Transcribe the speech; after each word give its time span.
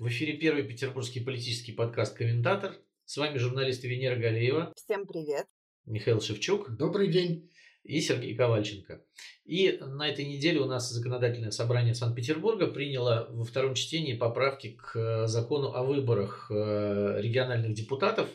В 0.00 0.08
эфире 0.08 0.32
первый 0.32 0.62
петербургский 0.62 1.20
политический 1.20 1.72
подкаст 1.72 2.16
«Комментатор». 2.16 2.74
С 3.04 3.18
вами 3.18 3.36
журналист 3.36 3.84
Венера 3.84 4.16
Галеева. 4.16 4.72
Всем 4.74 5.06
привет. 5.06 5.44
Михаил 5.84 6.22
Шевчук. 6.22 6.74
Добрый 6.74 7.08
день. 7.08 7.50
И 7.82 8.00
Сергей 8.00 8.34
Ковальченко. 8.34 9.04
И 9.44 9.78
на 9.78 10.08
этой 10.08 10.24
неделе 10.24 10.58
у 10.60 10.64
нас 10.64 10.90
законодательное 10.90 11.50
собрание 11.50 11.94
Санкт-Петербурга 11.94 12.68
приняло 12.68 13.28
во 13.30 13.44
втором 13.44 13.74
чтении 13.74 14.14
поправки 14.14 14.78
к 14.80 15.26
закону 15.26 15.74
о 15.74 15.82
выборах 15.82 16.50
э, 16.50 17.20
региональных 17.20 17.74
депутатов. 17.74 18.30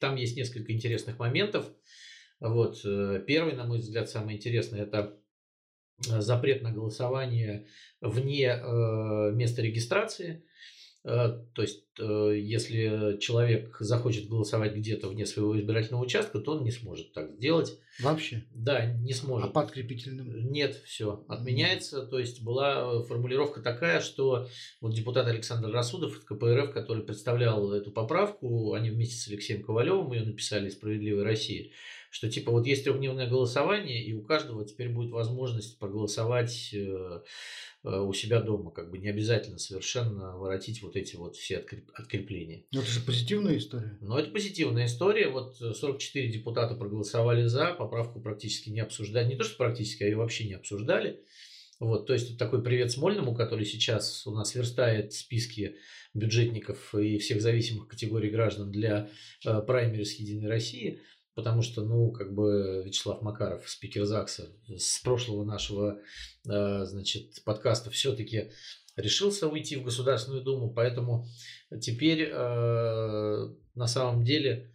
Там 0.00 0.16
есть 0.16 0.36
несколько 0.36 0.72
интересных 0.72 1.20
моментов. 1.20 1.70
Вот. 2.40 2.80
Э, 2.84 3.22
первый, 3.24 3.52
на 3.52 3.66
мой 3.66 3.78
взгляд, 3.78 4.10
самый 4.10 4.34
интересный– 4.34 4.80
это 4.80 5.16
запрет 6.00 6.62
на 6.62 6.72
голосование 6.72 7.68
вне 8.00 8.46
э, 8.46 9.30
места 9.32 9.62
регистрации. 9.62 10.44
Э, 11.04 11.38
то 11.54 11.62
есть, 11.62 11.84
э, 11.98 12.32
если 12.36 13.18
человек 13.20 13.76
захочет 13.80 14.28
голосовать 14.28 14.74
где-то 14.74 15.08
вне 15.08 15.26
своего 15.26 15.58
избирательного 15.58 16.02
участка, 16.02 16.40
то 16.40 16.52
он 16.52 16.64
не 16.64 16.70
сможет 16.70 17.12
так 17.12 17.32
сделать. 17.32 17.78
Вообще? 18.00 18.44
Да, 18.52 18.84
не 18.84 19.12
сможет. 19.12 19.50
А 19.50 19.52
подкрепительным? 19.52 20.50
Нет, 20.50 20.76
все, 20.84 21.24
отменяется. 21.28 22.06
То 22.06 22.18
есть, 22.18 22.42
была 22.42 23.02
формулировка 23.04 23.60
такая, 23.60 24.00
что 24.00 24.48
вот 24.80 24.94
депутат 24.94 25.26
Александр 25.26 25.70
Расудов 25.70 26.18
от 26.18 26.24
КПРФ, 26.24 26.72
который 26.72 27.04
представлял 27.04 27.72
эту 27.72 27.90
поправку, 27.90 28.74
они 28.74 28.90
вместе 28.90 29.16
с 29.16 29.28
Алексеем 29.28 29.62
Ковалевым 29.62 30.12
ее 30.12 30.24
написали 30.24 30.68
«Справедливой 30.68 31.22
России», 31.22 31.72
что 32.10 32.30
типа 32.30 32.50
вот 32.50 32.66
есть 32.66 32.84
трехдневное 32.84 33.28
голосование, 33.28 34.04
и 34.04 34.12
у 34.14 34.22
каждого 34.22 34.64
теперь 34.64 34.88
будет 34.88 35.10
возможность 35.10 35.78
проголосовать 35.78 36.70
э, 36.72 37.20
э, 37.84 38.00
у 38.00 38.12
себя 38.12 38.40
дома, 38.40 38.70
как 38.70 38.90
бы 38.90 38.98
не 38.98 39.08
обязательно 39.08 39.58
совершенно 39.58 40.36
воротить 40.36 40.82
вот 40.82 40.96
эти 40.96 41.16
вот 41.16 41.36
все 41.36 41.64
открепления. 41.94 42.64
Но 42.72 42.80
это 42.80 42.90
же 42.90 43.00
позитивная 43.00 43.58
история. 43.58 43.98
Но 44.00 44.18
это 44.18 44.30
позитивная 44.30 44.86
история. 44.86 45.28
Вот 45.28 45.56
44 45.56 46.28
депутата 46.28 46.74
проголосовали 46.74 47.44
за, 47.44 47.74
поправку 47.74 48.20
практически 48.20 48.70
не 48.70 48.80
обсуждали. 48.80 49.28
Не 49.28 49.36
то, 49.36 49.44
что 49.44 49.56
практически, 49.56 50.02
а 50.02 50.06
ее 50.06 50.16
вообще 50.16 50.44
не 50.44 50.54
обсуждали. 50.54 51.22
Вот, 51.80 52.06
то 52.08 52.12
есть, 52.12 52.36
такой 52.38 52.60
привет 52.60 52.90
Смольному, 52.90 53.36
который 53.36 53.64
сейчас 53.64 54.26
у 54.26 54.32
нас 54.32 54.56
верстает 54.56 55.12
списки 55.12 55.76
бюджетников 56.12 56.92
и 56.92 57.18
всех 57.18 57.40
зависимых 57.40 57.86
категорий 57.86 58.30
граждан 58.30 58.72
для 58.72 59.08
э, 59.44 59.62
праймерис 59.62 60.14
Единой 60.14 60.48
России– 60.48 61.00
потому 61.38 61.62
что, 61.62 61.84
ну, 61.84 62.10
как 62.10 62.34
бы 62.34 62.82
Вячеслав 62.84 63.22
Макаров, 63.22 63.70
спикер 63.70 64.04
ЗАГСа, 64.04 64.48
с 64.76 64.98
прошлого 64.98 65.44
нашего, 65.44 66.00
э, 66.50 66.84
значит, 66.84 67.44
подкаста 67.44 67.92
все-таки 67.92 68.50
решился 68.96 69.46
уйти 69.46 69.76
в 69.76 69.84
Государственную 69.84 70.42
Думу, 70.42 70.72
поэтому 70.74 71.28
теперь 71.80 72.28
э, 72.28 73.54
на 73.76 73.86
самом 73.86 74.24
деле 74.24 74.74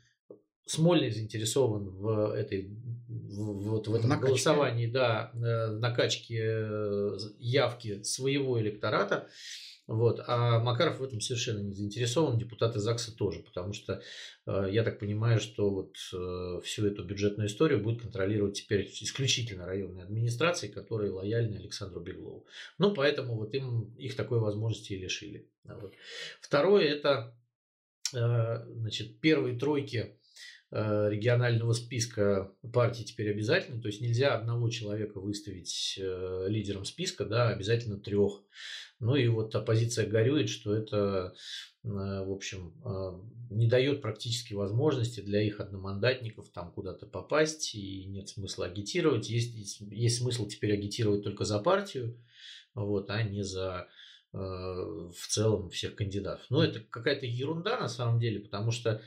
Смольный 0.66 1.12
заинтересован 1.12 1.90
в 1.90 2.32
этой 2.32 2.70
в, 3.10 3.70
вот 3.72 3.90
в 3.90 3.96
этом 3.96 4.12
накачке. 4.12 4.28
голосовании, 4.28 4.88
да, 4.88 5.32
э, 5.34 5.72
накачке 5.72 7.18
явки 7.40 8.04
своего 8.04 8.58
электората. 8.62 9.28
Вот. 9.88 10.22
А 10.28 10.60
Макаров 10.60 11.00
в 11.00 11.04
этом 11.04 11.20
совершенно 11.20 11.60
не 11.60 11.74
заинтересован, 11.74 12.38
депутаты 12.38 12.80
ЗАГСа 12.80 13.16
тоже, 13.16 13.40
потому 13.40 13.74
что 13.74 14.02
э, 14.46 14.68
я 14.72 14.84
так 14.84 14.98
понимаю, 14.98 15.40
что 15.42 15.70
вот 15.70 15.96
э, 16.14 16.62
всю 16.64 16.88
эту 16.88 17.04
бюджетную 17.04 17.48
историю 17.48 17.82
будет 17.82 18.02
контролировать 18.02 18.56
теперь 18.56 18.88
исключительно 18.88 19.66
районные 19.66 20.06
администрации, 20.06 20.70
которые 20.70 21.12
лояльны 21.12 21.58
Александру 21.58 22.00
Беглову. 22.00 22.46
Ну, 22.78 22.94
поэтому 22.94 23.36
вот 23.36 23.54
им 23.54 23.94
их 23.98 24.16
такой 24.16 24.40
возможности 24.40 24.94
и 24.94 25.00
лишили. 25.00 25.50
Вот. 25.66 25.94
Второе– 26.40 26.86
это 26.86 27.36
э, 28.14 28.66
значит, 28.76 29.20
первые 29.20 29.60
тройки 29.60 30.18
регионального 30.74 31.74
списка 31.74 32.52
партий 32.74 33.06
теперь 33.06 33.30
обязательно. 33.30 33.80
То 33.80 33.90
есть 33.90 34.02
нельзя 34.02 34.34
одного 34.34 34.70
человека 34.70 35.20
выставить 35.20 36.00
э, 36.02 36.46
лидером 36.48 36.84
списка, 36.84 37.26
да, 37.26 37.50
обязательно 37.50 38.00
трех. 38.00 38.42
Ну 39.00 39.16
и 39.16 39.28
вот 39.28 39.54
оппозиция 39.54 40.08
горюет, 40.08 40.50
что 40.50 40.74
это, 40.74 41.36
э, 41.84 41.88
в 41.90 42.32
общем, 42.32 42.74
э, 42.86 43.54
не 43.54 43.68
дает 43.68 44.02
практически 44.02 44.54
возможности 44.54 45.20
для 45.20 45.42
их 45.44 45.60
одномандатников 45.60 46.50
там 46.50 46.72
куда-то 46.72 47.06
попасть, 47.06 47.76
и 47.76 48.06
нет 48.06 48.30
смысла 48.30 48.66
агитировать. 48.66 49.30
Есть, 49.30 49.82
есть 49.82 50.18
смысл 50.18 50.48
теперь 50.48 50.74
агитировать 50.74 51.24
только 51.24 51.46
за 51.46 51.60
партию, 51.60 52.18
вот, 52.74 53.10
а 53.10 53.22
не 53.22 53.44
за 53.44 53.90
э, 54.32 54.38
в 54.38 55.28
целом 55.28 55.70
всех 55.70 55.96
кандидатов. 55.96 56.46
Но 56.50 56.64
это 56.64 56.80
какая-то 56.80 57.26
ерунда 57.26 57.80
на 57.80 57.90
самом 57.90 58.20
деле, 58.20 58.40
потому 58.40 58.72
что 58.72 59.02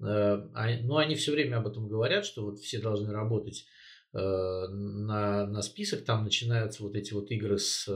а, 0.00 0.68
ну, 0.82 0.96
они 0.96 1.14
все 1.14 1.32
время 1.32 1.56
об 1.58 1.66
этом 1.66 1.88
говорят, 1.88 2.24
что 2.24 2.44
вот 2.44 2.58
все 2.58 2.80
должны 2.80 3.12
работать 3.12 3.66
на, 4.12 5.46
на 5.46 5.62
список, 5.62 6.04
там 6.04 6.24
начинаются 6.24 6.82
вот 6.82 6.96
эти 6.96 7.12
вот 7.12 7.30
игры 7.30 7.58
с 7.58 7.86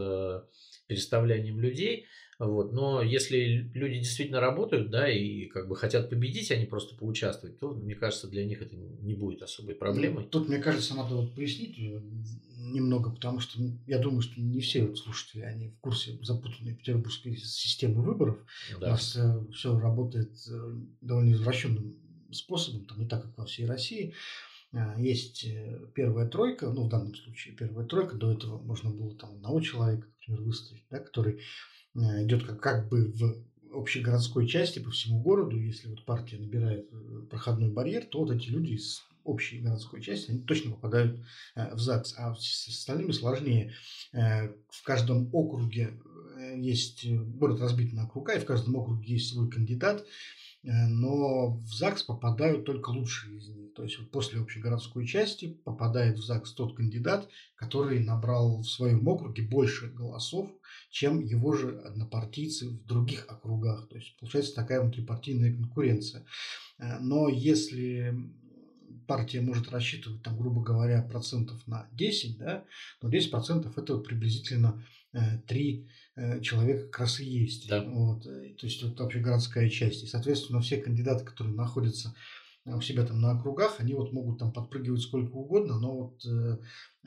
переставлянием 0.87 1.59
людей. 1.59 2.07
Вот. 2.47 2.73
Но 2.73 3.03
если 3.03 3.71
люди 3.73 3.99
действительно 3.99 4.41
работают, 4.41 4.91
да, 4.91 5.09
и 5.09 5.47
как 5.47 5.69
бы 5.69 5.77
хотят 5.77 6.11
победить, 6.11 6.51
а 6.51 6.57
не 6.57 6.67
просто 6.67 6.97
поучаствовать, 6.97 7.61
то, 7.61 7.73
мне 7.73 7.95
кажется, 7.95 8.27
для 8.27 8.45
них 8.45 8.61
это 8.61 8.75
не 8.75 9.15
будет 9.15 9.43
особой 9.43 9.77
проблемой. 9.77 10.25
Ну, 10.25 10.29
тут, 10.29 10.49
мне 10.49 10.59
кажется, 10.59 10.97
надо 10.97 11.15
вот 11.15 11.37
пояснить 11.37 11.79
э, 11.79 12.03
немного, 12.57 13.11
потому 13.11 13.39
что 13.39 13.61
я 13.87 13.99
думаю, 13.99 14.23
что 14.23 14.41
не 14.41 14.61
все 14.61 14.85
вот 14.85 14.99
слушатели, 14.99 15.43
они 15.43 15.69
в 15.69 15.79
курсе 15.79 16.19
запутанной 16.21 16.75
петербургской 16.75 17.37
системы 17.37 18.03
выборов. 18.03 18.39
Да. 18.81 18.89
У 18.89 18.91
нас 18.91 19.15
э, 19.15 19.45
все 19.53 19.79
работает 19.79 20.33
э, 20.51 20.75
довольно 21.01 21.35
извращенным 21.35 21.97
способом, 22.33 22.87
там 22.87 22.99
не 22.99 23.07
так, 23.07 23.23
как 23.23 23.39
во 23.39 23.45
всей 23.47 23.67
России. 23.67 24.15
А, 24.73 24.99
есть 24.99 25.45
э, 25.45 25.79
первая 25.95 26.27
тройка, 26.29 26.71
ну, 26.71 26.87
в 26.87 26.89
данном 26.89 27.15
случае 27.15 27.55
первая 27.55 27.87
тройка, 27.87 28.17
до 28.17 28.33
этого 28.33 28.59
можно 28.59 28.91
было 28.91 29.15
там 29.15 29.33
одного 29.35 29.61
человека, 29.61 30.09
например, 30.09 30.43
выставить, 30.43 30.85
да, 30.91 30.99
который 30.99 31.35
э, 31.35 31.41
идет 31.95 32.45
как, 32.45 32.61
как 32.61 32.89
бы 32.89 33.13
в 33.13 33.43
общей 33.73 34.01
городской 34.01 34.47
части 34.47 34.79
по 34.79 34.91
всему 34.91 35.21
городу, 35.21 35.59
если 35.59 35.89
вот 35.89 36.05
партия 36.05 36.39
набирает 36.39 36.89
э, 36.93 37.27
проходной 37.31 37.71
барьер, 37.71 38.05
то 38.05 38.21
вот 38.21 38.31
эти 38.31 38.49
люди 38.49 38.73
из 38.73 39.03
общей 39.25 39.61
городской 39.61 40.03
части, 40.03 40.31
они 40.31 40.41
точно 40.41 40.73
попадают 40.73 41.21
в 41.55 41.79
ЗАГС. 41.79 42.15
А 42.19 42.35
с 42.35 42.69
остальными 42.69 43.13
сложнее. 43.13 43.73
В 44.13 44.83
каждом 44.85 45.29
округе 45.33 45.97
есть, 46.57 47.07
город 47.09 47.61
разбит 47.61 47.93
на 47.93 48.07
округа, 48.07 48.33
и 48.33 48.41
в 48.41 48.45
каждом 48.45 48.75
округе 48.75 49.15
есть 49.15 49.33
свой 49.33 49.49
кандидат, 49.49 50.05
но 50.65 51.51
в 51.51 51.73
ЗАГС 51.73 52.03
попадают 52.03 52.65
только 52.65 52.91
лучшие 52.91 53.37
из 53.37 53.49
них. 53.49 53.75
То 53.75 53.85
есть 53.85 53.99
вот 54.01 54.11
после 54.11 54.41
общегородской 54.41 55.07
части 55.07 55.57
попадает 55.65 56.19
в 56.19 56.25
ЗАГС 56.25 56.53
тот 56.55 56.77
кандидат, 56.77 57.29
который 57.55 58.05
набрал 58.05 58.63
в 58.63 58.67
своем 58.67 59.07
округе 59.07 59.43
больше 59.43 59.87
голосов, 59.87 60.51
чем 60.93 61.21
его 61.21 61.55
же 61.55 61.81
однопартийцы 61.81 62.69
в 62.69 62.85
других 62.85 63.25
округах. 63.27 63.89
То 63.89 63.97
есть 63.97 64.15
получается 64.21 64.55
такая 64.55 64.83
внутрипартийная 64.83 65.53
конкуренция. 65.53 66.25
Э, 66.79 66.99
но 67.01 67.29
если 67.29 68.15
партия 69.07 69.41
может 69.41 69.71
рассчитывать, 69.71 70.23
там, 70.23 70.39
грубо 70.39 70.63
говоря, 70.63 71.03
процентов 71.03 71.67
на 71.67 71.89
10, 71.93 72.39
да, 72.39 72.65
то 73.01 73.09
10 73.09 73.31
процентов 73.31 73.79
это 73.79 73.95
вот 73.95 74.07
приблизительно 74.07 74.85
э, 75.15 75.39
3 75.47 75.89
э, 76.17 76.41
человека 76.43 76.85
как 76.89 77.01
раз 77.01 77.21
и 77.21 77.25
есть. 77.25 77.69
Да. 77.69 77.83
Вот, 77.83 78.27
э, 78.27 78.55
то 78.59 78.67
есть 78.67 78.83
вот 78.83 79.01
общегородская 79.01 79.71
часть. 79.71 80.05
И, 80.05 80.07
соответственно, 80.07 80.61
все 80.61 80.77
кандидаты, 80.77 81.25
которые 81.25 81.57
находятся 81.57 82.15
у 82.67 82.81
себя 82.83 83.05
там 83.05 83.21
на 83.21 83.33
округах, 83.33 83.81
они 83.81 83.95
вот 83.95 84.13
могут 84.13 84.39
там 84.39 84.53
подпрыгивать 84.53 85.01
сколько 85.01 85.33
угодно, 85.33 85.81
но 85.81 85.97
вот 85.97 86.25
э, 86.27 86.59
Э, 86.59 86.59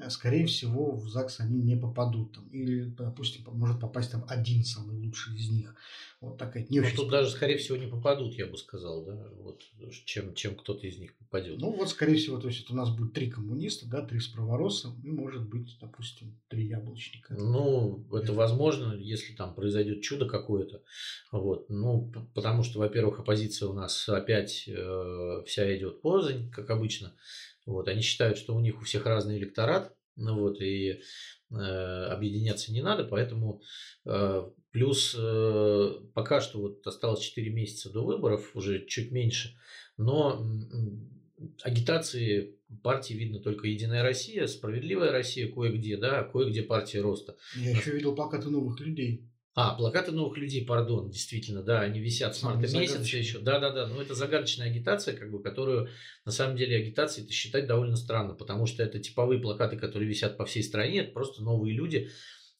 скорее 0.10 0.46
всего, 0.46 0.96
в 0.96 1.10
ЗАГС 1.10 1.40
они 1.40 1.62
не 1.62 1.76
попадут. 1.76 2.34
Там, 2.34 2.48
или, 2.50 2.84
допустим, 2.84 3.44
может 3.54 3.80
попасть 3.80 4.12
там 4.12 4.26
один 4.28 4.64
самый 4.64 4.96
лучший 4.98 5.36
из 5.36 5.50
них. 5.50 5.76
Вот 6.22 6.38
такая 6.38 6.66
не 6.70 6.80
ну, 6.80 6.86
очень... 6.86 6.96
Тут 6.96 7.10
даже, 7.10 7.30
скорее 7.30 7.58
всего, 7.58 7.78
не 7.78 7.88
попадут, 7.88 8.34
я 8.36 8.48
бы 8.48 8.58
сказал, 8.58 9.06
да, 9.06 9.30
вот, 9.38 9.62
чем, 10.06 10.34
чем 10.34 10.56
кто-то 10.56 10.88
из 10.88 10.98
них 10.98 11.16
попадет. 11.18 11.60
Ну, 11.60 11.72
вот, 11.72 11.90
скорее 11.90 12.16
всего, 12.16 12.40
то 12.40 12.48
есть, 12.48 12.64
это 12.64 12.74
у 12.74 12.76
нас 12.76 12.90
будет 12.90 13.14
три 13.14 13.30
коммуниста, 13.30 13.88
да, 13.88 14.02
три 14.02 14.20
справороса, 14.20 14.96
и, 15.04 15.12
может 15.12 15.48
быть, 15.48 15.78
допустим, 15.80 16.40
три 16.48 16.68
яблочника. 16.68 17.36
Ну, 17.36 18.06
это 18.12 18.34
возможно, 18.34 18.94
если 18.94 19.34
там 19.34 19.54
произойдет 19.54 20.02
чудо 20.02 20.26
какое-то. 20.26 20.82
Вот. 21.32 21.70
Ну, 21.70 22.12
потому 22.34 22.64
что, 22.64 22.80
во-первых, 22.80 23.20
оппозиция 23.20 23.70
у 23.70 23.74
нас 23.74 24.08
опять 24.10 24.68
э, 24.68 25.44
вся 25.46 25.78
идет 25.78 26.02
порознь, 26.02 26.50
как 26.52 26.70
обычно. 26.70 27.14
Вот, 27.66 27.88
они 27.88 28.02
считают, 28.02 28.38
что 28.38 28.56
у 28.56 28.60
них 28.60 28.80
у 28.80 28.84
всех 28.84 29.06
разный 29.06 29.38
электорат, 29.38 29.96
ну 30.16 30.40
вот, 30.40 30.62
и 30.62 31.02
э, 31.52 31.56
объединяться 31.56 32.72
не 32.72 32.82
надо, 32.82 33.04
поэтому 33.06 33.62
э, 34.06 34.50
плюс 34.72 35.16
э, 35.18 35.92
пока 36.14 36.42
что 36.42 36.62
вот 36.62 36.86
осталось 36.86 37.22
4 37.22 37.52
месяца 37.52 37.92
до 37.92 38.06
выборов, 38.06 38.56
уже 38.56 38.86
чуть 38.86 39.12
меньше, 39.12 39.58
но 39.98 40.46
агитации 41.64 42.60
партии 42.84 43.14
видно 43.14 43.40
только 43.40 43.68
Единая 43.68 44.04
Россия, 44.04 44.48
Справедливая 44.48 45.12
Россия 45.12 45.52
кое-где, 45.52 45.98
да, 45.98 46.24
кое-где 46.24 46.64
партия 46.64 47.02
роста. 47.02 47.36
Я 47.56 47.72
еще 47.72 47.92
видел 47.92 48.16
плакаты 48.16 48.50
новых 48.50 48.80
людей. 48.80 49.30
А, 49.58 49.74
плакаты 49.74 50.12
новых 50.12 50.38
людей, 50.38 50.66
пардон, 50.66 51.10
действительно, 51.10 51.64
да, 51.64 51.80
они 51.80 52.02
висят 52.02 52.36
с 52.36 52.44
марта 52.44 52.60
месяца 52.78 53.18
еще. 53.18 53.40
Да, 53.40 53.58
да, 53.60 53.72
да. 53.72 53.88
Но 53.88 54.02
это 54.02 54.14
загадочная 54.14 54.68
агитация, 54.68 55.16
как 55.16 55.32
бы, 55.32 55.42
которую 55.42 55.88
на 56.26 56.34
самом 56.34 56.58
деле 56.58 56.76
агитацией 56.76 57.24
это 57.24 57.34
считать 57.34 57.66
довольно 57.66 57.96
странно, 57.96 58.34
потому 58.34 58.66
что 58.66 58.84
это 58.84 59.00
типовые 59.00 59.40
плакаты, 59.40 59.78
которые 59.78 60.10
висят 60.10 60.36
по 60.36 60.46
всей 60.46 60.62
стране, 60.62 61.04
это 61.04 61.14
просто 61.14 61.42
новые 61.42 61.74
люди. 61.74 62.10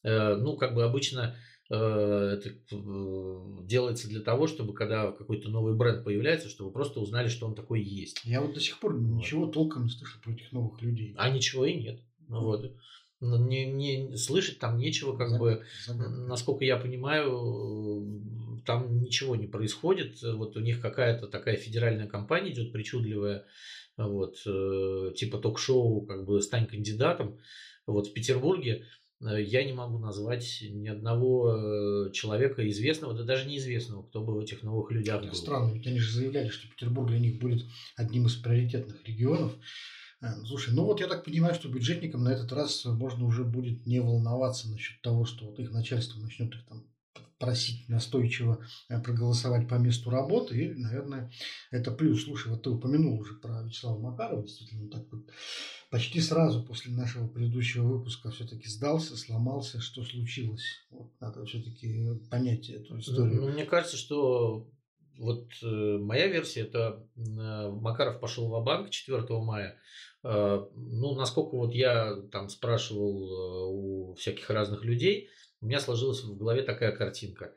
Э, 0.04 0.36
ну, 0.36 0.56
как 0.56 0.74
бы 0.74 0.84
обычно 0.84 1.36
э, 1.68 1.74
это 1.74 2.48
э, 2.48 3.34
делается 3.64 4.08
для 4.08 4.20
того, 4.20 4.46
чтобы 4.46 4.72
когда 4.72 5.12
какой-то 5.12 5.50
новый 5.50 5.74
бренд 5.74 6.02
появляется, 6.02 6.48
чтобы 6.48 6.72
просто 6.72 7.00
узнали, 7.00 7.28
что 7.28 7.46
он 7.46 7.54
такой 7.54 7.82
есть. 7.82 8.22
Я 8.24 8.40
вот 8.40 8.54
до 8.54 8.60
сих 8.60 8.80
пор 8.80 8.98
ничего 8.98 9.48
толком 9.48 9.84
не 9.84 9.90
слышал 9.90 10.18
про 10.22 10.32
этих 10.32 10.50
новых 10.50 10.80
людей. 10.80 11.14
А 11.18 11.28
ничего 11.28 11.66
и 11.66 11.74
нет. 11.74 12.00
Ну, 12.26 12.40
вот. 12.40 12.72
Не, 13.48 13.66
не, 13.66 14.16
слышать 14.16 14.58
там 14.58 14.78
нечего, 14.78 15.16
как 15.16 15.30
Загадка. 15.30 15.58
бы, 15.58 15.64
Загадка. 15.86 16.10
насколько 16.10 16.64
я 16.64 16.76
понимаю, 16.76 18.62
там 18.66 19.02
ничего 19.02 19.36
не 19.36 19.46
происходит. 19.46 20.20
Вот 20.22 20.56
у 20.56 20.60
них 20.60 20.80
какая-то 20.80 21.28
такая 21.28 21.56
федеральная 21.56 22.06
компания 22.06 22.52
идет 22.52 22.72
причудливая, 22.72 23.44
вот, 23.96 24.42
э, 24.46 25.12
типа 25.16 25.38
ток-шоу, 25.38 26.02
как 26.02 26.26
бы 26.26 26.42
стань 26.42 26.66
кандидатом. 26.66 27.38
Вот 27.86 28.08
в 28.08 28.12
Петербурге 28.12 28.84
э, 29.20 29.42
я 29.42 29.64
не 29.64 29.72
могу 29.72 29.98
назвать 29.98 30.62
ни 30.68 30.88
одного 30.88 31.54
э, 32.08 32.12
человека 32.12 32.68
известного, 32.68 33.14
да 33.14 33.22
даже 33.22 33.48
неизвестного, 33.48 34.02
кто 34.02 34.22
бы 34.22 34.34
в 34.34 34.40
этих 34.40 34.62
новых 34.62 34.90
людях 34.90 35.22
был. 35.22 35.32
Странно, 35.32 35.72
ведь 35.72 35.86
они 35.86 35.98
же 35.98 36.12
заявляли, 36.12 36.48
что 36.48 36.68
Петербург 36.68 37.08
для 37.08 37.20
них 37.20 37.38
будет 37.38 37.64
одним 37.96 38.26
из 38.26 38.34
приоритетных 38.34 39.02
регионов. 39.06 39.56
Э, 40.26 40.44
слушай, 40.44 40.74
ну 40.74 40.84
вот 40.84 41.00
я 41.00 41.06
так 41.06 41.24
понимаю, 41.24 41.54
что 41.54 41.68
бюджетникам 41.68 42.24
на 42.24 42.30
этот 42.30 42.52
раз 42.52 42.84
можно 42.84 43.24
уже 43.24 43.44
будет 43.44 43.86
не 43.86 44.00
волноваться 44.00 44.68
насчет 44.68 45.00
того, 45.02 45.24
что 45.24 45.46
вот 45.46 45.58
их 45.58 45.70
начальство 45.70 46.20
начнет 46.20 46.54
их 46.54 46.66
там 46.66 46.86
просить 47.38 47.88
настойчиво 47.88 48.64
э, 48.88 49.00
проголосовать 49.00 49.68
по 49.68 49.74
месту 49.74 50.10
работы. 50.10 50.58
И, 50.58 50.74
наверное, 50.74 51.30
это 51.70 51.90
плюс. 51.90 52.24
Слушай, 52.24 52.48
вот 52.48 52.62
ты 52.62 52.70
упомянул 52.70 53.20
уже 53.20 53.34
про 53.34 53.62
Вячеслава 53.62 53.98
Макарова. 53.98 54.42
Действительно, 54.42 54.88
так 54.88 55.04
вот 55.12 55.30
почти 55.90 56.20
сразу 56.20 56.62
после 56.64 56.92
нашего 56.92 57.28
предыдущего 57.28 57.86
выпуска 57.86 58.30
все-таки 58.30 58.68
сдался, 58.68 59.16
сломался. 59.16 59.80
Что 59.80 60.02
случилось? 60.02 60.64
Вот 60.90 61.12
надо 61.20 61.44
все-таки 61.44 62.18
понять 62.30 62.70
эту 62.70 62.98
историю. 62.98 63.42
Ну, 63.42 63.52
мне 63.52 63.66
кажется, 63.66 63.96
что 63.96 64.70
вот 65.18 65.48
э, 65.62 65.98
моя 65.98 66.26
версия 66.28 66.62
это 66.62 67.06
э, 67.16 67.20
Макаров 67.20 68.20
пошел 68.20 68.48
в 68.48 68.64
банк 68.64 68.90
4 68.90 69.24
мая. 69.40 69.78
Э, 70.26 70.66
ну, 70.74 71.14
насколько 71.14 71.56
вот 71.56 71.72
я 71.72 72.16
там 72.32 72.48
спрашивал 72.48 73.30
э, 73.30 74.10
у 74.10 74.14
всяких 74.14 74.50
разных 74.50 74.84
людей, 74.84 75.28
у 75.60 75.66
меня 75.66 75.78
сложилась 75.78 76.24
в 76.24 76.36
голове 76.36 76.62
такая 76.62 76.90
картинка. 76.90 77.54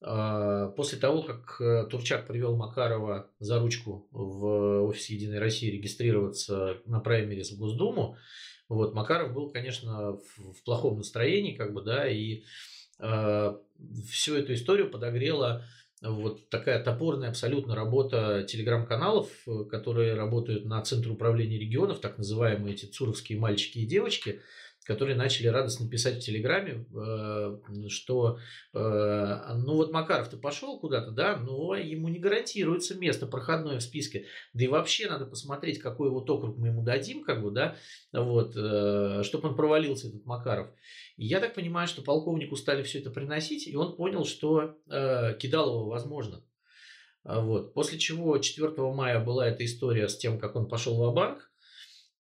Э, 0.00 0.72
после 0.76 0.98
того, 0.98 1.22
как 1.22 1.90
Турчак 1.90 2.26
привел 2.26 2.56
Макарова 2.56 3.30
за 3.38 3.58
ручку 3.58 4.08
в 4.12 4.86
офис 4.86 5.10
Единой 5.10 5.40
России 5.40 5.70
регистрироваться 5.70 6.78
на 6.86 7.00
праймерис 7.00 7.52
в 7.52 7.58
Госдуму, 7.58 8.16
вот 8.68 8.94
Макаров 8.94 9.34
был, 9.34 9.50
конечно, 9.50 10.18
в 10.38 10.64
плохом 10.64 10.96
настроении, 10.96 11.54
как 11.54 11.74
бы, 11.74 11.82
да, 11.82 12.08
и 12.08 12.44
э, 12.98 13.56
всю 14.10 14.36
эту 14.36 14.54
историю 14.54 14.90
подогрела 14.90 15.64
вот 16.02 16.48
такая 16.50 16.82
топорная 16.82 17.30
абсолютно 17.30 17.74
работа 17.74 18.44
телеграм-каналов, 18.46 19.30
э, 19.46 19.64
которые 19.70 20.14
работают 20.14 20.66
на 20.66 20.82
Центре 20.82 21.10
управления 21.10 21.58
регионов, 21.58 22.00
так 22.00 22.18
называемые 22.18 22.74
эти 22.74 22.84
цуровские 22.84 23.38
мальчики 23.38 23.78
и 23.78 23.86
девочки, 23.86 24.42
которые 24.86 25.16
начали 25.16 25.48
радостно 25.48 25.88
писать 25.88 26.18
в 26.18 26.24
Телеграме, 26.24 26.86
э, 26.94 27.58
что 27.88 28.38
э, 28.72 28.78
ну 28.78 29.74
вот 29.74 29.92
Макаров 29.92 30.28
ты 30.28 30.36
пошел 30.36 30.78
куда-то, 30.78 31.10
да, 31.10 31.36
но 31.36 31.74
ему 31.74 32.08
не 32.08 32.18
гарантируется 32.18 32.96
место 32.96 33.26
проходное 33.26 33.78
в 33.78 33.82
списке. 33.82 34.26
Да 34.52 34.64
и 34.64 34.68
вообще 34.68 35.08
надо 35.08 35.26
посмотреть, 35.26 35.80
какой 35.80 36.10
вот 36.10 36.30
округ 36.30 36.56
мы 36.56 36.68
ему 36.68 36.82
дадим, 36.82 37.24
как 37.24 37.42
бы, 37.42 37.50
да, 37.50 37.76
вот, 38.12 38.52
чтобы 38.52 39.48
он 39.48 39.56
провалился, 39.56 40.08
этот 40.08 40.24
Макаров. 40.24 40.68
И 41.16 41.26
я 41.26 41.40
так 41.40 41.54
понимаю, 41.54 41.88
что 41.88 42.02
полковнику 42.02 42.56
стали 42.56 42.82
все 42.82 43.00
это 43.00 43.10
приносить, 43.10 43.66
и 43.66 43.74
он 43.74 43.96
понял, 43.96 44.24
что 44.24 44.76
э, 44.88 45.34
Кидалова 45.38 45.88
возможно. 45.88 46.44
Вот. 47.24 47.74
После 47.74 47.98
чего 47.98 48.38
4 48.38 48.72
мая 48.92 49.18
была 49.18 49.48
эта 49.48 49.64
история 49.64 50.08
с 50.08 50.16
тем, 50.16 50.38
как 50.38 50.54
он 50.54 50.68
пошел 50.68 50.94
в 50.94 51.14
банк 51.14 51.50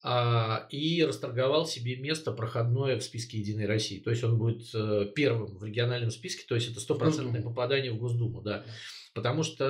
и 0.05 1.05
расторговал 1.07 1.65
себе 1.65 1.95
место 1.97 2.33
проходное 2.33 2.99
в 2.99 3.05
списке 3.05 3.39
Единой 3.39 3.67
России. 3.67 4.01
То 4.01 4.11
есть 4.11 4.25
он 4.25 4.37
будет 4.37 4.69
э, 4.75 5.07
первым 5.15 5.57
в 5.57 5.65
региональном 5.65 6.11
списке, 6.11 6.45
то 6.49 6.57
есть 6.57 6.73
это 6.73 6.81
стопроцентное 6.81 7.41
попадание 7.41 7.93
в 7.93 7.99
Госдуму, 7.99 8.43
да. 8.43 8.65
Потому 9.15 9.43
что 9.43 9.65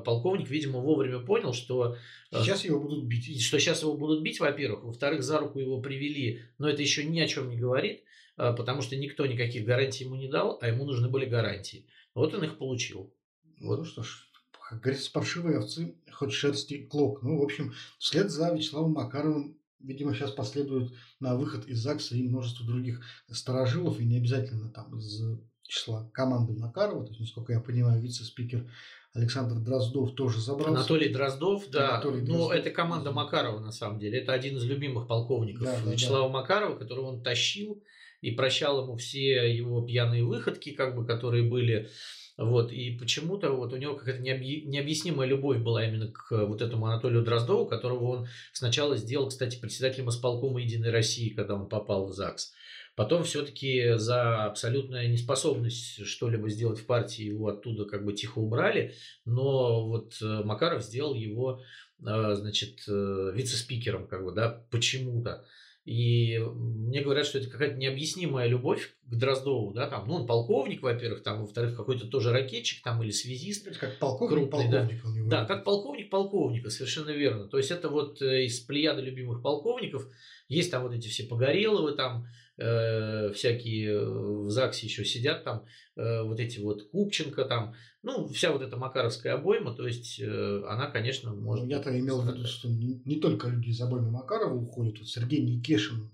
э, 0.00 0.04
полковник, 0.04 0.48
видимо, 0.48 0.78
вовремя 0.78 1.18
понял, 1.18 1.52
что 1.52 1.96
э, 2.30 2.40
сейчас 2.40 2.64
его 2.64 2.80
будут 2.80 3.04
бить. 3.04 3.42
Что 3.42 3.58
сейчас 3.58 3.82
его 3.82 3.94
будут 3.94 4.22
бить, 4.22 4.40
во-первых. 4.40 4.84
Во-вторых, 4.84 5.22
за 5.22 5.38
руку 5.38 5.58
его 5.58 5.82
привели, 5.82 6.42
но 6.56 6.68
это 6.68 6.80
еще 6.80 7.04
ни 7.04 7.20
о 7.20 7.26
чем 7.26 7.50
не 7.50 7.56
говорит. 7.56 8.04
А, 8.38 8.52
потому 8.52 8.82
что 8.82 8.96
никто 8.96 9.26
никаких 9.26 9.64
гарантий 9.64 10.04
ему 10.04 10.14
не 10.14 10.28
дал, 10.28 10.58
а 10.62 10.68
ему 10.68 10.84
нужны 10.84 11.08
были 11.08 11.26
гарантии. 11.26 11.86
Вот 12.14 12.32
он 12.34 12.44
их 12.44 12.56
получил. 12.56 13.12
Вот. 13.60 13.80
Ну 13.80 13.84
что 13.84 14.04
ж, 14.04 14.28
как 14.70 14.80
говорится, 14.80 15.10
паршивые 15.10 15.58
овцы, 15.58 15.96
хоть 16.12 16.32
шерсти 16.32 16.86
клок. 16.86 17.22
Ну, 17.22 17.40
в 17.40 17.42
общем, 17.42 17.74
вслед 17.98 18.30
за 18.30 18.54
Вячеславом 18.54 18.92
Макаровым, 18.92 19.57
видимо, 19.80 20.14
сейчас 20.14 20.30
последует 20.30 20.92
на 21.20 21.36
выход 21.36 21.66
из 21.66 21.78
ЗАГСа 21.78 22.16
и 22.16 22.28
множество 22.28 22.66
других 22.66 23.00
старожилов, 23.30 24.00
и 24.00 24.04
не 24.04 24.16
обязательно 24.16 24.70
там 24.70 24.96
из 24.98 25.20
числа 25.62 26.10
команды 26.12 26.54
Макарова, 26.54 27.04
то 27.04 27.10
есть, 27.10 27.20
насколько 27.20 27.52
я 27.52 27.60
понимаю, 27.60 28.00
вице-спикер 28.00 28.70
Александр 29.14 29.56
Дроздов 29.56 30.14
тоже 30.14 30.40
забрал. 30.40 30.74
Анатолий 30.74 31.08
Дроздов, 31.08 31.68
да. 31.70 31.94
Анатолий 31.94 32.20
ну, 32.20 32.26
Дроздов. 32.26 32.48
Ну, 32.48 32.54
это 32.54 32.70
команда 32.70 33.12
Макарова, 33.12 33.58
на 33.60 33.72
самом 33.72 33.98
деле. 33.98 34.20
Это 34.20 34.32
один 34.32 34.56
из 34.56 34.64
любимых 34.64 35.06
полковников 35.06 35.64
да, 35.64 35.90
Вячеслава 35.90 36.28
да. 36.28 36.32
Макарова, 36.32 36.76
которого 36.76 37.06
он 37.06 37.22
тащил 37.22 37.82
и 38.20 38.32
прощал 38.32 38.82
ему 38.82 38.96
все 38.96 39.54
его 39.54 39.82
пьяные 39.82 40.24
выходки, 40.24 40.72
как 40.72 40.94
бы, 40.94 41.06
которые 41.06 41.48
были. 41.48 41.88
Вот, 42.38 42.70
и 42.70 42.96
почему-то 42.96 43.50
вот 43.50 43.72
у 43.72 43.76
него 43.76 43.96
какая-то 43.96 44.22
необъяснимая 44.22 45.28
любовь 45.28 45.58
была 45.58 45.84
именно 45.84 46.06
к 46.12 46.30
вот 46.46 46.62
этому 46.62 46.86
Анатолию 46.86 47.24
Дроздову, 47.24 47.66
которого 47.66 48.04
он 48.04 48.28
сначала 48.52 48.96
сделал, 48.96 49.28
кстати, 49.28 49.60
председателем 49.60 50.08
исполкома 50.08 50.60
Единой 50.60 50.92
России, 50.92 51.30
когда 51.30 51.56
он 51.56 51.68
попал 51.68 52.06
в 52.06 52.12
ЗАГС. 52.12 52.52
Потом 52.94 53.24
все-таки 53.24 53.94
за 53.96 54.44
абсолютную 54.44 55.10
неспособность 55.10 56.06
что-либо 56.06 56.48
сделать 56.48 56.78
в 56.78 56.86
партии 56.86 57.24
его 57.24 57.48
оттуда 57.48 57.84
как 57.86 58.04
бы 58.04 58.12
тихо 58.12 58.38
убрали, 58.38 58.94
но 59.24 59.88
вот 59.88 60.14
э, 60.22 60.42
Макаров 60.44 60.84
сделал 60.84 61.14
его, 61.14 61.60
э, 62.00 62.34
значит, 62.34 62.84
э, 62.88 63.32
вице-спикером, 63.34 64.06
как 64.06 64.24
бы, 64.24 64.32
да, 64.32 64.64
почему-то. 64.70 65.44
И 65.88 66.38
мне 66.38 67.00
говорят, 67.00 67.24
что 67.24 67.38
это 67.38 67.48
какая-то 67.48 67.76
необъяснимая 67.76 68.46
любовь 68.46 68.94
к 69.06 69.14
Дроздову, 69.14 69.72
да, 69.72 69.88
там, 69.88 70.06
ну, 70.06 70.16
он 70.16 70.26
полковник, 70.26 70.82
во-первых, 70.82 71.22
там, 71.22 71.40
во-вторых, 71.40 71.74
какой-то 71.74 72.06
тоже 72.08 72.30
ракетчик, 72.30 72.82
там, 72.84 73.02
или 73.02 73.10
связист. 73.10 73.66
Это 73.66 73.78
как 73.78 73.98
полковник 73.98 74.50
крупный, 74.50 74.70
полковника 74.70 75.02
да. 75.02 75.08
у 75.08 75.14
него. 75.14 75.30
Да, 75.30 75.44
как 75.46 75.64
полковник 75.64 76.10
полковника, 76.10 76.68
совершенно 76.68 77.08
верно. 77.08 77.48
То 77.48 77.56
есть, 77.56 77.70
это 77.70 77.88
вот 77.88 78.20
э, 78.20 78.44
из 78.44 78.60
плеяды 78.60 79.00
любимых 79.00 79.40
полковников, 79.40 80.06
есть 80.50 80.70
там 80.70 80.82
вот 80.82 80.92
эти 80.92 81.08
все 81.08 81.24
Погореловы, 81.24 81.92
там, 81.92 82.26
э, 82.58 83.32
всякие 83.32 83.92
э, 83.92 84.04
в 84.04 84.50
ЗАГСе 84.50 84.86
еще 84.86 85.04
сидят, 85.04 85.44
там, 85.44 85.64
э, 85.96 86.22
вот 86.22 86.40
эти 86.40 86.58
вот 86.58 86.90
Купченко, 86.90 87.44
там, 87.44 87.74
ну, 88.02 88.28
вся 88.28 88.52
вот 88.52 88.62
эта 88.62 88.76
макаровская 88.76 89.34
обойма, 89.34 89.74
то 89.74 89.86
есть 89.86 90.20
э, 90.20 90.62
она, 90.68 90.90
конечно, 90.90 91.32
может... 91.32 91.64
Ну, 91.64 91.70
я-то 91.70 91.98
имел 91.98 92.20
в 92.20 92.28
виду, 92.28 92.46
что 92.46 92.68
не, 92.68 93.00
не 93.04 93.16
только 93.16 93.48
люди 93.48 93.70
из 93.70 93.80
обоймы 93.80 94.10
Макарова 94.10 94.54
уходят. 94.54 94.98
Вот 94.98 95.08
Сергей 95.08 95.40
Никешин, 95.40 96.10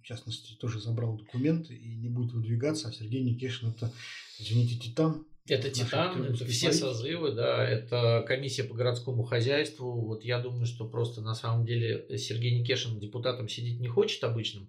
в 0.00 0.02
частности, 0.02 0.54
тоже 0.54 0.80
забрал 0.80 1.16
документы 1.18 1.74
и 1.74 1.96
не 1.96 2.08
будет 2.08 2.32
выдвигаться. 2.32 2.88
А 2.88 2.92
Сергей 2.92 3.22
Никешин– 3.22 3.70
это, 3.76 3.92
извините, 4.38 4.78
титан. 4.78 5.26
Это 5.46 5.70
титан, 5.70 6.24
это 6.24 6.44
все 6.44 6.72
созывы, 6.72 7.32
да, 7.32 7.64
это 7.64 8.22
комиссия 8.26 8.64
по 8.64 8.74
городскому 8.74 9.22
хозяйству. 9.22 10.04
Вот 10.04 10.22
я 10.22 10.40
думаю, 10.40 10.66
что 10.66 10.86
просто 10.86 11.22
на 11.22 11.34
самом 11.34 11.64
деле 11.64 12.06
Сергей 12.18 12.60
Никешин 12.60 13.00
депутатом 13.00 13.48
сидеть 13.48 13.80
не 13.80 13.88
хочет 13.88 14.22
обычным, 14.24 14.68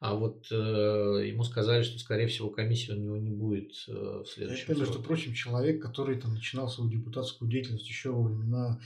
а 0.00 0.14
вот 0.14 0.46
э, 0.50 0.54
ему 0.54 1.44
сказали, 1.44 1.82
что, 1.82 1.98
скорее 1.98 2.26
всего, 2.26 2.48
комиссии 2.48 2.90
у 2.90 2.96
него 2.96 3.18
не 3.18 3.30
будет 3.30 3.72
э, 3.86 3.92
в 3.92 4.26
следующем 4.26 4.72
Это, 4.72 4.80
между 4.80 5.02
прочим, 5.02 5.34
человек, 5.34 5.82
который 5.82 6.18
там 6.18 6.32
начинал 6.32 6.70
свою 6.70 6.90
депутатскую 6.90 7.50
деятельность 7.50 7.86
еще 7.86 8.10
во 8.10 8.22
времена 8.22 8.80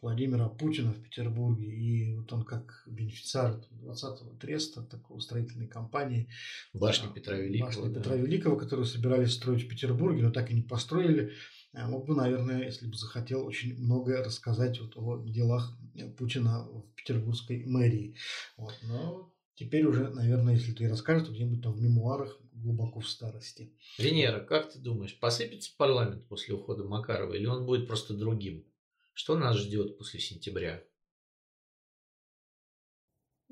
Владимира 0.00 0.48
Путина 0.48 0.92
в 0.92 1.02
Петербурге. 1.02 1.66
И 1.66 2.14
вот 2.14 2.32
он 2.32 2.44
как 2.44 2.84
бенефициар 2.86 3.60
20-го 3.82 4.36
треста, 4.38 4.82
такого 4.82 5.18
строительной 5.18 5.66
компании. 5.66 6.28
Башни 6.72 7.12
Петра 7.12 7.36
Великого. 7.36 7.66
Башни 7.66 7.88
да. 7.88 8.00
Петра 8.00 8.14
Великого, 8.14 8.56
которую 8.56 8.86
собирались 8.86 9.32
строить 9.32 9.64
в 9.64 9.68
Петербурге, 9.68 10.22
но 10.22 10.30
так 10.30 10.52
и 10.52 10.54
не 10.54 10.62
построили. 10.62 11.32
Э, 11.72 11.88
мог 11.88 12.06
бы, 12.06 12.14
наверное, 12.14 12.62
если 12.62 12.86
бы 12.86 12.94
захотел, 12.94 13.44
очень 13.44 13.76
многое 13.80 14.22
рассказать 14.22 14.80
вот 14.80 14.92
о 14.94 15.24
делах 15.26 15.76
Путина 16.16 16.68
в 16.68 16.84
петербургской 16.94 17.64
мэрии. 17.64 18.14
Вот. 18.56 18.74
Но 18.84 19.32
Теперь 19.56 19.86
уже, 19.86 20.10
наверное, 20.10 20.54
если 20.54 20.72
ты 20.72 20.86
расскажешь, 20.86 21.26
то 21.26 21.32
где-нибудь 21.32 21.62
там 21.62 21.72
в 21.72 21.80
мемуарах 21.80 22.38
глубоко 22.52 23.00
в 23.00 23.08
старости. 23.08 23.72
Венера, 23.98 24.40
как 24.40 24.70
ты 24.70 24.78
думаешь, 24.78 25.18
посыпется 25.18 25.74
парламент 25.76 26.28
после 26.28 26.54
ухода 26.54 26.84
Макарова 26.84 27.32
или 27.32 27.46
он 27.46 27.64
будет 27.64 27.86
просто 27.86 28.14
другим? 28.14 28.66
Что 29.14 29.38
нас 29.38 29.56
ждет 29.56 29.96
после 29.96 30.20
сентября? 30.20 30.84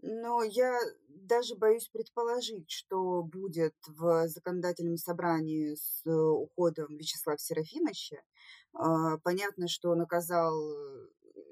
Но 0.03 0.43
я 0.43 0.79
даже 1.09 1.57
боюсь 1.57 1.89
предположить, 1.89 2.71
что 2.71 3.23
будет 3.23 3.75
в 3.87 4.29
законодательном 4.29 4.99
собрании 4.99 5.75
с 5.75 6.03
э, 6.05 6.11
уходом 6.11 6.99
Вячеслава 6.99 7.39
Серафимовича. 7.39 8.23
А, 8.75 9.17
понятно, 9.19 9.67
что 9.67 9.89
он 9.89 10.03
оказал 10.03 10.53
э, 10.53 11.09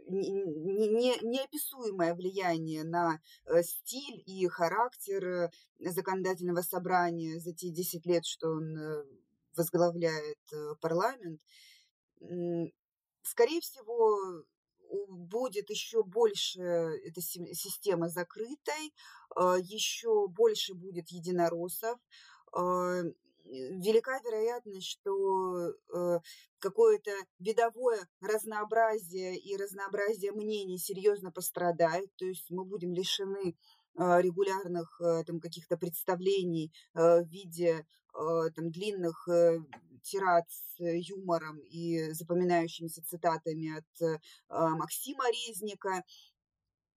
неописуемое 0.09 2.15
влияние 2.15 2.85
на 2.85 3.21
э, 3.47 3.63
стиль 3.63 4.23
и 4.27 4.47
характер 4.49 5.51
законодательного 5.79 6.63
собрания 6.63 7.41
за 7.41 7.53
те 7.53 7.71
10 7.71 8.07
лет, 8.07 8.25
что 8.25 8.49
он 8.49 8.77
возглавляет 9.57 10.39
парламент. 10.81 11.41
Скорее 13.23 13.61
всего, 13.61 14.45
будет 15.09 15.71
еще 15.71 16.03
больше 16.03 16.61
эта 16.61 17.21
система 17.21 18.09
закрытой, 18.09 18.93
еще 19.37 20.29
больше 20.29 20.75
будет 20.75 21.09
единороссов. 21.09 21.99
Велика 23.53 24.19
вероятность, 24.25 24.87
что 24.87 25.69
э, 25.69 26.21
какое-то 26.59 27.11
видовое 27.39 28.09
разнообразие 28.21 29.37
и 29.37 29.57
разнообразие 29.57 30.33
мнений 30.33 30.79
серьезно 30.79 31.31
пострадает, 31.31 32.11
то 32.17 32.25
есть 32.25 32.51
мы 32.51 32.65
будем 32.65 32.95
лишены 32.95 33.55
а, 33.95 34.23
регулярных 34.23 35.01
э, 35.01 35.23
там 35.25 35.39
каких-то 35.39 35.77
представлений 35.77 36.73
э, 36.95 37.23
в 37.23 37.29
виде 37.29 37.87
там 38.55 38.71
длинных 38.71 39.27
тират 40.03 40.45
с 40.51 40.77
юмором 40.79 41.59
и 41.61 42.13
запоминающимися 42.13 43.03
цитатами 43.03 43.79
от 43.79 44.03
э, 44.03 44.19
Максима 44.51 45.25
Резника. 45.31 46.05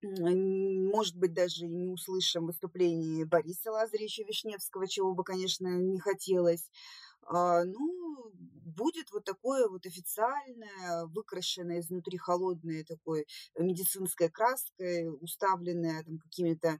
Может 0.04 1.16
быть, 1.18 1.34
даже 1.34 1.66
и 1.66 1.70
не 1.70 1.88
услышим 1.90 2.46
выступление 2.48 3.25
Бориса 3.25 3.72
Лазаревича 3.72 4.24
Вишневского, 4.24 4.88
чего 4.88 5.14
бы, 5.14 5.24
конечно, 5.24 5.68
не 5.68 6.00
хотелось. 6.00 6.70
А, 7.28 7.64
ну, 7.64 8.32
будет 8.34 9.12
вот 9.12 9.24
такое 9.25 9.68
вот 9.68 9.86
официальное, 9.86 11.06
выкрашенное 11.08 11.80
изнутри 11.80 12.18
холодной 12.18 12.84
такой 12.84 13.25
медицинской 13.58 14.30
краской, 14.30 15.10
уставленное 15.22 16.04
там 16.04 16.20
какими-то 16.20 16.80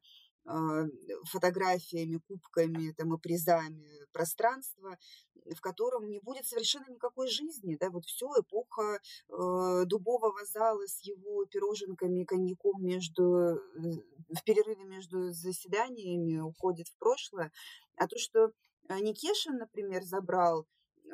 фотографиями, 1.26 2.22
кубками 2.28 2.92
там, 2.92 3.16
и 3.16 3.20
призами 3.20 3.86
пространство, 4.12 4.98
в 5.54 5.62
котором 5.62 6.10
не 6.10 6.20
будет 6.20 6.46
совершенно 6.46 6.90
никакой 6.90 7.28
жизни. 7.28 7.78
Да? 7.80 7.90
Вот 7.90 8.06
все, 8.06 8.28
эпоха 8.40 9.00
э, 9.30 9.86
дубового 9.86 10.44
зала 10.46 10.86
с 10.88 11.02
его 11.02 11.46
пироженками 11.46 12.22
и 12.22 12.26
коньяком 12.26 12.84
между, 12.84 13.24
э, 13.24 13.58
в 14.30 14.44
перерыве 14.44 14.86
между 14.86 15.32
заседаниями 15.32 16.40
уходит 16.40 16.88
в 16.88 16.98
прошлое. 16.98 17.52
А 17.98 18.08
то, 18.08 18.18
что 18.18 18.52
Никешин, 18.90 19.58
например, 19.58 20.04
забрал 20.04 20.66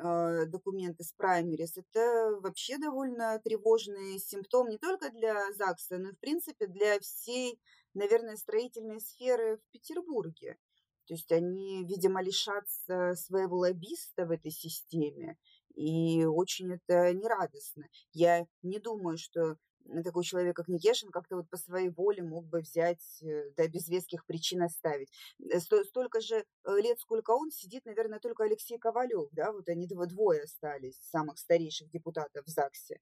э, 0.02 0.46
документы 0.46 1.04
с 1.04 1.12
праймерис, 1.12 1.76
это 1.76 2.38
вообще 2.40 2.78
довольно 2.78 3.38
тревожный 3.44 4.18
симптом 4.18 4.68
не 4.68 4.78
только 4.78 5.10
для 5.10 5.52
ЗАГСа, 5.52 5.98
но 5.98 6.10
и, 6.10 6.12
в 6.12 6.18
принципе, 6.18 6.66
для 6.66 6.98
всей 7.00 7.58
наверное, 7.94 8.36
строительной 8.36 9.00
сферы 9.00 9.58
в 9.58 9.72
Петербурге. 9.72 10.58
То 11.06 11.14
есть 11.14 11.32
они, 11.32 11.84
видимо, 11.84 12.22
лишатся 12.22 13.14
своего 13.16 13.58
лоббиста 13.58 14.24
в 14.24 14.30
этой 14.30 14.50
системе, 14.50 15.36
и 15.74 16.24
очень 16.24 16.74
это 16.74 17.12
нерадостно. 17.12 17.88
Я 18.12 18.46
не 18.62 18.78
думаю, 18.78 19.18
что 19.18 19.56
такой 20.04 20.24
человек, 20.24 20.56
как 20.56 20.68
Никешин, 20.68 21.10
как-то 21.10 21.36
вот 21.36 21.48
по 21.50 21.56
своей 21.56 21.90
воле 21.90 22.22
мог 22.22 22.46
бы 22.46 22.60
взять, 22.60 23.22
э, 23.22 23.50
да, 23.56 23.66
без 23.68 23.88
веских 23.88 24.24
причин 24.26 24.62
оставить. 24.62 25.10
Э, 25.50 25.60
столько 25.60 26.20
же 26.20 26.36
э, 26.36 26.76
лет, 26.80 27.00
сколько 27.00 27.32
он 27.32 27.50
сидит, 27.50 27.84
наверное, 27.84 28.20
только 28.20 28.44
Алексей 28.44 28.78
Ковалев, 28.78 29.28
да, 29.32 29.52
вот 29.52 29.68
они 29.68 29.86
двое 29.86 30.42
остались, 30.42 30.98
самых 31.02 31.38
старейших 31.38 31.90
депутатов 31.90 32.46
в 32.46 32.48
ЗАГСе. 32.48 33.00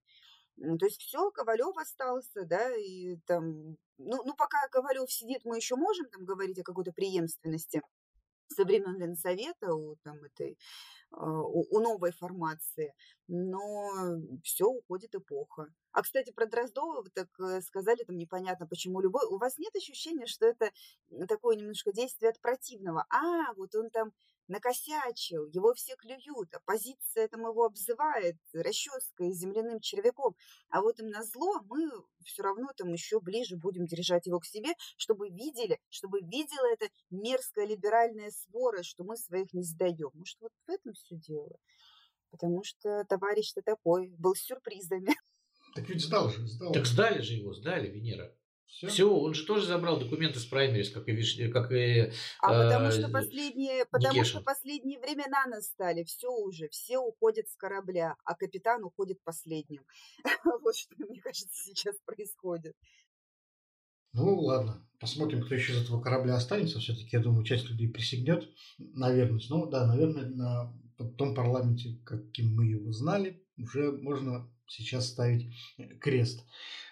То 0.57 0.85
есть 0.85 1.01
все, 1.01 1.31
Ковалев 1.31 1.77
остался, 1.77 2.45
да, 2.45 2.75
и 2.77 3.17
там, 3.27 3.77
ну, 3.99 4.23
ну 4.25 4.35
пока 4.37 4.59
Ковалев 4.71 5.11
сидит, 5.11 5.45
мы 5.45 5.57
еще 5.57 5.77
можем 5.77 6.09
там 6.11 6.25
говорить 6.25 6.59
о 6.59 6.65
какой-то 6.65 6.93
преемственности 6.93 7.83
со 8.49 8.65
времен 8.65 8.99
Ленсовета 8.99 9.75
у 9.75 9.97
там 10.03 10.17
этой 10.25 10.59
а, 11.13 11.41
у, 11.41 11.67
у 11.71 11.81
новой 11.81 12.13
формации, 12.13 12.93
но 13.29 14.19
все 14.43 14.67
уходит 14.67 15.15
эпоха. 15.15 15.69
А, 15.93 16.03
кстати, 16.03 16.31
про 16.31 16.47
Дроздова 16.47 17.03
вы 17.03 17.11
так 17.11 17.29
э, 17.41 17.61
сказали, 17.63 18.05
там 18.05 18.17
непонятно, 18.17 18.67
почему 18.67 19.01
любой. 19.01 19.27
У 19.27 19.39
вас 19.39 19.59
нет 19.59 19.75
ощущения, 19.75 20.27
что 20.27 20.47
это 20.47 20.71
такое 21.29 21.57
немножко 21.57 21.93
действие 21.93 22.31
от 22.31 22.41
противного? 22.41 23.07
А, 23.11 23.53
вот 23.55 23.75
он 23.75 23.91
там 23.91 24.13
накосячил, 24.51 25.47
его 25.47 25.73
все 25.75 25.95
клюют, 25.97 26.53
оппозиция 26.53 27.29
там 27.29 27.43
его 27.43 27.65
обзывает 27.65 28.37
расческой, 28.53 29.33
земляным 29.33 29.81
червяком, 29.81 30.35
а 30.69 30.83
вот 30.83 30.99
им 30.99 31.09
на 31.09 31.23
зло 31.23 31.61
мы 31.69 31.89
все 32.25 32.43
равно 32.43 32.69
там 32.77 32.93
еще 32.93 33.21
ближе 33.21 33.57
будем 33.57 33.87
держать 33.87 34.27
его 34.27 34.41
к 34.41 34.47
себе, 34.47 34.71
чтобы 34.97 35.29
видели, 35.29 35.79
чтобы 35.89 36.21
видела 36.21 36.67
эта 36.73 36.89
мерзкая 37.11 37.67
либеральная 37.67 38.31
свора, 38.31 38.83
что 38.83 39.05
мы 39.05 39.17
своих 39.17 39.53
не 39.53 39.63
сдаем. 39.63 40.11
Может, 40.15 40.39
вот 40.41 40.53
в 40.67 40.71
этом 40.71 40.95
все 40.95 41.17
дело? 41.17 41.57
Потому 42.31 42.63
что 42.65 43.05
товарищ-то 43.09 43.63
такой, 43.63 44.09
был 44.19 44.35
с 44.35 44.41
сюрпризами. 44.41 45.15
Так 45.75 45.89
ведь 45.89 46.03
сдал 46.03 46.31
же, 46.31 46.47
сдал. 46.47 46.73
Так 46.73 46.87
сдали 46.87 47.21
же 47.21 47.35
его, 47.35 47.55
сдали, 47.55 47.89
Венера. 47.89 48.35
Все? 48.71 48.87
Все, 48.87 49.13
он 49.13 49.35
же 49.35 49.45
тоже 49.47 49.67
забрал 49.67 49.99
документы 49.99 50.39
с 50.39 50.45
праймерис, 50.45 50.91
как 50.91 51.09
и, 51.09 51.13
Виш... 51.13 51.37
как 51.53 51.73
и 51.73 52.13
А 52.41 52.53
э, 52.53 52.65
потому 52.65 52.91
что 52.93 53.09
последние, 53.09 53.85
потому 53.91 54.25
что 54.25 54.41
последние 54.41 55.01
времена 55.01 55.45
настали, 55.47 56.05
все 56.05 56.31
уже, 56.31 56.69
все 56.69 56.99
уходят 56.99 57.49
с 57.49 57.57
корабля, 57.57 58.15
а 58.25 58.35
капитан 58.35 58.85
уходит 58.85 59.23
последним. 59.25 59.85
Вот 60.63 60.77
что, 60.77 60.95
мне 60.99 61.21
кажется, 61.21 61.49
сейчас 61.65 61.97
происходит. 62.07 62.77
Ну, 64.13 64.39
ладно, 64.41 64.89
посмотрим, 64.99 65.43
кто 65.43 65.55
еще 65.55 65.73
из 65.73 65.83
этого 65.83 66.01
корабля 66.01 66.35
останется. 66.35 66.79
Все-таки, 66.79 67.11
я 67.13 67.21
думаю, 67.21 67.45
часть 67.45 67.69
людей 67.69 67.89
присягнет 67.89 68.49
на 68.79 69.11
верность. 69.13 69.51
Ну, 69.51 69.67
да, 69.67 69.87
наверное, 69.87 70.27
на 70.27 70.73
том 71.19 71.35
парламенте, 71.35 71.99
каким 72.05 72.55
мы 72.55 72.67
его 72.67 72.93
знали, 72.93 73.45
уже 73.57 73.93
можно 73.93 74.49
сейчас 74.71 75.09
ставить 75.09 75.53
крест. 76.01 76.45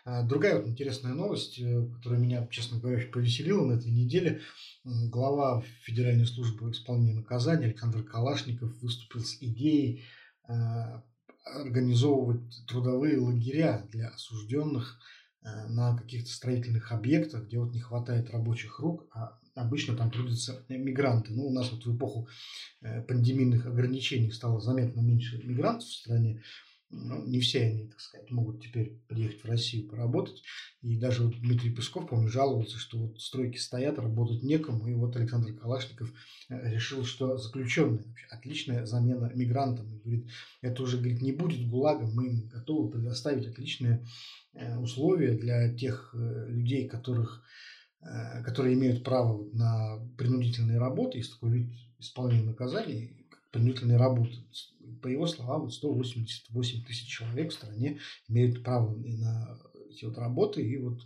А, 0.05 0.23
другая 0.23 0.59
вот 0.59 0.67
интересная 0.67 1.15
новость, 1.15 1.59
э, 1.59 1.87
которая 1.97 2.19
меня, 2.19 2.47
честно 2.51 2.79
говоря, 2.79 3.07
повеселила 3.07 3.65
на 3.65 3.75
этой 3.75 3.91
неделе. 3.91 4.41
Глава 4.85 5.63
Федеральной 5.83 6.27
службы 6.27 6.71
исполнения 6.71 7.15
наказания 7.15 7.67
Александр 7.67 8.03
Калашников 8.03 8.73
выступил 8.81 9.21
с 9.21 9.37
идеей 9.41 10.05
а, 10.45 11.05
организовывать 11.45 12.67
трудовые 12.67 13.19
лагеря 13.19 13.87
для 13.93 14.09
осужденных 14.09 14.99
а, 15.43 15.69
на 15.69 15.97
каких-то 15.97 16.31
строительных 16.31 16.91
объектах, 16.93 17.47
где 17.47 17.59
вот 17.59 17.73
не 17.73 17.81
хватает 17.81 18.31
рабочих 18.31 18.81
рук, 18.81 19.07
а 19.15 19.39
обычно 19.55 19.97
там 19.97 20.11
трудятся 20.11 20.65
мигранты. 20.69 21.33
Ну, 21.33 21.49
у 21.49 21.53
нас 21.53 21.71
вот 21.71 21.85
в 21.85 21.97
эпоху 21.97 22.29
э, 22.81 23.03
пандемийных 23.03 23.67
ограничений 23.67 24.31
стало 24.31 24.61
заметно 24.61 25.01
меньше 25.01 25.39
мигрантов 25.45 25.89
в 25.89 25.93
стране, 25.93 26.43
ну, 26.91 27.23
не 27.27 27.41
все 27.41 27.65
они, 27.65 27.87
так 27.87 28.01
сказать, 28.01 28.31
могут 28.31 28.63
теперь 28.63 28.99
приехать 29.09 29.43
в 29.43 29.47
Россию 29.47 29.89
поработать. 29.89 30.43
И 30.81 30.97
даже 30.97 31.25
вот 31.25 31.39
Дмитрий 31.39 31.71
Песков, 31.71 32.09
помню, 32.09 32.29
жаловался, 32.29 32.79
что 32.79 32.99
вот 32.99 33.21
стройки 33.21 33.59
стоят, 33.59 33.99
работать 33.99 34.43
некому. 34.43 34.89
И 34.89 34.95
вот 34.95 35.15
Александр 35.17 35.53
Калашников 35.53 36.11
э, 36.49 36.73
решил, 36.73 37.05
что 37.05 37.37
заключенные 37.37 38.05
вообще 38.05 38.27
отличная 38.31 38.87
замена 38.87 39.31
мигрантам. 39.35 39.93
И 39.93 39.99
говорит, 39.99 40.31
это 40.63 40.83
уже, 40.83 40.97
говорит, 40.97 41.21
не 41.21 41.33
будет 41.33 41.69
ГУЛАГа, 41.69 42.07
мы 42.07 42.43
готовы 42.47 42.91
предоставить 42.91 43.47
отличные 43.47 44.07
э, 44.55 44.79
условия 44.79 45.37
для 45.37 45.75
тех 45.75 46.15
э, 46.15 46.47
людей, 46.49 46.89
которых 46.89 47.45
которые 48.45 48.75
имеют 48.75 49.03
право 49.03 49.45
на 49.53 49.99
принудительные 50.17 50.79
работы, 50.79 51.19
есть 51.19 51.33
такой 51.33 51.51
вид 51.51 51.73
исполнения 51.99 52.45
наказаний, 52.45 53.18
принудительные 53.51 53.99
работы 53.99 54.35
по 55.03 55.07
его 55.07 55.27
словам, 55.27 55.71
188 55.71 56.85
тысяч 56.85 57.07
человек 57.07 57.51
в 57.51 57.55
стране 57.55 57.99
имеют 58.29 58.63
право 58.63 58.95
на 58.97 59.59
эти 59.91 60.05
вот 60.05 60.19
работы. 60.19 60.63
И 60.63 60.77
вот 60.79 61.01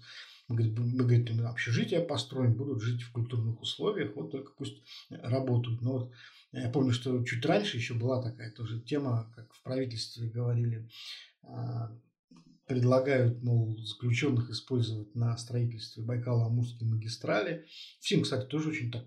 мы, 0.49 0.63
мы 0.77 1.05
говорим, 1.05 1.47
общежитие 1.47 2.01
построим, 2.01 2.55
будут 2.55 2.83
жить 2.83 3.03
в 3.03 3.13
культурных 3.13 3.61
условиях, 3.61 4.15
вот 4.17 4.31
только 4.31 4.53
пусть 4.57 4.83
работают. 5.11 5.81
Но 5.83 5.93
вот 5.93 6.13
я 6.53 6.69
помню, 6.69 6.93
что 6.93 7.25
чуть 7.25 7.45
раньше 7.45 7.77
еще 7.77 7.95
была 7.95 8.23
такая 8.23 8.53
тоже 8.53 8.81
тема, 8.81 9.33
как 9.35 9.53
в 9.53 9.63
правительстве 9.63 10.29
говорили, 10.29 10.89
а, 11.43 11.97
предлагают, 12.67 13.43
мол, 13.43 13.79
заключенных 13.79 14.51
использовать 14.51 15.15
на 15.15 15.37
строительстве 15.37 16.05
Байкала-Амурской 16.05 16.87
магистрали. 16.87 17.67
Всем, 18.01 18.23
кстати, 18.23 18.47
тоже 18.47 18.71
очень 18.71 18.91
так 18.91 19.05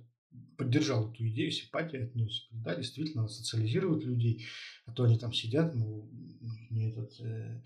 поддержал 0.58 1.12
эту 1.12 1.28
идею, 1.28 1.52
симпатия 1.52 2.04
отнесся. 2.04 2.44
Да, 2.52 2.76
действительно, 2.76 3.24
надо 3.24 3.34
социализировать 3.34 4.04
людей, 4.04 4.46
а 4.86 4.92
то 4.92 5.04
они 5.04 5.18
там 5.18 5.34
сидят, 5.34 5.76
ну, 5.76 6.10
не 6.70 6.92
этот, 6.92 7.20
э, 7.20 7.64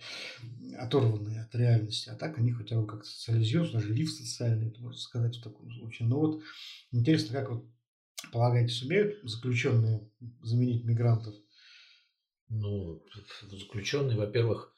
оторванные 0.77 1.41
от 1.41 1.53
реальности, 1.55 2.09
а 2.09 2.15
так 2.15 2.37
они 2.37 2.51
хотя 2.51 2.79
бы 2.79 2.87
как-то 2.87 3.07
социализируются, 3.07 3.77
даже 3.77 3.93
лифт 3.93 4.15
социальный, 4.15 4.69
это 4.69 4.81
можно 4.81 4.99
сказать 4.99 5.37
в 5.37 5.43
таком 5.43 5.71
случае. 5.71 6.07
Но 6.07 6.19
вот 6.19 6.41
интересно, 6.91 7.33
как 7.33 7.49
вот 7.49 7.65
полагаете, 8.31 8.73
сумеют 8.73 9.17
заключенные 9.23 10.09
заменить 10.41 10.83
мигрантов? 10.83 11.35
Ну, 12.49 13.03
заключенные, 13.51 14.17
во-первых, 14.17 14.73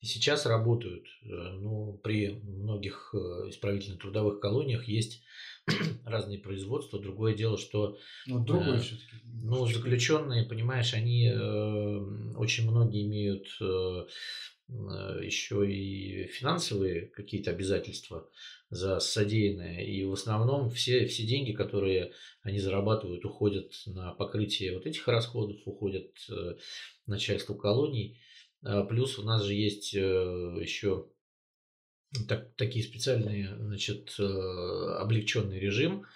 сейчас 0.00 0.46
работают. 0.46 1.06
Э, 1.22 1.26
ну, 1.60 1.98
при 2.02 2.40
многих 2.42 3.14
э, 3.14 3.50
исправительных 3.50 4.00
трудовых 4.00 4.40
колониях 4.40 4.88
есть 4.88 5.22
разные 6.04 6.38
производства. 6.38 7.00
Другое 7.00 7.34
дело, 7.34 7.58
что 7.58 7.98
ну, 8.26 8.44
другое 8.44 8.78
э, 8.78 8.80
все-таки. 8.80 9.16
Ну, 9.24 9.66
заключенные, 9.66 10.44
понимаешь, 10.44 10.94
они 10.94 11.28
э, 11.28 12.34
очень 12.36 12.70
многие 12.70 13.02
имеют 13.02 13.46
э, 13.60 14.06
еще 14.68 15.70
и 15.70 16.26
финансовые 16.28 17.06
какие-то 17.08 17.50
обязательства 17.50 18.28
за 18.70 18.98
содеянное. 18.98 19.84
И 19.84 20.04
в 20.04 20.12
основном 20.12 20.70
все, 20.70 21.06
все 21.06 21.24
деньги, 21.24 21.52
которые 21.52 22.12
они 22.42 22.58
зарабатывают, 22.58 23.24
уходят 23.24 23.72
на 23.86 24.12
покрытие 24.12 24.74
вот 24.74 24.86
этих 24.86 25.06
расходов, 25.06 25.58
уходят 25.64 26.10
э, 26.30 26.56
начальству 27.06 27.54
колоний. 27.54 28.18
А, 28.62 28.84
плюс 28.84 29.18
у 29.18 29.22
нас 29.22 29.44
же 29.44 29.54
есть 29.54 29.94
э, 29.94 29.98
еще 29.98 31.08
так, 32.28 32.54
такие 32.56 32.84
специальные, 32.84 33.56
значит, 33.58 34.14
э, 34.18 34.22
облегченный 34.22 35.58
режим. 35.58 36.06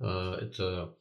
Э, 0.00 0.38
это 0.40 0.94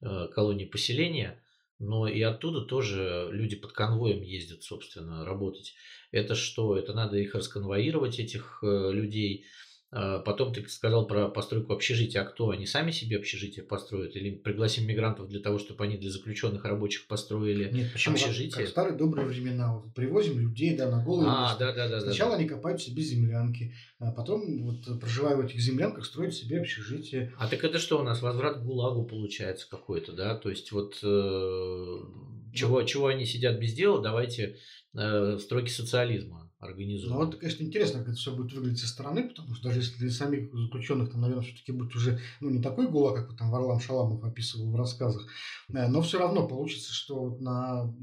колонии 0.00 0.64
поселения, 0.64 1.42
но 1.80 2.06
и 2.06 2.22
оттуда 2.22 2.60
тоже 2.60 3.28
люди 3.32 3.56
под 3.56 3.72
конвоем 3.72 4.22
ездят, 4.22 4.62
собственно, 4.62 5.24
работать. 5.24 5.74
Это 6.12 6.36
что? 6.36 6.78
Это 6.78 6.92
надо 6.92 7.16
их 7.16 7.34
расконвоировать, 7.34 8.20
этих 8.20 8.60
людей, 8.62 9.46
потом 9.90 10.52
ты 10.52 10.68
сказал 10.68 11.06
про 11.06 11.28
постройку 11.28 11.72
общежития. 11.72 12.22
А 12.22 12.24
кто? 12.24 12.50
Они 12.50 12.66
сами 12.66 12.90
себе 12.90 13.16
общежитие 13.16 13.64
построят? 13.64 14.16
Или 14.16 14.34
пригласим 14.34 14.86
мигрантов 14.86 15.28
для 15.28 15.40
того, 15.40 15.58
чтобы 15.58 15.84
они 15.84 15.96
для 15.96 16.10
заключенных 16.10 16.64
рабочих 16.64 17.06
построили 17.06 17.70
Нет, 17.72 17.92
почему? 17.92 18.14
общежитие? 18.14 18.50
Как, 18.50 18.58
как 18.60 18.66
в 18.66 18.70
старые 18.70 18.96
добрые 18.96 19.26
времена. 19.26 19.74
Вот 19.74 19.94
привозим 19.94 20.38
людей 20.38 20.76
да, 20.76 20.90
на 20.90 21.02
голые 21.02 21.30
а, 21.30 21.56
Да, 21.58 21.72
да, 21.72 21.88
да, 21.88 22.00
Сначала 22.00 22.32
да, 22.32 22.36
они 22.38 22.48
копают 22.48 22.82
себе 22.82 23.02
землянки, 23.02 23.74
а 23.98 24.12
потом, 24.12 24.62
вот, 24.62 25.00
проживая 25.00 25.36
в 25.36 25.40
этих 25.40 25.60
землянках, 25.60 26.04
строят 26.04 26.34
себе 26.34 26.60
общежитие. 26.60 27.32
А 27.38 27.48
так 27.48 27.64
это 27.64 27.78
что 27.78 27.98
у 27.98 28.02
нас? 28.02 28.20
Возврат 28.20 28.58
к 28.58 28.62
ГУЛАГу 28.64 29.04
получается 29.04 29.68
какой-то, 29.70 30.12
да? 30.12 30.34
То 30.36 30.50
есть 30.50 30.70
вот 30.72 30.98
э, 31.02 31.96
чего, 32.52 32.82
чего 32.82 33.06
они 33.06 33.24
сидят 33.24 33.58
без 33.58 33.72
дела, 33.72 34.02
давайте 34.02 34.58
э, 34.94 35.38
стройки 35.38 35.70
социализма 35.70 36.47
организовано. 36.60 37.20
Ну, 37.20 37.26
вот, 37.26 37.36
конечно, 37.36 37.62
интересно, 37.62 38.00
как 38.00 38.08
это 38.08 38.16
все 38.16 38.34
будет 38.34 38.52
выглядеть 38.52 38.80
со 38.80 38.88
стороны, 38.88 39.28
потому 39.28 39.54
что 39.54 39.68
даже 39.68 39.80
если 39.80 39.98
для 39.98 40.10
самих 40.10 40.52
заключенных 40.52 41.10
там, 41.10 41.20
наверное, 41.20 41.44
все-таки 41.44 41.72
будет 41.72 41.94
уже 41.94 42.20
ну, 42.40 42.50
не 42.50 42.60
такой 42.60 42.88
гула, 42.88 43.14
как 43.14 43.36
там 43.36 43.50
Варлам 43.50 43.80
Шаламов 43.80 44.24
описывал 44.24 44.70
в 44.70 44.76
рассказах, 44.76 45.26
э, 45.68 45.88
но 45.88 46.02
все 46.02 46.18
равно 46.18 46.46
получится, 46.48 46.92
что 46.92 47.36
на 47.40 47.94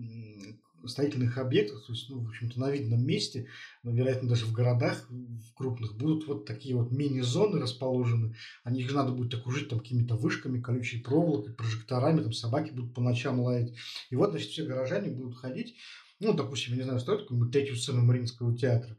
строительных 0.88 1.38
объектах, 1.38 1.86
то 1.86 1.94
есть, 1.94 2.10
ну, 2.10 2.20
в 2.20 2.30
общем-то, 2.30 2.60
на 2.60 2.70
видном 2.70 3.06
месте, 3.06 3.48
ну, 3.84 3.92
вероятно, 3.94 4.30
даже 4.30 4.46
в 4.46 4.54
городах 4.54 5.08
в 5.10 5.54
крупных 5.56 5.98
будут 5.98 6.28
вот 6.28 6.46
такие 6.46 6.76
вот 6.76 6.92
мини-зоны 6.92 7.60
расположены. 7.60 8.36
Они 8.64 8.82
их 8.82 8.94
надо 8.94 9.12
будет 9.12 9.34
окружить 9.34 9.70
там 9.70 9.80
какими-то 9.80 10.16
вышками, 10.16 10.62
колючей 10.62 11.00
проволокой, 11.00 11.54
прожекторами, 11.54 12.22
там 12.22 12.34
собаки 12.34 12.72
будут 12.72 12.94
по 12.94 13.02
ночам 13.02 13.40
лаять. 13.40 13.74
И 14.10 14.16
вот, 14.16 14.32
значит, 14.32 14.50
все 14.50 14.64
горожане 14.64 15.10
будут 15.10 15.38
ходить 15.38 15.76
ну, 16.20 16.34
допустим, 16.34 16.74
я 16.74 16.80
не 16.80 16.84
знаю, 16.84 17.00
строят 17.00 17.24
какую-нибудь 17.24 17.52
третью 17.52 17.76
сцену 17.76 18.02
Мариинского 18.02 18.58
театра, 18.58 18.98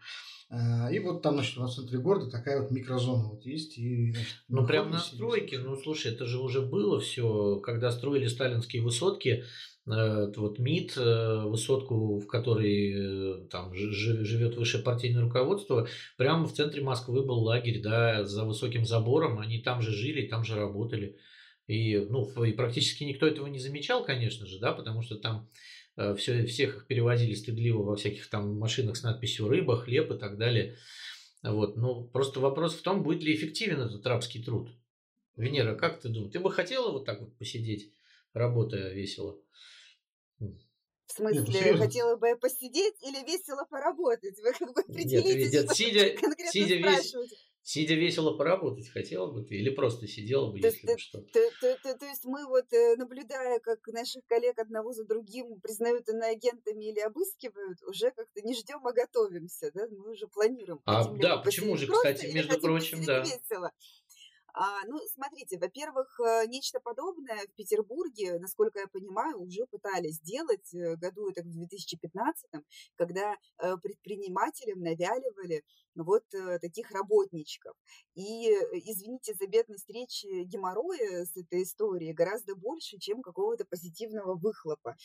а, 0.49 0.91
и 0.93 1.01
вот 1.01 1.23
там, 1.23 1.35
значит, 1.35 1.57
в 1.57 1.69
центре 1.69 1.99
города 1.99 2.31
такая 2.31 2.61
вот 2.61 2.71
микрозона 2.71 3.29
вот 3.31 3.45
есть. 3.45 3.79
И, 3.79 4.13
значит, 4.13 4.37
ну, 4.49 4.67
прям 4.67 4.91
на 4.91 4.99
стройке, 4.99 5.59
ну, 5.59 5.77
слушай, 5.77 6.13
это 6.13 6.25
же 6.27 6.39
уже 6.39 6.63
было 6.63 7.01
все, 7.01 7.57
когда 7.57 7.91
строили 7.91 8.29
сталинские 8.29 8.83
высотки, 8.83 9.43
э, 9.87 10.33
вот 10.37 10.61
МИД, 10.61 10.97
э, 10.99 11.43
высотку, 11.47 12.21
в 12.21 12.27
которой 12.29 12.93
э, 12.95 13.49
там 13.49 13.75
живет 13.75 14.57
высшее 14.57 14.85
партийное 14.85 15.23
руководство, 15.23 15.89
прямо 16.17 16.47
в 16.47 16.53
центре 16.53 16.81
Москвы 16.81 17.25
был 17.25 17.41
лагерь, 17.41 17.83
да, 17.83 18.25
за 18.25 18.45
высоким 18.45 18.85
забором, 18.85 19.41
они 19.41 19.59
там 19.59 19.83
же 19.83 19.91
жили, 19.91 20.29
там 20.29 20.45
же 20.45 20.55
работали. 20.55 21.17
И, 21.67 21.97
ну, 21.99 22.31
и 22.45 22.53
практически 22.53 23.03
никто 23.03 23.27
этого 23.27 23.49
не 23.49 23.59
замечал, 23.59 24.05
конечно 24.05 24.47
же, 24.47 24.61
да, 24.61 24.71
потому 24.71 25.03
что 25.03 25.17
там 25.17 25.49
все, 26.17 26.45
всех 26.47 26.77
их 26.77 26.87
перевозили 26.87 27.35
стыдливо 27.35 27.83
во 27.83 27.97
всяких 27.97 28.29
там 28.29 28.59
машинах 28.59 28.97
с 28.97 29.03
надписью 29.03 29.49
«рыба», 29.49 29.77
«хлеб» 29.77 30.11
и 30.13 30.19
так 30.19 30.37
далее. 30.39 30.77
Вот. 31.43 31.77
Ну, 31.77 32.05
просто 32.09 32.41
вопрос 32.41 32.75
в 32.75 32.83
том, 32.83 33.03
будет 33.03 33.23
ли 33.23 33.35
эффективен 33.35 33.81
этот 33.81 34.07
рабский 34.07 34.43
труд. 34.43 34.71
Венера, 35.37 35.75
как 35.75 36.01
ты 36.01 36.09
думаешь, 36.09 36.33
ты 36.33 36.41
бы 36.41 36.51
хотела 36.51 36.91
вот 36.91 37.05
так 37.05 37.21
вот 37.21 37.37
посидеть, 37.39 37.93
работая 38.33 38.93
весело? 38.93 39.39
В 40.39 41.13
смысле, 41.13 41.45
Нет, 41.47 41.79
хотела 41.79 42.17
бы 42.17 42.37
посидеть 42.37 42.95
или 43.03 43.25
весело 43.25 43.65
поработать? 43.71 44.39
Вы 44.43 44.53
как 44.53 44.75
бы 44.75 44.81
определитесь, 44.81 45.53
Нет, 45.53 45.71
сидя, 45.73 46.17
конкретно 46.17 46.53
сидя, 46.53 46.75
весь, 46.77 47.15
Сидя 47.67 47.95
весело 47.97 48.37
поработать 48.37 48.89
хотела 48.91 49.27
бы 49.27 49.43
ты 49.43 49.57
или 49.57 49.71
просто 49.71 50.07
сидела 50.07 50.53
бы, 50.53 50.61
если 50.61 50.87
бы 50.87 50.97
что? 50.99 51.21
То, 51.21 51.41
то, 51.61 51.77
то, 51.83 51.99
то 51.99 52.07
есть 52.07 52.25
мы 52.25 52.47
вот, 52.47 52.73
э, 52.73 52.95
наблюдая, 52.95 53.59
как 53.59 53.85
наших 53.89 54.25
коллег 54.29 54.57
одного 54.61 54.93
за 54.93 55.05
другим 55.05 55.59
признают 55.61 56.09
иноагентами 56.09 56.85
или 56.85 57.01
обыскивают, 57.01 57.83
уже 57.83 58.13
как-то 58.13 58.41
не 58.43 58.55
ждем, 58.55 58.87
а 58.87 58.93
готовимся, 58.93 59.73
да? 59.75 59.89
Мы 59.91 60.13
уже 60.13 60.29
планируем. 60.29 60.81
А, 60.85 61.13
да, 61.15 61.39
почему 61.39 61.77
же, 61.77 61.89
кстати, 61.89 62.27
между 62.27 62.61
прочим, 62.61 63.05
да. 63.05 63.23
Весело. 63.23 63.73
А, 64.55 64.87
ну, 64.87 64.99
смотрите, 65.13 65.59
во-первых, 65.59 66.21
э, 66.21 66.47
нечто 66.47 66.79
подобное 66.79 67.41
в 67.49 67.55
Петербурге, 67.57 68.39
насколько 68.39 68.79
я 68.79 68.87
понимаю, 68.87 69.41
уже 69.41 69.67
пытались 69.67 70.19
сделать 70.19 70.73
э, 70.73 70.95
году 70.95 71.31
это 71.31 71.43
в 71.43 71.51
2015, 71.51 72.63
когда 72.95 73.35
предпринимателям 73.83 74.83
навяливали 74.83 75.65
вот 76.05 76.25
таких 76.61 76.91
работничков. 76.91 77.75
И, 78.15 78.49
извините 78.73 79.35
за 79.35 79.47
бедность 79.47 79.89
речи, 79.89 80.45
геморроя 80.45 81.25
с 81.25 81.37
этой 81.37 81.63
историей 81.63 82.13
гораздо 82.13 82.55
больше, 82.55 82.99
чем 82.99 83.23
какого-то 83.23 83.65
позитивного 83.65 84.35
выхлопа. 84.35 84.97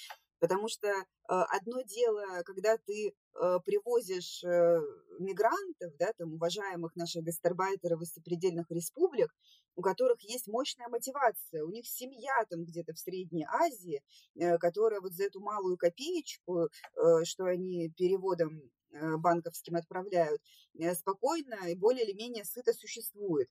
Потому 0.41 0.67
что 0.67 0.87
э, 0.87 1.03
одно 1.27 1.81
дело, 1.83 2.41
когда 2.43 2.75
ты 2.75 3.09
э, 3.09 3.59
привозишь 3.63 4.43
э, 4.43 4.79
мигрантов, 5.19 5.95
да, 5.99 6.13
там, 6.17 6.33
уважаемых 6.33 6.95
наших 6.95 7.23
гастарбайтеров 7.23 8.01
из 8.01 8.11
сопредельных 8.11 8.71
республик, 8.71 9.29
у 9.75 9.83
которых 9.83 10.19
есть 10.21 10.47
мощная 10.47 10.87
мотивация, 10.87 11.63
у 11.63 11.69
них 11.69 11.85
семья 11.85 12.33
там 12.49 12.63
где-то 12.63 12.93
в 12.93 12.99
Средней 12.99 13.45
Азии, 13.47 14.01
э, 14.33 14.57
которая 14.57 14.99
вот 14.99 15.13
за 15.13 15.25
эту 15.25 15.41
малую 15.41 15.77
копеечку, 15.77 16.63
э, 16.63 17.23
что 17.23 17.45
они 17.45 17.89
переводом 17.95 18.57
э, 18.57 18.69
банковским 19.17 19.75
отправляют, 19.75 20.41
э, 20.79 20.93
спокойно 20.95 21.69
и 21.69 21.75
более 21.75 22.05
или 22.05 22.13
менее 22.13 22.45
сыто 22.45 22.73
существует. 22.73 23.49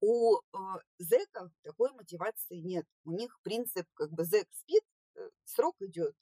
У 0.00 0.36
э, 0.36 0.58
зэков 0.98 1.50
такой 1.62 1.92
мотивации 1.92 2.58
нет. 2.58 2.86
У 3.04 3.12
них 3.12 3.38
принцип 3.42 3.86
как 3.94 4.10
бы 4.10 4.24
зэк 4.24 4.46
спит, 4.52 4.84
Э, 5.14 5.28
срок 5.44 5.76
идет, 5.80 6.14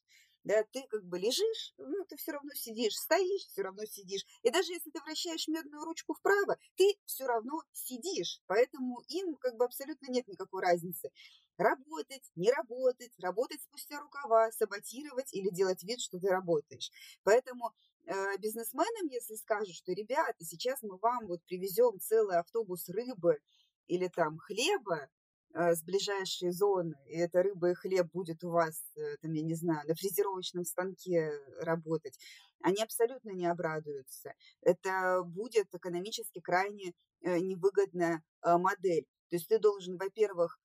да, 0.42 0.64
ты 0.72 0.82
как 0.88 1.04
бы 1.04 1.18
лежишь, 1.18 1.74
ну, 1.76 2.04
ты 2.08 2.16
все 2.16 2.32
равно 2.32 2.50
сидишь, 2.54 2.96
стоишь, 2.96 3.46
все 3.46 3.62
равно 3.62 3.84
сидишь. 3.84 4.24
И 4.42 4.50
даже 4.50 4.72
если 4.72 4.90
ты 4.90 5.00
вращаешь 5.02 5.46
медную 5.48 5.84
ручку 5.84 6.14
вправо, 6.14 6.56
ты 6.76 6.94
все 7.04 7.26
равно 7.26 7.62
сидишь. 7.72 8.40
Поэтому 8.46 9.00
им 9.08 9.36
как 9.36 9.56
бы 9.56 9.64
абсолютно 9.66 10.10
нет 10.10 10.26
никакой 10.28 10.62
разницы. 10.62 11.10
Работать, 11.58 12.30
не 12.36 12.50
работать, 12.50 13.12
работать 13.18 13.60
спустя 13.62 14.00
рукава, 14.00 14.50
саботировать 14.52 15.32
или 15.34 15.50
делать 15.50 15.82
вид, 15.82 16.00
что 16.00 16.18
ты 16.18 16.28
работаешь. 16.28 16.90
Поэтому 17.22 17.68
э, 17.68 17.89
бизнесменам, 18.38 19.06
если 19.08 19.34
скажут, 19.34 19.74
что, 19.74 19.92
ребята, 19.92 20.44
сейчас 20.44 20.82
мы 20.82 20.96
вам 20.98 21.26
вот 21.26 21.42
привезем 21.44 22.00
целый 22.00 22.38
автобус 22.38 22.88
рыбы 22.88 23.38
или 23.86 24.08
там 24.08 24.38
хлеба, 24.38 25.08
Э, 25.52 25.74
с 25.74 25.82
ближайшей 25.82 26.52
зоны, 26.52 26.94
и 27.06 27.18
эта 27.18 27.42
рыба 27.42 27.70
и 27.70 27.74
хлеб 27.74 28.06
будет 28.12 28.44
у 28.44 28.50
вас, 28.50 28.84
э, 28.96 29.16
там, 29.20 29.32
я 29.32 29.42
не 29.42 29.54
знаю, 29.54 29.86
на 29.88 29.96
фрезеровочном 29.96 30.64
станке 30.64 31.32
работать, 31.58 32.16
они 32.62 32.80
абсолютно 32.80 33.30
не 33.30 33.46
обрадуются. 33.46 34.34
Это 34.60 35.22
будет 35.24 35.74
экономически 35.74 36.40
крайне 36.40 36.92
э, 37.22 37.38
невыгодная 37.38 38.22
модель. 38.44 39.06
То 39.28 39.36
есть 39.36 39.48
ты 39.48 39.58
должен, 39.58 39.96
во-первых, 39.96 40.58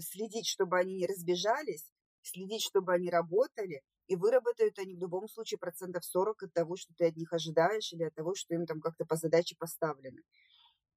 следить, 0.00 0.46
чтобы 0.46 0.78
они 0.78 0.94
не 0.94 1.06
разбежались, 1.06 1.88
следить, 2.22 2.62
чтобы 2.62 2.92
они 2.94 3.10
работали, 3.10 3.82
и 4.08 4.16
выработают 4.16 4.78
они 4.78 4.94
в 4.94 4.98
любом 4.98 5.28
случае 5.28 5.58
процентов 5.58 6.04
40 6.04 6.42
от 6.44 6.52
того, 6.52 6.76
что 6.76 6.92
ты 6.94 7.06
от 7.06 7.16
них 7.16 7.32
ожидаешь, 7.32 7.92
или 7.92 8.04
от 8.04 8.14
того, 8.14 8.34
что 8.34 8.54
им 8.54 8.66
там 8.66 8.80
как-то 8.80 9.04
по 9.04 9.16
задаче 9.16 9.54
поставлены. 9.56 10.22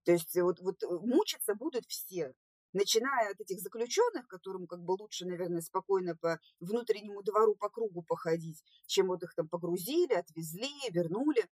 То 0.04 0.14
есть 0.14 0.36
вот, 0.40 0.60
вот 0.62 0.82
мучиться 1.04 1.54
будут 1.54 1.86
все, 1.88 2.34
начиная 2.74 3.32
от 3.32 3.40
этих 3.40 3.60
заключенных, 3.60 4.28
которым 4.28 4.66
как 4.66 4.82
бы 4.82 4.94
лучше, 4.94 5.26
наверное, 5.26 5.62
спокойно 5.62 6.16
по 6.16 6.40
внутреннему 6.60 7.22
двору 7.22 7.56
по 7.56 7.70
кругу 7.70 8.02
походить, 8.02 8.64
чем 8.88 9.08
вот 9.08 9.24
их 9.24 9.34
там 9.36 9.48
погрузили, 9.48 10.14
отвезли, 10.14 10.72
вернули. 10.90 11.46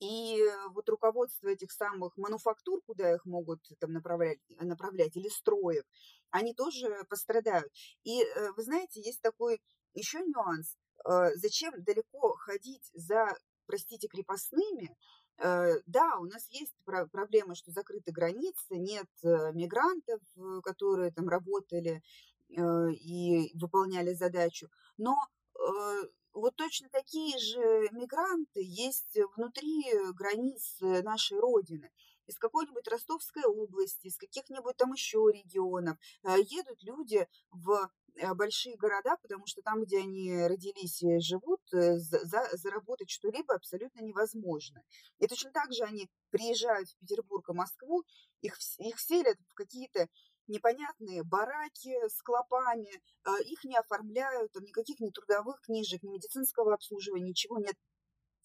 И 0.00 0.40
вот 0.70 0.88
руководство 0.88 1.48
этих 1.48 1.72
самых 1.72 2.16
мануфактур, 2.16 2.80
куда 2.86 3.14
их 3.14 3.24
могут 3.24 3.60
там 3.80 3.92
направлять, 3.92 4.38
направлять 4.60 5.16
или 5.16 5.28
строек, 5.28 5.84
они 6.30 6.54
тоже 6.54 7.04
пострадают. 7.08 7.72
И 8.04 8.24
вы 8.56 8.62
знаете, 8.62 9.00
есть 9.00 9.20
такой 9.20 9.60
еще 9.94 10.20
нюанс. 10.20 10.76
Зачем 11.36 11.72
далеко 11.82 12.34
ходить 12.36 12.90
за, 12.94 13.36
простите, 13.66 14.08
крепостными, 14.08 14.96
Э, 15.40 15.74
да, 15.86 16.16
у 16.18 16.24
нас 16.24 16.48
есть 16.50 16.74
проблема, 17.12 17.54
что 17.54 17.70
закрыты 17.70 18.10
границы, 18.10 18.76
нет 18.76 19.06
э, 19.22 19.52
мигрантов, 19.52 20.20
э, 20.36 20.60
которые 20.62 21.12
там 21.12 21.28
работали 21.28 22.02
и 22.50 23.50
выполняли 23.52 24.14
задачу, 24.14 24.70
но 24.96 25.14
вот 26.32 26.56
точно 26.56 26.88
такие 26.90 27.38
же 27.38 27.88
мигранты 27.92 28.60
есть 28.62 29.16
внутри 29.36 29.84
границ 30.14 30.78
нашей 30.80 31.38
Родины 31.38 31.90
из 32.26 32.38
какой-нибудь 32.38 32.86
Ростовской 32.88 33.44
области, 33.44 34.08
из 34.08 34.18
каких-нибудь 34.18 34.76
там 34.76 34.92
еще 34.92 35.18
регионов. 35.32 35.96
Едут 36.24 36.82
люди 36.82 37.26
в 37.50 37.90
Э, 38.20 38.34
большие 38.34 38.76
города, 38.76 39.16
потому 39.22 39.46
что 39.46 39.62
там, 39.62 39.84
где 39.84 39.98
они 39.98 40.46
родились 40.46 41.02
и 41.02 41.20
живут, 41.20 41.60
э, 41.72 41.98
за, 41.98 42.48
заработать 42.56 43.10
что-либо 43.10 43.54
абсолютно 43.54 44.00
невозможно. 44.00 44.82
И 45.18 45.26
точно 45.26 45.52
так 45.52 45.72
же 45.72 45.84
они 45.84 46.08
приезжают 46.30 46.88
в 46.88 46.98
Петербург 46.98 47.48
и 47.48 47.52
Москву, 47.52 48.02
их, 48.40 48.56
их 48.78 48.98
селят 48.98 49.36
в 49.48 49.54
какие-то 49.54 50.08
непонятные 50.48 51.22
бараки 51.22 51.94
с 52.08 52.22
клопами, 52.22 52.90
э, 53.24 53.42
их 53.44 53.64
не 53.64 53.76
оформляют, 53.76 54.52
там 54.52 54.64
никаких 54.64 55.00
ни 55.00 55.10
трудовых 55.10 55.60
книжек, 55.60 56.02
ни 56.02 56.10
медицинского 56.10 56.74
обслуживания, 56.74 57.28
ничего 57.28 57.58
нет 57.58 57.76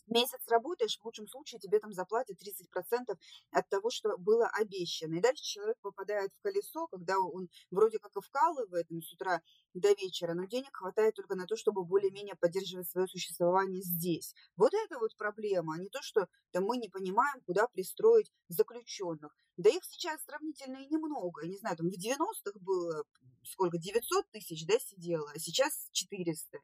месяц 0.08 0.40
работаешь, 0.48 0.98
в 0.98 1.06
лучшем 1.06 1.28
случае 1.28 1.60
тебе 1.60 1.80
там 1.80 1.94
заплатят 1.94 2.38
30% 2.42 3.18
от 3.52 3.70
того, 3.70 3.90
что 3.90 4.18
было 4.18 4.48
обещано. 4.48 5.16
И 5.16 5.22
дальше 5.22 5.44
человек 5.44 5.78
попадает 5.82 6.32
в 6.34 6.42
колесо, 6.42 6.88
когда 6.88 7.20
он 7.20 7.50
вроде 7.72 8.00
как 8.00 8.16
и 8.16 8.22
вкалывает 8.22 8.88
с 8.90 9.14
утра 9.14 9.42
до 9.74 9.90
вечера, 9.94 10.34
но 10.34 10.46
денег 10.46 10.76
хватает 10.76 11.16
только 11.16 11.36
на 11.36 11.46
то, 11.46 11.56
чтобы 11.56 11.84
более-менее 11.84 12.36
поддерживать 12.36 12.90
свое 12.90 13.08
существование 13.08 13.82
здесь. 13.82 14.34
Вот 14.56 14.74
это 14.74 15.00
вот 15.00 15.16
проблема, 15.18 15.76
а 15.76 15.80
не 15.80 15.90
то, 15.90 16.02
что 16.02 16.28
там, 16.52 16.66
мы 16.66 16.78
не 16.78 16.90
понимаем, 16.90 17.42
куда 17.46 17.68
пристроить 17.68 18.32
заключенных. 18.48 19.36
Да 19.58 19.70
их 19.70 19.84
сейчас 19.84 20.24
сравнительно 20.24 20.78
и 20.78 20.88
немного. 20.88 21.44
Я 21.44 21.50
не 21.50 21.58
знаю, 21.58 21.78
там 21.78 21.90
в 21.90 21.94
90-х 21.94 22.60
было 22.60 23.04
сколько, 23.44 23.78
900 23.78 24.30
тысяч, 24.32 24.66
да, 24.66 24.80
сидело, 24.80 25.30
а 25.34 25.40
сейчас 25.40 25.90
400. 25.92 26.60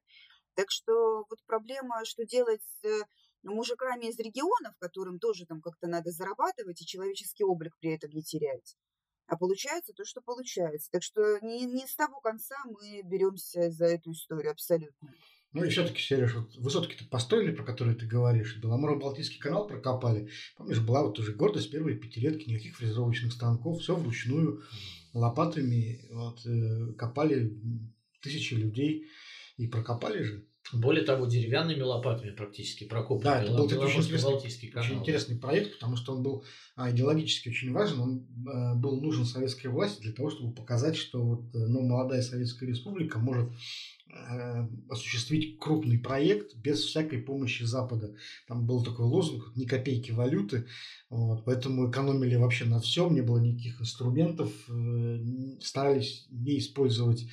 Так 0.56 0.67
что 0.69 1.25
вот 1.30 1.43
проблема, 1.45 2.04
что 2.06 2.25
делать 2.25 2.62
с 2.82 3.06
мужиками 3.43 4.06
из 4.06 4.17
регионов, 4.19 4.75
которым 4.80 5.19
тоже 5.19 5.45
там 5.45 5.62
как-то 5.62 5.88
надо 5.88 6.12
зарабатывать 6.12 6.82
и 6.82 6.86
человеческий 6.86 7.43
облик 7.43 7.75
при 7.80 7.95
этом 7.95 8.12
не 8.12 8.21
терять. 8.21 8.75
А 9.28 9.38
получается 9.38 9.93
то, 9.93 10.04
что 10.06 10.21
получается. 10.21 10.89
Так 10.91 11.04
что 11.04 11.39
не, 11.41 11.65
не 11.65 11.86
с 11.86 11.95
того 11.95 12.19
конца 12.19 12.56
мы 12.65 13.02
беремся 13.04 13.69
за 13.69 13.86
эту 13.86 14.12
историю 14.12 14.52
абсолютно. 14.52 15.13
Ну 15.52 15.63
и 15.63 15.69
все-таки, 15.69 15.99
Сереж, 15.99 16.36
вот 16.36 16.56
высотки-то 16.58 17.06
построили, 17.06 17.52
про 17.52 17.63
которые 17.63 17.95
ты 17.95 18.06
говоришь, 18.06 18.60
Беломоро-Балтийский 18.62 19.39
канал 19.39 19.67
прокопали. 19.67 20.30
Помнишь, 20.56 20.80
была 20.80 21.04
вот 21.04 21.17
уже 21.17 21.34
гордость 21.34 21.71
первой 21.71 21.95
пятилетки, 21.95 22.47
никаких 22.49 22.78
фрезеровочных 22.78 23.34
станков, 23.34 23.82
все 23.82 23.95
вручную, 23.95 24.63
лопатами 25.13 26.06
вот, 26.12 26.45
э, 26.45 26.93
копали 26.93 27.58
тысячи 28.21 28.54
людей 28.54 29.08
и 29.58 29.67
прокопали 29.67 30.21
же. 30.21 30.48
Более 30.73 31.03
того, 31.03 31.25
деревянными 31.25 31.82
лопатами 31.82 32.32
практически 32.32 32.84
прокопали. 32.84 33.23
Да, 33.23 33.43
это 33.43 33.53
был 33.53 33.63
очень 33.65 34.01
интересный, 34.01 34.69
канал. 34.69 34.86
очень 34.86 34.99
интересный 34.99 35.38
проект, 35.38 35.73
потому 35.73 35.95
что 35.95 36.13
он 36.13 36.23
был 36.23 36.43
а, 36.75 36.91
идеологически 36.91 37.49
очень 37.49 37.71
важен. 37.71 37.99
Он 37.99 38.27
а, 38.47 38.75
был 38.75 39.01
нужен 39.01 39.25
советской 39.25 39.67
власти 39.67 40.01
для 40.01 40.13
того, 40.13 40.29
чтобы 40.29 40.53
показать, 40.53 40.95
что 40.95 41.23
вот, 41.23 41.55
э, 41.55 41.58
ну, 41.58 41.82
молодая 41.82 42.21
Советская 42.21 42.69
Республика 42.69 43.17
может 43.17 43.51
э, 44.10 44.67
осуществить 44.89 45.58
крупный 45.60 45.97
проект 45.97 46.55
без 46.55 46.84
всякой 46.84 47.19
помощи 47.19 47.63
Запада. 47.63 48.15
Там 48.47 48.65
был 48.65 48.84
такой 48.84 49.05
лозунг 49.05 49.51
«ни 49.55 49.65
копейки 49.65 50.12
валюты», 50.12 50.67
вот, 51.10 51.45
поэтому 51.45 51.89
экономили 51.89 52.36
вообще 52.36 52.65
на 52.65 52.79
всем, 52.79 53.15
не 53.15 53.21
было 53.21 53.39
никаких 53.39 53.82
инструментов, 53.82 54.51
э, 54.69 55.19
старались 55.62 56.27
не 56.29 56.60
использовать 56.60 57.25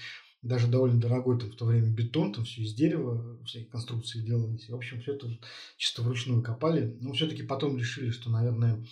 даже 0.46 0.68
довольно 0.68 1.00
дорогой 1.00 1.38
там 1.38 1.50
в 1.50 1.56
то 1.56 1.64
время 1.64 1.90
бетон, 1.90 2.32
там 2.32 2.44
все 2.44 2.62
из 2.62 2.74
дерева, 2.74 3.38
всякие 3.44 3.68
конструкции 3.68 4.20
делались. 4.20 4.68
В 4.68 4.74
общем, 4.74 5.00
все 5.00 5.14
это 5.14 5.28
чисто 5.76 6.02
вручную 6.02 6.42
копали. 6.42 6.96
Но 7.00 7.12
все-таки 7.12 7.42
потом 7.42 7.76
решили, 7.78 8.10
что, 8.10 8.30
наверное, 8.30 8.84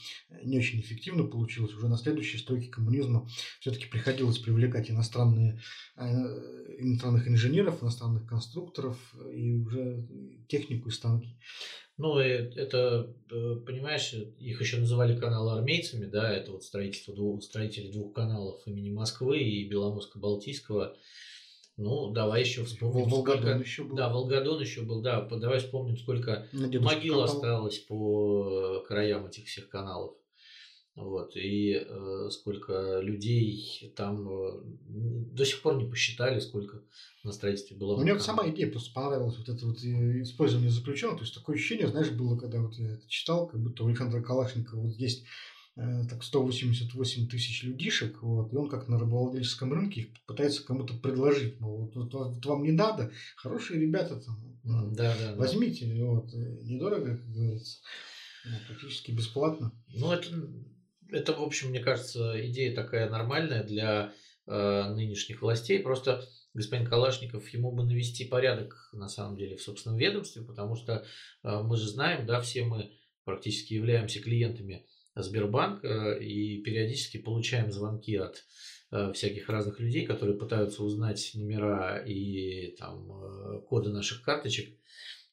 не 0.42 0.58
очень 0.58 0.80
эффективно 0.80 1.24
получилось. 1.24 1.74
Уже 1.74 1.88
на 1.88 1.96
следующей 1.96 2.38
стойке 2.38 2.68
коммунизма 2.68 3.28
все-таки 3.60 3.86
приходилось 3.86 4.38
привлекать 4.38 4.90
иностранные, 4.90 5.60
э, 5.96 6.04
иностранных 6.78 7.28
инженеров, 7.28 7.82
иностранных 7.82 8.26
конструкторов 8.26 8.98
и 9.32 9.52
уже 9.52 10.06
технику 10.48 10.88
и 10.88 10.92
станки. 10.92 11.36
Ну, 11.96 12.18
это, 12.18 13.14
э, 13.30 13.56
понимаешь, 13.64 14.12
их 14.12 14.60
еще 14.60 14.78
называли 14.78 15.16
каналы 15.16 15.52
армейцами, 15.52 16.06
да, 16.06 16.32
это 16.32 16.50
вот 16.50 16.64
строительство 16.64 17.14
двух, 17.14 17.44
строители 17.44 17.92
двух 17.92 18.12
каналов 18.12 18.66
имени 18.66 18.90
Москвы 18.90 19.38
и 19.38 19.70
Беломорско-Балтийского. 19.70 20.96
Ну, 21.76 22.10
давай 22.10 22.42
еще 22.42 22.64
вспомним. 22.64 23.08
Волгодон 23.08 23.40
сколько... 23.40 23.58
еще 23.58 23.84
был. 23.84 23.96
Да, 23.96 24.08
Волгодон 24.08 24.60
еще 24.60 24.82
был, 24.82 25.02
да. 25.02 25.22
Давай 25.22 25.58
вспомним, 25.58 25.96
сколько 25.96 26.46
могил 26.52 27.14
канал. 27.14 27.24
осталось 27.24 27.78
по 27.80 28.84
краям 28.86 29.26
этих 29.26 29.46
всех 29.46 29.68
каналов. 29.68 30.14
Вот, 30.94 31.34
и 31.34 31.72
э, 31.72 32.28
сколько 32.30 33.00
людей 33.00 33.92
там 33.96 34.28
э, 34.28 34.60
до 34.62 35.44
сих 35.44 35.60
пор 35.60 35.74
не 35.74 35.86
посчитали, 35.86 36.38
сколько 36.38 36.82
на 37.24 37.32
строительстве 37.32 37.76
было. 37.76 38.00
Мне 38.00 38.12
вот 38.12 38.22
сама 38.22 38.48
идея 38.50 38.70
просто 38.70 38.94
понравилась, 38.94 39.36
вот 39.36 39.48
это 39.48 39.66
вот 39.66 39.82
э, 39.82 40.22
использование 40.22 40.70
заключенного. 40.70 41.18
То 41.18 41.24
есть 41.24 41.34
такое 41.34 41.56
ощущение, 41.56 41.88
знаешь, 41.88 42.12
было, 42.12 42.38
когда 42.38 42.60
вот 42.60 42.74
я 42.74 42.92
это 42.92 43.08
читал, 43.08 43.48
как 43.48 43.60
будто 43.60 43.82
у 43.82 43.88
Александра 43.88 44.22
Калашникова 44.22 44.82
вот 44.82 44.94
есть 44.94 45.24
Э, 45.24 45.53
так 45.76 46.22
188 46.22 47.28
тысяч 47.28 47.64
людишек, 47.64 48.22
вот, 48.22 48.52
и 48.52 48.56
он 48.56 48.68
как 48.68 48.86
на 48.88 48.96
рабовладельческом 48.96 49.72
рынке 49.72 50.02
их 50.02 50.08
пытается 50.24 50.64
кому-то 50.64 50.94
предложить, 50.94 51.58
мол, 51.58 51.90
вот, 51.92 51.96
вот, 51.96 52.14
вот 52.14 52.46
вам 52.46 52.62
не 52.62 52.70
надо, 52.70 53.10
хорошие 53.36 53.80
ребята 53.80 54.20
там, 54.20 54.92
да, 54.94 55.16
да, 55.18 55.34
возьмите, 55.34 55.86
да. 55.86 56.04
вот, 56.04 56.32
э, 56.32 56.58
недорого, 56.62 57.16
как 57.16 57.28
говорится, 57.28 57.80
ну, 58.44 58.56
практически 58.68 59.10
бесплатно. 59.10 59.72
Ну, 59.88 60.12
это, 60.12 60.28
это, 61.10 61.32
в 61.32 61.42
общем, 61.42 61.70
мне 61.70 61.80
кажется, 61.80 62.34
идея 62.48 62.72
такая 62.74 63.10
нормальная 63.10 63.64
для 63.64 64.12
э, 64.46 64.94
нынешних 64.94 65.42
властей, 65.42 65.80
просто 65.80 66.24
господин 66.54 66.86
Калашников, 66.86 67.48
ему 67.48 67.72
бы 67.72 67.84
навести 67.84 68.24
порядок, 68.24 68.90
на 68.92 69.08
самом 69.08 69.36
деле, 69.36 69.56
в 69.56 69.62
собственном 69.62 69.98
ведомстве, 69.98 70.42
потому 70.42 70.76
что 70.76 71.04
э, 71.42 71.62
мы 71.62 71.76
же 71.76 71.88
знаем, 71.88 72.26
да, 72.26 72.40
все 72.40 72.64
мы 72.64 72.92
практически 73.24 73.74
являемся 73.74 74.20
клиентами 74.20 74.86
Сбербанк 75.14 75.84
и 75.84 76.62
периодически 76.62 77.18
получаем 77.18 77.70
звонки 77.70 78.16
от 78.16 78.44
э, 78.90 79.12
всяких 79.12 79.48
разных 79.48 79.80
людей, 79.80 80.06
которые 80.06 80.38
пытаются 80.38 80.82
узнать 80.82 81.30
номера 81.34 81.98
и 81.98 82.74
там 82.76 83.10
э, 83.12 83.60
коды 83.60 83.90
наших 83.90 84.22
карточек. 84.22 84.76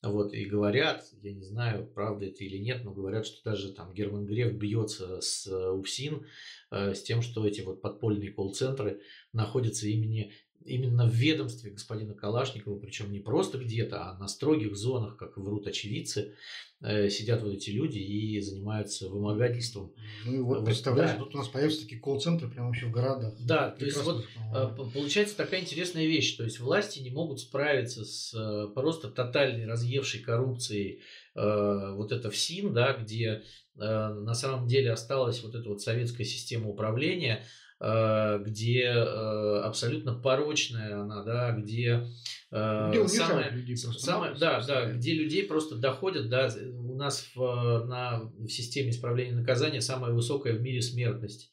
Вот, 0.04 0.34
и 0.34 0.46
говорят, 0.46 1.06
я 1.22 1.32
не 1.32 1.44
знаю, 1.44 1.86
правда 1.86 2.26
это 2.26 2.44
или 2.44 2.58
нет, 2.58 2.84
но 2.84 2.92
говорят, 2.92 3.28
что 3.28 3.44
даже 3.44 3.72
там 3.72 3.94
Герман 3.94 4.26
Греф 4.26 4.54
бьется 4.54 5.22
с 5.22 5.46
э, 5.46 5.70
УФСИН 5.72 6.26
э, 6.72 6.94
с 6.96 7.04
тем, 7.04 7.22
что 7.22 7.46
эти 7.46 7.62
вот 7.62 7.84
подпольные 7.84 8.32
колл-центры 8.32 9.02
находятся 9.32 9.88
имени, 9.88 10.34
именно 10.66 11.08
в 11.08 11.14
ведомстве 11.14 11.72
господина 11.72 12.14
Калашникова, 12.14 12.78
причем 12.80 13.12
не 13.12 13.20
просто 13.20 13.58
где-то, 13.58 14.10
а 14.10 14.18
на 14.18 14.28
строгих 14.28 14.76
зонах, 14.76 15.18
как 15.18 15.38
врут 15.38 15.68
очевидцы. 15.68 16.36
Э, 16.84 17.10
сидят 17.10 17.44
вот 17.44 17.54
эти 17.54 17.70
люди 17.70 18.00
и 18.00 18.40
занимаются 18.42 19.08
вымогательством. 19.08 19.94
Ну 20.26 20.34
и 20.34 20.40
вот, 20.40 20.58
вот 20.58 20.66
представляешь, 20.66 21.12
да. 21.12 21.18
тут 21.18 21.36
у 21.36 21.38
нас 21.38 21.48
появятся 21.48 21.82
такие 21.82 22.02
колл-центры 22.02 22.50
прямо 22.50 22.68
вообще 22.68 22.88
в 22.88 22.92
городах. 22.92 23.36
Да, 23.40 23.70
то 23.70 23.86
есть 23.86 24.02
вот 24.04 24.26
по 24.52 24.90
получается 24.90 25.38
такая 25.38 25.62
интересная 25.62 26.08
вещь, 26.08 26.36
то 26.38 26.44
есть 26.44 26.60
власти 26.60 27.00
не 27.00 27.12
могут 27.12 27.40
справиться 27.40 28.04
с 28.04 28.34
э, 28.34 28.74
просто 28.74 29.10
тотальной 29.10 29.68
разъевшей 29.68 30.22
коррупцией 30.22 31.02
вот 31.34 32.12
это 32.12 32.30
ФСИН, 32.30 32.74
да, 32.74 32.92
где 32.92 33.44
на 33.76 34.34
самом 34.34 34.68
деле 34.68 34.92
осталась 34.92 35.42
вот 35.44 35.56
эта 35.56 35.70
вот 35.70 35.82
советская 35.82 36.26
система 36.26 36.68
управления, 36.68 37.46
где 37.82 38.90
абсолютно 38.90 40.14
порочная 40.14 41.02
она, 41.02 41.24
да, 41.24 41.52
где 41.52 42.06
где 42.52 43.08
самое, 43.08 43.50
людей 43.50 43.76
самое, 43.76 44.36
да, 44.40 44.62
да, 44.68 44.92
где 44.92 45.14
людей 45.14 45.48
просто 45.48 45.78
доходят, 45.78 46.30
да, 46.30 46.54
у 46.76 46.96
нас 46.96 47.28
в, 47.34 47.86
на, 47.88 48.24
в 48.38 48.50
системе 48.50 48.92
исправления 48.92 49.34
наказания 49.34 49.82
самая 49.82 50.12
высокая 50.12 50.54
в 50.54 50.62
мире 50.62 50.82
смертность. 50.82 51.50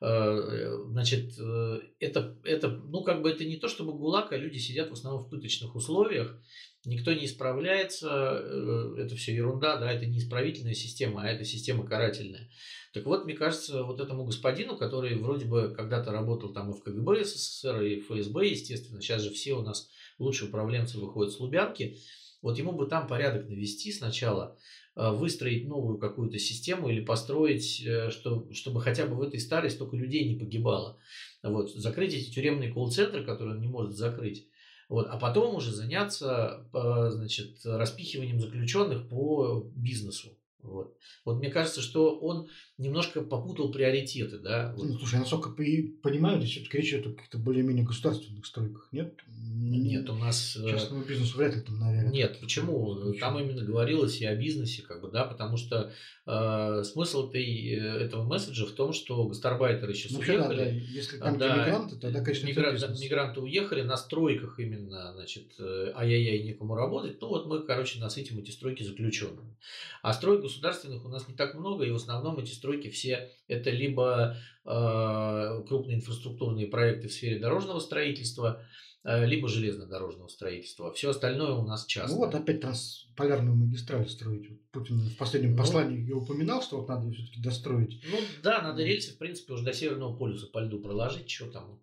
Э, 0.00 0.78
значит, 0.90 1.34
э, 1.40 1.80
это, 1.98 2.36
это, 2.44 2.68
ну, 2.68 3.02
как 3.02 3.20
бы 3.20 3.30
это 3.30 3.44
не 3.44 3.56
то 3.56 3.68
чтобы 3.68 3.92
ГУЛАГ, 3.92 4.32
а 4.32 4.36
люди 4.36 4.58
сидят 4.58 4.90
в 4.90 4.92
основном 4.92 5.24
в 5.24 5.28
пыточных 5.28 5.74
условиях, 5.74 6.40
никто 6.84 7.12
не 7.12 7.24
исправляется, 7.24 8.40
э, 8.40 8.94
это 8.98 9.16
все 9.16 9.34
ерунда, 9.34 9.76
да, 9.76 9.90
это 9.90 10.06
не 10.06 10.18
исправительная 10.18 10.74
система, 10.74 11.22
а 11.22 11.28
это 11.28 11.44
система 11.44 11.84
карательная. 11.84 12.48
Так 12.94 13.04
вот, 13.06 13.24
мне 13.24 13.34
кажется, 13.34 13.82
вот 13.82 14.00
этому 14.00 14.24
господину, 14.24 14.76
который 14.76 15.16
вроде 15.16 15.44
бы 15.44 15.74
когда-то 15.76 16.10
работал 16.12 16.52
там 16.52 16.70
и 16.70 16.74
в 16.74 16.82
КГБ 16.82 17.24
СССР, 17.24 17.82
и 17.82 18.00
в 18.00 18.06
ФСБ, 18.06 18.46
естественно, 18.46 19.00
сейчас 19.00 19.22
же 19.22 19.30
все 19.30 19.54
у 19.54 19.62
нас 19.62 19.90
лучшие 20.18 20.48
управленцы 20.48 20.98
выходят 20.98 21.32
с 21.32 21.40
Лубянки, 21.40 21.98
вот 22.40 22.56
ему 22.56 22.72
бы 22.72 22.86
там 22.86 23.06
порядок 23.06 23.48
навести 23.48 23.92
сначала, 23.92 24.56
Э, 24.98 25.12
выстроить 25.12 25.68
новую 25.68 25.96
какую-то 25.96 26.40
систему 26.40 26.88
или 26.88 27.00
построить, 27.00 27.80
э, 27.86 28.10
что, 28.10 28.52
чтобы 28.52 28.82
хотя 28.82 29.06
бы 29.06 29.14
в 29.14 29.22
этой 29.22 29.38
старой 29.38 29.70
столько 29.70 29.96
людей 29.96 30.28
не 30.28 30.36
погибало. 30.36 30.98
Вот, 31.44 31.70
закрыть 31.70 32.14
эти 32.14 32.32
тюремные 32.32 32.72
колл-центры, 32.72 33.24
которые 33.24 33.54
он 33.54 33.60
не 33.60 33.68
может 33.68 33.94
закрыть. 33.94 34.48
Вот, 34.88 35.06
а 35.08 35.16
потом 35.16 35.54
уже 35.54 35.70
заняться 35.70 36.66
значит, 36.72 37.58
распихиванием 37.64 38.40
заключенных 38.40 39.08
по 39.08 39.70
бизнесу. 39.76 40.36
Вот. 40.62 40.96
вот 41.24 41.38
мне 41.38 41.50
кажется, 41.50 41.80
что 41.80 42.18
он 42.18 42.48
немножко 42.78 43.20
попутал 43.20 43.70
приоритеты, 43.70 44.38
да. 44.38 44.74
Вот. 44.76 44.88
Ну, 44.88 44.98
слушай, 44.98 45.18
насколько 45.18 45.50
понимаю, 45.50 46.40
здесь 46.40 46.52
все-таки 46.52 46.78
речь 46.78 46.92
идет 46.92 47.06
о 47.06 47.12
каких-то 47.12 47.38
более-менее 47.38 47.84
государственных 47.84 48.44
стройках, 48.44 48.88
нет? 48.90 49.14
Нет, 49.28 50.10
у 50.10 50.14
нас... 50.14 50.56
Э, 50.56 50.68
частному 50.70 51.04
бизнесу 51.04 51.38
вряд 51.38 51.54
ли 51.54 51.60
там, 51.60 51.78
наверное. 51.78 52.10
Нет, 52.10 52.38
почему? 52.40 53.12
Там 53.14 53.38
именно 53.38 53.64
говорилось 53.64 54.20
и 54.20 54.26
о 54.26 54.34
бизнесе, 54.34 54.82
как 54.82 55.00
бы, 55.00 55.10
да, 55.10 55.24
потому 55.24 55.56
что 55.56 55.92
э, 56.26 56.82
смысл 56.84 57.28
этой, 57.28 57.44
э, 57.44 58.04
этого 58.04 58.24
месседжа 58.24 58.66
в 58.66 58.72
том, 58.72 58.92
что 58.92 59.26
гастарбайтеры 59.26 59.94
сейчас 59.94 60.12
ну, 60.12 60.18
уехали. 60.18 60.58
Да, 60.58 60.64
да. 60.64 60.70
Если 60.70 61.18
там 61.18 61.38
да, 61.38 61.56
мигранты, 61.56 61.96
тогда, 61.96 62.20
конечно, 62.20 62.46
мигранты, 62.46 62.80
да, 62.80 62.94
мигранты 63.00 63.40
уехали 63.40 63.82
на 63.82 63.96
стройках 63.96 64.58
именно, 64.58 65.12
значит, 65.14 65.52
э, 65.58 65.92
ай-яй-яй, 65.94 66.42
некому 66.42 66.74
работать. 66.74 67.20
Ну, 67.20 67.28
вот 67.28 67.46
мы, 67.46 67.62
короче, 67.62 68.00
насытим 68.00 68.38
эти 68.38 68.50
стройки 68.50 68.82
заключенными. 68.82 69.56
А 70.02 70.12
строек 70.12 70.44
государственных 70.58 71.04
у 71.04 71.08
нас 71.08 71.28
не 71.28 71.34
так 71.34 71.54
много, 71.54 71.84
и 71.84 71.90
в 71.90 71.96
основном 71.96 72.38
эти 72.38 72.50
стройки 72.50 72.90
все 72.90 73.30
это 73.46 73.70
либо 73.70 74.36
э, 74.64 75.62
крупные 75.66 75.98
инфраструктурные 75.98 76.66
проекты 76.66 77.08
в 77.08 77.12
сфере 77.12 77.38
дорожного 77.38 77.78
строительства, 77.78 78.60
э, 79.04 79.24
либо 79.24 79.48
железнодорожного 79.48 80.28
строительства. 80.28 80.92
Все 80.92 81.10
остальное 81.10 81.52
у 81.52 81.64
нас 81.64 81.86
часто. 81.86 82.16
Ну 82.16 82.24
вот 82.24 82.34
опять 82.34 82.60
трансполярную 82.60 83.56
магистраль 83.56 84.08
строить. 84.08 84.50
Вот 84.50 84.58
Путин 84.72 84.98
в 84.98 85.16
последнем 85.16 85.52
ну, 85.52 85.58
послании 85.58 86.00
ее 86.00 86.16
упоминал, 86.16 86.60
что 86.60 86.78
вот 86.78 86.88
надо 86.88 87.10
все-таки 87.12 87.40
достроить. 87.40 88.02
Ну 88.10 88.18
да, 88.42 88.60
надо 88.60 88.82
рельсы, 88.82 89.14
в 89.14 89.18
принципе, 89.18 89.52
уже 89.52 89.64
до 89.64 89.72
Северного 89.72 90.16
полюса 90.16 90.48
по 90.52 90.58
льду 90.58 90.80
проложить, 90.80 91.30
что 91.30 91.46
там. 91.50 91.80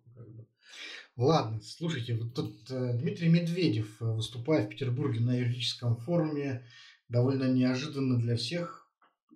Ладно, 1.16 1.62
слушайте, 1.62 2.14
вот 2.14 2.34
тут 2.34 2.70
э, 2.70 2.92
Дмитрий 2.98 3.30
Медведев, 3.30 4.02
э, 4.02 4.04
выступая 4.04 4.66
в 4.66 4.68
Петербурге 4.68 5.20
на 5.20 5.34
юридическом 5.34 5.96
форуме, 5.96 6.66
довольно 7.08 7.52
неожиданно 7.52 8.18
для 8.18 8.36
всех 8.36 8.86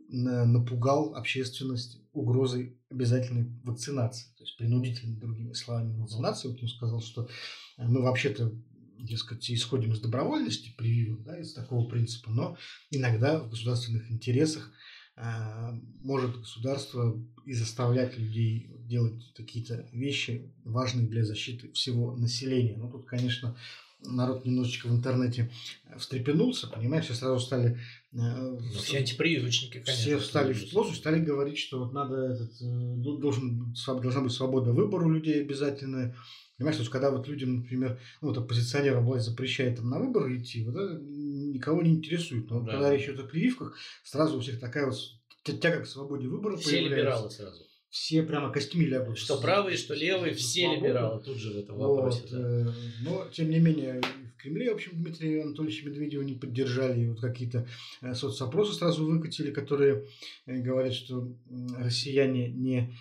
напугал 0.09 1.15
общественность 1.15 2.01
угрозой 2.13 2.77
обязательной 2.91 3.49
вакцинации, 3.63 4.27
то 4.37 4.45
есть 4.45 4.57
принудительной, 4.57 5.17
другими 5.17 5.53
словами, 5.53 5.97
вакцинации. 5.97 6.49
Вот 6.49 6.61
он 6.63 6.69
сказал, 6.69 7.01
что 7.01 7.29
э, 7.79 7.87
мы 7.87 8.03
вообще-то, 8.03 8.53
дескать, 8.99 9.49
исходим 9.51 9.93
из 9.93 10.01
добровольности 10.01 10.75
прививок, 10.77 11.23
да, 11.23 11.41
из 11.41 11.55
такого 11.55 11.89
принципа, 11.89 12.31
но 12.31 12.57
иногда 12.91 13.39
в 13.39 13.49
государственных 13.49 14.11
интересах 14.11 14.73
э, 15.17 15.23
может 16.03 16.41
государство 16.41 17.17
и 17.47 17.53
заставлять 17.53 18.19
людей 18.19 18.75
делать 18.81 19.33
какие-то 19.35 19.89
вещи 19.93 20.53
важные 20.65 21.07
для 21.07 21.25
защиты 21.25 21.71
всего 21.73 22.17
населения. 22.17 22.77
Ну, 22.77 22.91
тут, 22.91 23.07
конечно, 23.07 23.57
народ 24.03 24.45
немножечко 24.45 24.87
в 24.87 24.93
интернете 24.93 25.51
встрепенулся, 25.99 26.69
понимаешь, 26.69 27.05
все 27.05 27.15
сразу 27.15 27.41
стали... 27.41 27.79
Э, 28.13 28.17
ну, 28.17 28.61
все 28.79 28.99
антипрививочники, 28.99 29.75
конечно. 29.75 29.95
Все 29.95 30.19
встали 30.19 30.53
в 30.53 30.71
позу, 30.73 30.95
стали 30.95 31.21
говорить, 31.21 31.59
что 31.59 31.81
вот 31.81 31.93
надо 31.93 32.17
этот, 32.17 32.53
э, 32.61 32.95
должен, 32.97 33.75
должна 33.87 34.23
быть 34.23 34.33
свобода 34.33 34.73
выбора 34.73 35.07
у 35.07 35.11
людей 35.11 35.41
обязательно. 35.41 36.15
Понимаешь, 36.57 36.77
то 36.77 36.83
есть, 36.83 36.93
когда 36.93 37.11
вот 37.11 37.27
людям, 37.27 37.57
например, 37.57 37.99
ну, 38.21 38.29
вот 38.29 38.39
оппозиционерам 38.39 39.05
власть 39.05 39.27
запрещает 39.27 39.77
там 39.77 39.89
на 39.89 39.99
выборы 39.99 40.39
идти, 40.39 40.65
вот 40.65 40.77
это 40.77 41.01
никого 41.01 41.83
не 41.83 41.91
интересует. 41.91 42.51
Но 42.51 42.61
да. 42.61 42.73
когда 42.73 42.93
речь 42.93 43.05
идет 43.05 43.21
о 43.21 43.25
прививках, 43.25 43.77
сразу 44.05 44.37
у 44.37 44.41
всех 44.41 44.61
такая 44.61 44.87
вот 44.87 44.97
тяга 45.43 45.83
к 45.83 45.87
свободе 45.87 46.29
выбора 46.29 46.57
Все 46.57 46.73
появляется. 46.73 46.97
либералы 46.97 47.31
сразу 47.31 47.70
все 47.91 48.23
прямо 48.23 48.53
костями 48.53 48.85
лягут. 48.85 49.19
Что 49.19 49.41
правые, 49.41 49.77
что 49.77 49.95
левые, 49.95 50.33
все 50.33 50.67
свободу. 50.67 50.85
либералы 50.85 51.23
тут 51.23 51.37
же 51.37 51.53
в 51.53 51.59
этом 51.59 51.77
вопросе. 51.77 52.23
Вот, 52.23 52.31
да. 52.31 52.39
Э, 52.39 52.73
но, 53.03 53.27
тем 53.33 53.51
не 53.51 53.59
менее, 53.59 54.01
в 54.01 54.41
Кремле, 54.41 54.71
в 54.71 54.75
общем, 54.77 54.93
Дмитрия 54.95 55.43
Анатольевича 55.43 55.89
Медведева 55.89 56.23
не 56.23 56.35
поддержали. 56.35 57.01
И 57.01 57.09
вот 57.09 57.21
какие-то 57.21 57.67
э, 58.01 58.15
соцопросы 58.15 58.75
сразу 58.75 59.05
выкатили, 59.05 59.51
которые 59.51 60.07
э, 60.47 60.59
говорят, 60.59 60.95
что 60.95 61.37
россияне 61.79 62.49
не 62.49 62.95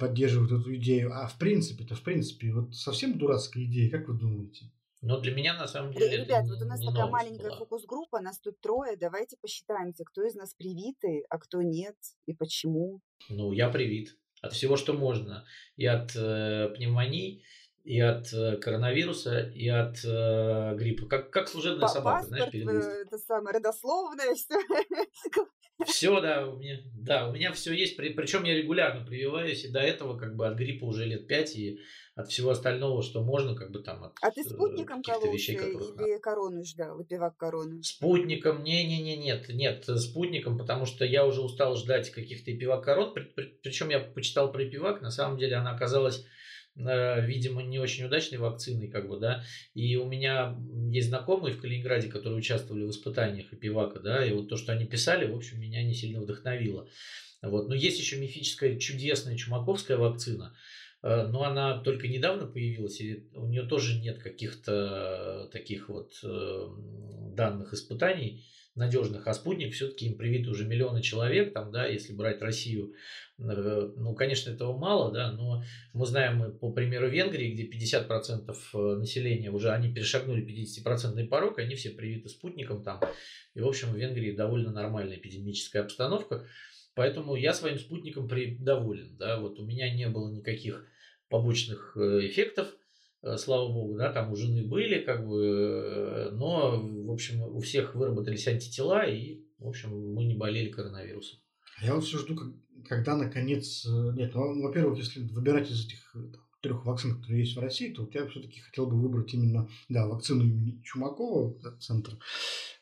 поддерживают 0.00 0.52
эту 0.52 0.74
идею. 0.76 1.12
А 1.12 1.26
в 1.26 1.38
принципе-то, 1.38 1.94
в 1.94 2.02
принципе, 2.02 2.52
вот 2.52 2.74
совсем 2.74 3.18
дурацкая 3.18 3.64
идея, 3.64 3.90
как 3.90 4.08
вы 4.08 4.14
думаете? 4.14 4.70
Но 5.02 5.20
для 5.20 5.32
меня 5.32 5.54
на 5.54 5.68
самом 5.68 5.92
деле. 5.92 6.24
Ребят, 6.24 6.46
вот 6.48 6.60
у 6.60 6.64
нас 6.64 6.80
такая 6.84 7.06
маленькая 7.06 7.56
фокус-группа, 7.56 8.20
нас 8.20 8.40
тут 8.40 8.60
трое. 8.60 8.96
Давайте 8.96 9.36
посчитаемся, 9.40 10.04
кто 10.04 10.24
из 10.24 10.34
нас 10.34 10.54
привитый, 10.54 11.24
а 11.28 11.38
кто 11.38 11.62
нет 11.62 11.96
и 12.26 12.34
почему. 12.34 13.00
Ну, 13.28 13.52
я 13.52 13.68
привит 13.68 14.16
от 14.42 14.52
всего, 14.52 14.76
что 14.76 14.92
можно. 14.92 15.44
И 15.76 15.86
от 15.86 16.14
э, 16.16 16.68
пневмонии, 16.76 17.44
и 17.84 18.00
от 18.00 18.32
э, 18.32 18.56
коронавируса, 18.58 19.40
и 19.40 19.68
от 19.68 20.04
э, 20.04 20.74
гриппа. 20.76 21.06
Как, 21.06 21.30
как 21.30 21.48
служебная 21.48 21.82
По 21.82 21.88
собака, 21.88 22.18
паспорт, 22.18 22.28
знаешь, 22.28 22.52
перед 22.52 22.68
э, 22.68 23.04
Это 23.06 23.18
самое 23.18 23.56
родословное, 23.56 24.34
все. 24.34 24.54
Все, 25.86 26.20
да, 26.20 26.46
у 26.46 26.56
меня, 26.58 26.80
да, 26.94 27.28
у 27.28 27.32
меня 27.32 27.52
все 27.52 27.72
есть. 27.72 27.96
При, 27.96 28.10
причем 28.10 28.44
я 28.44 28.54
регулярно 28.54 29.06
прививаюсь, 29.06 29.64
и 29.64 29.68
до 29.68 29.78
этого 29.78 30.18
как 30.18 30.34
бы 30.34 30.46
от 30.46 30.56
гриппа 30.56 30.84
уже 30.84 31.04
лет 31.06 31.26
пять, 31.28 31.56
и 31.56 31.80
от 32.18 32.28
всего 32.30 32.50
остального, 32.50 33.00
что 33.00 33.22
можно, 33.22 33.54
как 33.54 33.70
бы 33.70 33.78
там 33.78 34.02
от 34.02 34.12
А 34.20 34.32
ты 34.32 34.40
э, 34.40 34.44
спутником 34.44 35.04
кололся 35.04 35.30
вещей, 35.30 35.54
или 35.54 35.74
надо. 35.74 36.18
корону 36.18 36.64
ждал, 36.64 36.96
выпивак 36.96 37.36
корону? 37.36 37.80
Спутником, 37.84 38.64
не-не-не, 38.64 39.16
нет, 39.16 39.48
нет, 39.48 39.84
спутником, 39.84 40.58
потому 40.58 40.84
что 40.84 41.04
я 41.04 41.24
уже 41.24 41.40
устал 41.42 41.76
ждать 41.76 42.10
каких-то 42.10 42.52
эпивак 42.52 42.84
корон, 42.84 43.14
причем 43.62 43.90
я 43.90 44.00
почитал 44.00 44.50
про 44.50 44.64
эпивак, 44.64 45.00
на 45.00 45.12
самом 45.12 45.38
деле 45.38 45.54
она 45.54 45.70
оказалась 45.70 46.26
э, 46.74 47.24
видимо, 47.24 47.62
не 47.62 47.78
очень 47.78 48.04
удачной 48.06 48.38
вакциной, 48.38 48.88
как 48.88 49.08
бы, 49.08 49.20
да, 49.20 49.44
и 49.74 49.94
у 49.94 50.04
меня 50.04 50.58
есть 50.90 51.10
знакомые 51.10 51.54
в 51.54 51.60
Калининграде, 51.60 52.08
которые 52.08 52.40
участвовали 52.40 52.82
в 52.82 52.90
испытаниях 52.90 53.52
эпивака, 53.52 54.00
да, 54.00 54.26
и 54.26 54.32
вот 54.32 54.48
то, 54.48 54.56
что 54.56 54.72
они 54.72 54.86
писали, 54.86 55.30
в 55.30 55.36
общем, 55.36 55.60
меня 55.60 55.84
не 55.84 55.94
сильно 55.94 56.20
вдохновило. 56.20 56.88
Вот. 57.40 57.68
Но 57.68 57.76
есть 57.76 58.00
еще 58.00 58.16
мифическая 58.16 58.76
чудесная 58.80 59.36
чумаковская 59.36 59.96
вакцина, 59.96 60.52
Э, 60.52 60.77
но 61.02 61.44
она 61.44 61.78
только 61.80 62.08
недавно 62.08 62.46
появилась, 62.46 63.00
и 63.00 63.28
у 63.34 63.46
нее 63.46 63.62
тоже 63.62 64.00
нет 64.00 64.18
каких-то 64.18 65.48
таких 65.52 65.88
вот 65.88 66.12
э, 66.24 66.66
данных 67.36 67.72
испытаний 67.72 68.44
надежных, 68.78 69.26
а 69.26 69.34
спутник 69.34 69.74
все-таки 69.74 70.06
им 70.06 70.16
привит 70.16 70.46
уже 70.48 70.66
миллионы 70.66 71.02
человек, 71.02 71.52
там, 71.52 71.70
да, 71.70 71.86
если 71.86 72.12
брать 72.14 72.40
Россию, 72.40 72.94
э, 73.38 73.90
ну, 73.96 74.14
конечно, 74.14 74.50
этого 74.50 74.76
мало, 74.76 75.12
да, 75.12 75.32
но 75.32 75.62
мы 75.92 76.06
знаем 76.06 76.56
по 76.58 76.72
примеру 76.72 77.08
Венгрии, 77.08 77.52
где 77.52 77.68
50% 77.68 78.96
населения 78.96 79.50
уже, 79.50 79.70
они 79.70 79.92
перешагнули 79.92 80.44
50% 80.44 81.26
порог, 81.26 81.58
они 81.58 81.74
все 81.74 81.90
привиты 81.90 82.28
спутником 82.28 82.82
там, 82.82 83.00
и, 83.54 83.60
в 83.60 83.66
общем, 83.66 83.92
в 83.92 83.96
Венгрии 83.96 84.32
довольно 84.32 84.72
нормальная 84.72 85.16
эпидемическая 85.16 85.82
обстановка, 85.82 86.46
Поэтому 86.98 87.36
я 87.36 87.54
своим 87.54 87.78
спутником 87.78 88.26
при... 88.26 88.56
доволен. 88.56 89.16
Да? 89.18 89.38
Вот 89.38 89.60
у 89.60 89.64
меня 89.64 89.94
не 89.94 90.08
было 90.08 90.28
никаких 90.32 90.84
побочных 91.28 91.96
э, 91.96 92.26
эффектов, 92.26 92.74
э, 93.22 93.36
слава 93.36 93.72
богу, 93.72 93.96
да, 93.96 94.12
там 94.12 94.32
у 94.32 94.36
жены 94.36 94.66
были, 94.66 95.04
как 95.04 95.24
бы, 95.24 95.44
э, 95.44 96.30
но, 96.32 96.80
в 96.80 97.12
общем, 97.12 97.42
у 97.42 97.60
всех 97.60 97.94
выработались 97.94 98.48
антитела, 98.48 99.08
и, 99.08 99.44
в 99.60 99.68
общем, 99.68 99.90
мы 100.12 100.24
не 100.24 100.34
болели 100.34 100.72
коронавирусом. 100.72 101.38
Я 101.82 101.94
вот 101.94 102.02
все 102.02 102.18
жду, 102.18 102.36
когда 102.88 103.16
наконец, 103.16 103.86
нет, 103.86 104.34
ну, 104.34 104.60
во-первых, 104.62 104.98
если 104.98 105.20
выбирать 105.20 105.70
из 105.70 105.86
этих 105.86 106.16
трех 106.62 106.84
вакцин, 106.84 107.14
которые 107.14 107.44
есть 107.44 107.56
в 107.56 107.60
России, 107.60 107.92
то 107.92 108.10
я 108.12 108.26
все-таки 108.26 108.58
хотел 108.58 108.86
бы 108.86 109.00
выбрать 109.00 109.32
именно, 109.34 109.68
да, 109.88 110.08
вакцину 110.08 110.42
имени 110.42 110.82
Чумакова, 110.82 111.56
этот 111.60 111.80
центр, 111.80 112.18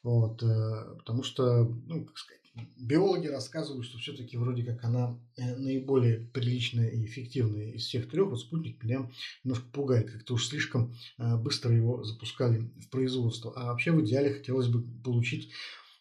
вот, 0.02 0.38
потому 0.38 1.22
что, 1.22 1.64
ну, 1.64 2.06
как 2.06 2.16
сказать, 2.16 2.45
биологи 2.76 3.26
рассказывают, 3.26 3.86
что 3.86 3.98
все-таки 3.98 4.36
вроде 4.36 4.62
как 4.64 4.84
она 4.84 5.18
э, 5.36 5.56
наиболее 5.56 6.20
приличная 6.32 6.88
и 6.88 7.04
эффективная 7.04 7.72
из 7.72 7.86
всех 7.86 8.08
трех. 8.08 8.28
Вот 8.30 8.40
спутник 8.40 8.82
меня 8.82 9.10
немножко 9.44 9.66
пугает, 9.72 10.10
как-то 10.10 10.34
уж 10.34 10.46
слишком 10.46 10.94
э, 11.18 11.36
быстро 11.36 11.74
его 11.74 12.04
запускали 12.04 12.70
в 12.80 12.88
производство. 12.90 13.52
А 13.56 13.66
вообще 13.66 13.92
в 13.92 14.04
идеале 14.04 14.32
хотелось 14.32 14.68
бы 14.68 14.82
получить 15.02 15.50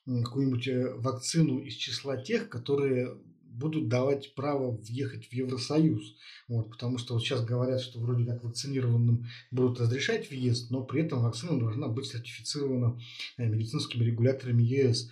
какую-нибудь 0.05 1.01
вакцину 1.03 1.59
из 1.59 1.73
числа 1.73 2.15
тех, 2.17 2.47
которые 2.49 3.17
будут 3.55 3.87
давать 3.87 4.35
право 4.35 4.77
въехать 4.77 5.27
в 5.27 5.33
Евросоюз. 5.33 6.15
Вот, 6.47 6.69
потому 6.69 6.97
что 6.97 7.13
вот 7.13 7.23
сейчас 7.23 7.43
говорят, 7.43 7.81
что 7.81 7.99
вроде 7.99 8.25
как 8.25 8.43
вакцинированным 8.43 9.25
будут 9.51 9.79
разрешать 9.79 10.29
въезд, 10.29 10.69
но 10.71 10.83
при 10.83 11.03
этом 11.03 11.23
вакцина 11.23 11.57
должна 11.57 11.87
быть 11.87 12.05
сертифицирована 12.05 12.99
э, 13.37 13.47
медицинскими 13.47 14.03
регуляторами 14.03 14.63
ЕС. 14.63 15.09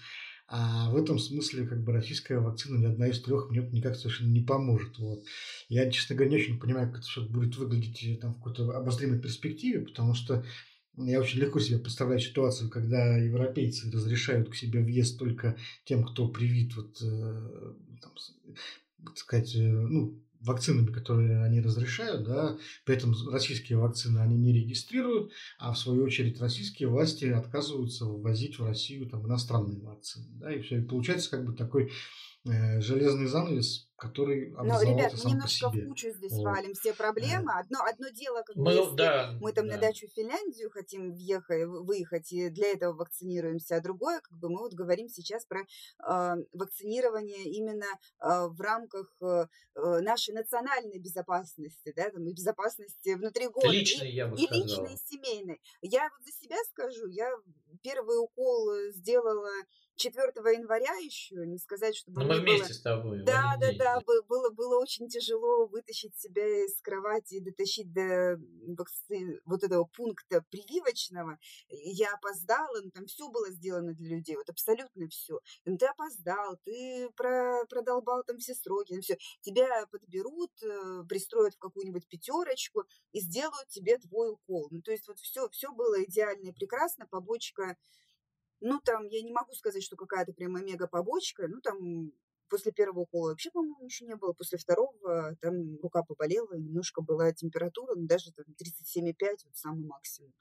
А 0.56 0.92
в 0.92 0.98
этом 0.98 1.18
смысле 1.18 1.66
как 1.66 1.84
бы 1.84 1.94
российская 1.94 2.38
вакцина 2.38 2.78
ни 2.78 2.86
одна 2.86 3.08
из 3.08 3.20
трех 3.20 3.50
мне 3.50 3.68
никак 3.72 3.96
совершенно 3.96 4.30
не 4.30 4.42
поможет. 4.42 5.00
Вот. 5.00 5.24
Я, 5.68 5.90
честно 5.90 6.16
говоря, 6.16 6.30
не 6.30 6.44
очень 6.44 6.60
понимаю, 6.60 6.90
как 6.90 7.00
это 7.00 7.08
все 7.08 7.26
будет 7.28 7.58
выглядеть 7.58 8.04
э, 8.04 8.18
там, 8.18 8.36
в 8.36 8.38
какой-то 8.38 8.70
обозримой 8.78 9.20
перспективе, 9.20 9.80
потому 9.80 10.14
что 10.14 10.46
я 10.96 11.20
очень 11.20 11.40
легко 11.40 11.60
себе 11.60 11.80
представляю 11.80 12.20
ситуацию, 12.20 12.70
когда 12.70 13.18
европейцы 13.18 13.90
разрешают 13.90 14.48
к 14.52 14.56
себе 14.56 14.84
въезд 14.84 15.18
только 15.18 15.58
тем, 15.86 16.04
кто 16.04 16.28
привит 16.28 16.76
вот, 16.76 17.02
э, 17.02 17.74
там, 18.00 18.12
так 19.04 19.18
сказать, 19.18 19.56
э, 19.56 19.60
ну, 19.60 20.22
вакцинами, 20.44 20.92
которые 20.92 21.44
они 21.44 21.62
разрешают, 21.62 22.26
да, 22.26 22.58
при 22.86 22.96
этом 22.96 23.14
российские 23.32 23.78
вакцины 23.78 24.20
они 24.20 24.38
не 24.38 24.54
регистрируют, 24.54 25.32
а 25.58 25.74
в 25.74 25.78
свою 25.78 26.04
очередь 26.04 26.40
российские 26.42 26.90
власти 26.90 27.26
отказываются 27.26 28.06
ввозить 28.06 28.60
в 28.60 28.66
Россию 28.66 29.10
там 29.10 29.26
иностранные 29.26 29.80
вакцины, 29.80 30.28
да, 30.32 30.54
и 30.54 30.62
все, 30.62 30.80
и 30.80 30.82
получается 30.82 31.32
как 31.32 31.46
бы 31.46 31.54
такой 31.54 31.92
э, 32.46 32.82
железный 32.82 33.28
занавес, 33.28 33.90
который 34.04 34.50
Но, 34.52 34.82
ребят, 34.82 35.14
мы 35.24 35.32
немножко 35.32 35.70
в 35.70 35.88
кучу 35.88 36.10
здесь 36.12 36.34
вот. 36.34 36.44
валим 36.44 36.74
все 36.74 36.94
проблемы. 36.94 37.54
Одно, 37.54 37.80
одно 37.84 38.10
дело, 38.10 38.44
как 38.44 38.56
мы, 38.56 38.66
бы, 38.66 38.72
если 38.72 38.96
да, 38.96 39.38
мы 39.40 39.54
там 39.54 39.68
да. 39.68 39.76
на 39.76 39.82
дачу 39.82 40.08
в 40.08 40.12
Финляндию 40.12 40.70
хотим 40.70 41.14
въехать, 41.14 41.66
выехать, 41.66 42.32
и 42.34 42.50
для 42.50 42.74
этого 42.74 42.94
вакцинируемся, 42.94 43.78
а 43.78 43.82
другое, 43.82 44.20
как 44.20 44.38
бы 44.38 44.50
мы 44.50 44.60
вот 44.60 44.74
говорим 44.74 45.08
сейчас 45.08 45.46
про 45.46 45.62
э, 45.62 46.36
вакцинирование 46.52 47.46
именно 47.46 47.86
э, 47.86 48.48
в 48.48 48.60
рамках 48.60 49.08
э, 49.22 49.46
нашей 49.76 50.34
национальной 50.34 51.00
безопасности, 51.00 51.94
да, 51.96 52.10
там, 52.10 52.28
и 52.28 52.34
безопасности 52.34 53.16
внутри 53.16 53.48
города. 53.48 53.74
Личной, 53.74 54.10
и, 54.10 54.16
я 54.16 54.28
бы 54.28 54.36
и 54.36 54.42
личной, 54.42 54.96
и 54.96 54.98
семейной. 54.98 55.62
Я 55.82 56.04
вот 56.04 56.26
за 56.26 56.32
себя 56.34 56.58
скажу, 56.72 57.08
я 57.08 57.32
первый 57.82 58.18
укол 58.18 58.70
сделала 58.92 59.50
4 59.96 60.32
января 60.54 60.96
еще, 60.98 61.36
не 61.46 61.58
сказать, 61.58 61.96
что... 61.96 62.12
Но 62.12 62.26
мы 62.26 62.40
вместе 62.40 62.66
было... 62.66 62.74
с 62.74 62.82
тобой. 62.82 63.24
Да, 63.24 63.56
да, 63.60 63.72
да, 63.78 63.93
было, 64.02 64.50
было 64.50 64.80
очень 64.80 65.08
тяжело 65.08 65.68
вытащить 65.68 66.16
себя 66.18 66.66
из 66.66 66.80
кровати 66.82 67.36
и 67.36 67.40
дотащить 67.40 67.92
до 67.92 68.40
вот 69.46 69.64
этого 69.64 69.86
пункта 69.86 70.44
прививочного. 70.50 71.38
Я 71.70 72.14
опоздала, 72.14 72.82
ну, 72.82 72.92
там 72.92 73.06
все 73.06 73.28
было 73.30 73.50
сделано 73.52 73.94
для 73.94 74.18
людей, 74.18 74.36
вот 74.36 74.50
абсолютно 74.50 75.08
все. 75.10 75.40
Ну, 75.66 75.78
ты 75.78 75.86
опоздал, 75.86 76.58
ты 76.64 77.10
про, 77.16 77.66
продолбал 77.70 78.24
там 78.24 78.38
все 78.38 78.54
сроки, 78.54 78.94
ну, 78.94 79.02
все. 79.02 79.18
Тебя 79.42 79.86
подберут, 79.88 80.52
э, 80.64 81.04
пристроят 81.08 81.56
в 81.56 81.60
какую-нибудь 81.60 82.08
пятерочку 82.08 82.84
и 83.12 83.20
сделают 83.20 83.68
тебе 83.70 83.98
твой 83.98 84.32
укол. 84.32 84.68
Ну, 84.72 84.82
то 84.82 84.92
есть 84.92 85.08
вот 85.08 85.20
все, 85.20 85.50
все 85.50 85.72
было 85.72 86.04
идеально 86.04 86.50
и 86.50 86.54
прекрасно, 86.54 87.08
побочка 87.08 87.78
ну, 88.66 88.80
там, 88.80 89.08
я 89.08 89.22
не 89.22 89.34
могу 89.34 89.54
сказать, 89.54 89.84
что 89.84 89.98
какая-то 89.98 90.32
прямо 90.32 90.62
мега-побочка. 90.62 91.50
Ну, 91.50 91.60
там, 91.60 92.14
после 92.54 92.72
первого 92.72 93.00
укола 93.00 93.30
вообще, 93.30 93.50
по-моему, 93.50 93.80
ничего 93.82 94.10
не 94.10 94.16
было. 94.16 94.34
После 94.34 94.60
второго 94.60 95.36
там 95.42 95.80
рука 95.82 96.04
поболела, 96.04 96.54
немножко 96.54 97.02
была 97.02 97.34
температура, 97.34 97.96
ну, 97.96 98.06
даже 98.06 98.32
там 98.32 98.46
37,5, 98.62 99.16
вот 99.46 99.56
самый 99.56 99.88
максимум. 99.88 100.32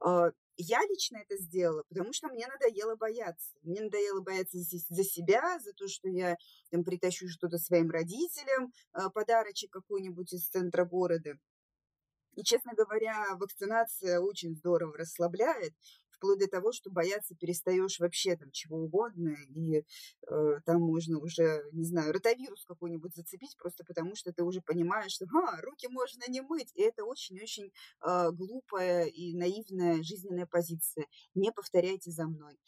А, 0.00 0.30
я 0.56 0.80
лично 0.88 1.18
это 1.18 1.36
сделала, 1.36 1.84
потому 1.88 2.12
что 2.12 2.26
мне 2.28 2.48
надоело 2.48 2.96
бояться. 2.96 3.54
Мне 3.62 3.80
надоело 3.80 4.22
бояться 4.22 4.58
за 4.58 5.04
себя, 5.04 5.60
за 5.60 5.72
то, 5.72 5.86
что 5.86 6.08
я 6.08 6.36
там 6.72 6.82
притащу 6.82 7.28
что-то 7.28 7.58
своим 7.58 7.90
родителям, 7.92 8.72
а, 8.90 9.08
подарочек 9.10 9.70
какой-нибудь 9.70 10.32
из 10.32 10.48
центра 10.48 10.84
города. 10.84 11.38
И, 12.34 12.42
честно 12.42 12.72
говоря, 12.74 13.24
вакцинация 13.36 14.18
очень 14.18 14.56
здорово 14.56 14.98
расслабляет 14.98 15.74
вплоть 16.16 16.38
до 16.38 16.48
того, 16.48 16.72
что 16.72 16.90
бояться 16.90 17.34
перестаешь 17.34 17.98
вообще 17.98 18.36
там 18.36 18.50
чего 18.50 18.78
угодно, 18.78 19.36
и 19.48 19.84
э, 20.28 20.60
там 20.64 20.82
можно 20.82 21.18
уже, 21.18 21.62
не 21.72 21.84
знаю, 21.84 22.12
ротавирус 22.12 22.64
какой-нибудь 22.66 23.14
зацепить, 23.14 23.56
просто 23.56 23.84
потому 23.84 24.14
что 24.14 24.32
ты 24.32 24.42
уже 24.42 24.60
понимаешь, 24.60 25.12
что 25.12 25.26
а, 25.26 25.60
руки 25.62 25.88
можно 25.88 26.24
не 26.28 26.40
мыть, 26.40 26.72
и 26.74 26.82
это 26.82 27.04
очень-очень 27.04 27.72
э, 28.02 28.30
глупая 28.32 29.06
и 29.06 29.34
наивная 29.34 30.02
жизненная 30.02 30.46
позиция. 30.46 31.06
Не 31.34 31.52
повторяйте 31.52 32.10
за 32.10 32.26
мной. 32.26 32.58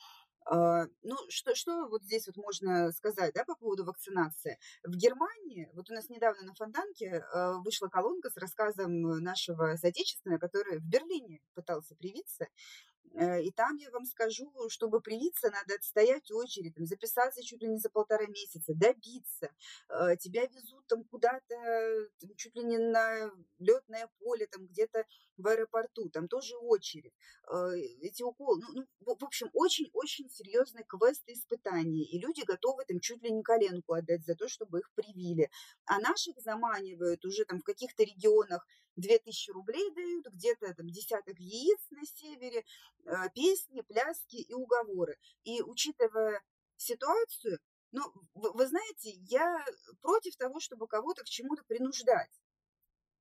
Uh, 0.50 0.87
ну, 1.02 1.14
что, 1.28 1.54
что 1.54 1.88
вот 1.88 2.02
здесь 2.04 2.26
вот 2.26 2.38
можно 2.38 2.90
сказать, 2.92 3.34
да, 3.34 3.44
по 3.44 3.54
поводу 3.54 3.84
вакцинации? 3.84 4.58
В 4.82 4.96
Германии, 4.96 5.68
вот 5.74 5.90
у 5.90 5.92
нас 5.92 6.08
недавно 6.08 6.42
на 6.42 6.54
Фонтанке 6.54 7.22
uh, 7.34 7.62
вышла 7.62 7.88
колонка 7.88 8.30
с 8.30 8.37
рассказом 8.38 9.02
нашего 9.22 9.76
соотечественного, 9.76 10.38
который 10.38 10.78
в 10.78 10.88
Берлине 10.88 11.42
пытался 11.54 11.94
привиться, 11.96 12.46
Э, 12.46 12.88
и 13.14 13.51
там, 13.53 13.77
я 13.77 13.90
вам 13.90 14.05
скажу, 14.05 14.53
чтобы 14.68 15.01
привиться, 15.01 15.51
надо 15.51 15.75
отстоять 15.75 16.31
очередь, 16.31 16.75
там, 16.75 16.87
записаться 16.87 17.42
чуть 17.42 17.62
ли 17.62 17.68
не 17.68 17.79
за 17.79 17.90
полтора 17.90 18.27
месяца, 18.27 18.75
добиться. 18.75 19.51
Э, 19.88 20.16
тебя 20.16 20.47
везут 20.47 20.87
там 20.87 21.05
куда-то, 21.05 22.09
чуть 22.37 22.55
ли 22.55 22.64
не 22.64 22.79
на 22.79 23.31
летное 23.59 24.09
поле, 24.18 24.47
там 24.47 24.66
где-то 24.66 25.05
в 25.38 25.46
аэропорту, 25.46 26.11
там 26.11 26.29
тоже 26.29 26.57
очередь. 26.57 27.14
Э, 27.51 27.70
эти 28.03 28.22
уколы, 28.22 28.61
ну, 28.61 28.85
ну 29.01 29.16
в 29.16 29.24
общем, 29.24 29.48
очень-очень 29.53 30.29
серьезный 30.29 30.85
квест 30.85 31.22
и 31.29 31.33
испытания. 31.33 32.05
И 32.05 32.18
люди 32.18 32.42
готовы 32.42 32.85
там 32.85 33.01
чуть 33.01 33.22
ли 33.22 33.31
не 33.31 33.42
коленку 33.42 33.94
отдать 33.94 34.24
за 34.24 34.35
то, 34.35 34.48
чтобы 34.48 34.81
их 34.81 34.90
привили. 34.94 35.51
А 35.87 36.01
наших 36.01 36.38
заманивают 36.40 37.24
уже 37.24 37.44
там 37.44 37.61
в 37.61 37.64
каких-то 37.64 38.03
регионах 38.03 38.66
2000 38.96 39.51
рублей 39.53 39.90
дают, 39.94 40.27
где-то 40.27 40.74
там 40.74 40.88
десяток 40.88 41.38
яиц 41.38 41.81
на 41.90 42.05
севере, 42.05 42.64
э, 43.05 43.12
песни, 43.35 43.81
пляски 43.83 44.37
и 44.37 44.53
уговоры. 44.53 45.16
И 45.44 45.62
учитывая 45.62 46.42
ситуацию, 46.77 47.59
ну, 47.92 48.03
вы, 48.35 48.53
вы 48.53 48.66
знаете, 48.66 49.11
я 49.29 49.64
против 50.03 50.37
того, 50.37 50.61
чтобы 50.61 50.87
кого-то 50.88 51.22
к 51.22 51.29
чему-то 51.29 51.62
принуждать. 51.64 52.40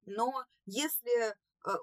Но 0.05 0.45
если 0.65 1.35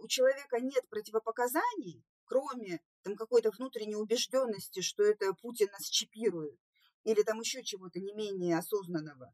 у 0.02 0.08
человека 0.08 0.60
нет 0.60 0.88
противопоказаний, 0.88 2.04
кроме 2.24 2.80
там 3.02 3.16
какой-то 3.16 3.50
внутренней 3.50 3.96
убежденности, 3.96 4.80
что 4.80 5.02
это 5.02 5.32
Путин 5.34 5.68
нас 5.72 5.88
чипирует, 5.88 6.58
или 7.04 7.22
там 7.22 7.40
еще 7.40 7.62
чего-то 7.62 8.00
не 8.00 8.14
менее 8.14 8.58
осознанного, 8.58 9.32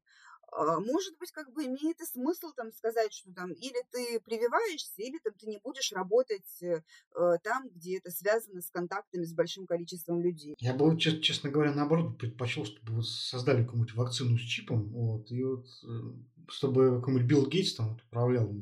а, 0.53 0.81
может 0.81 1.17
быть, 1.19 1.31
как 1.31 1.53
бы 1.53 1.65
имеет 1.65 2.01
и 2.01 2.05
смысл 2.05 2.49
там 2.57 2.73
сказать, 2.73 3.13
что 3.13 3.33
там 3.33 3.53
или 3.53 3.85
ты 3.91 4.21
прививаешься, 4.21 5.03
или 5.03 5.19
там 5.23 5.33
ты 5.35 5.47
не 5.47 5.59
будешь 5.59 5.93
работать 5.93 6.63
э, 6.63 6.83
э 7.15 7.39
там, 7.43 7.69
где 7.69 7.99
это 7.99 8.11
связано 8.11 8.61
с 8.61 8.71
контактами 8.71 9.25
с 9.25 9.33
большим 9.33 9.67
количеством 9.67 10.21
людей. 10.21 10.57
Я 10.59 10.75
бы, 10.75 10.99
честно 10.99 11.51
говоря, 11.51 11.73
наоборот, 11.73 12.19
предпочел, 12.19 12.65
чтобы 12.65 13.03
создали 13.03 13.63
какую-нибудь 13.63 13.95
вакцину 13.95 14.37
с 14.39 14.43
чипом, 14.43 14.89
вот, 14.91 15.31
и 15.31 15.43
вот 15.45 15.67
э, 15.85 16.40
чтобы 16.49 17.01
какой-нибудь 17.01 17.27
Билл 17.27 17.47
Гейтс 17.47 17.75
там 17.75 17.91
вот 17.91 18.03
управлял. 18.03 18.53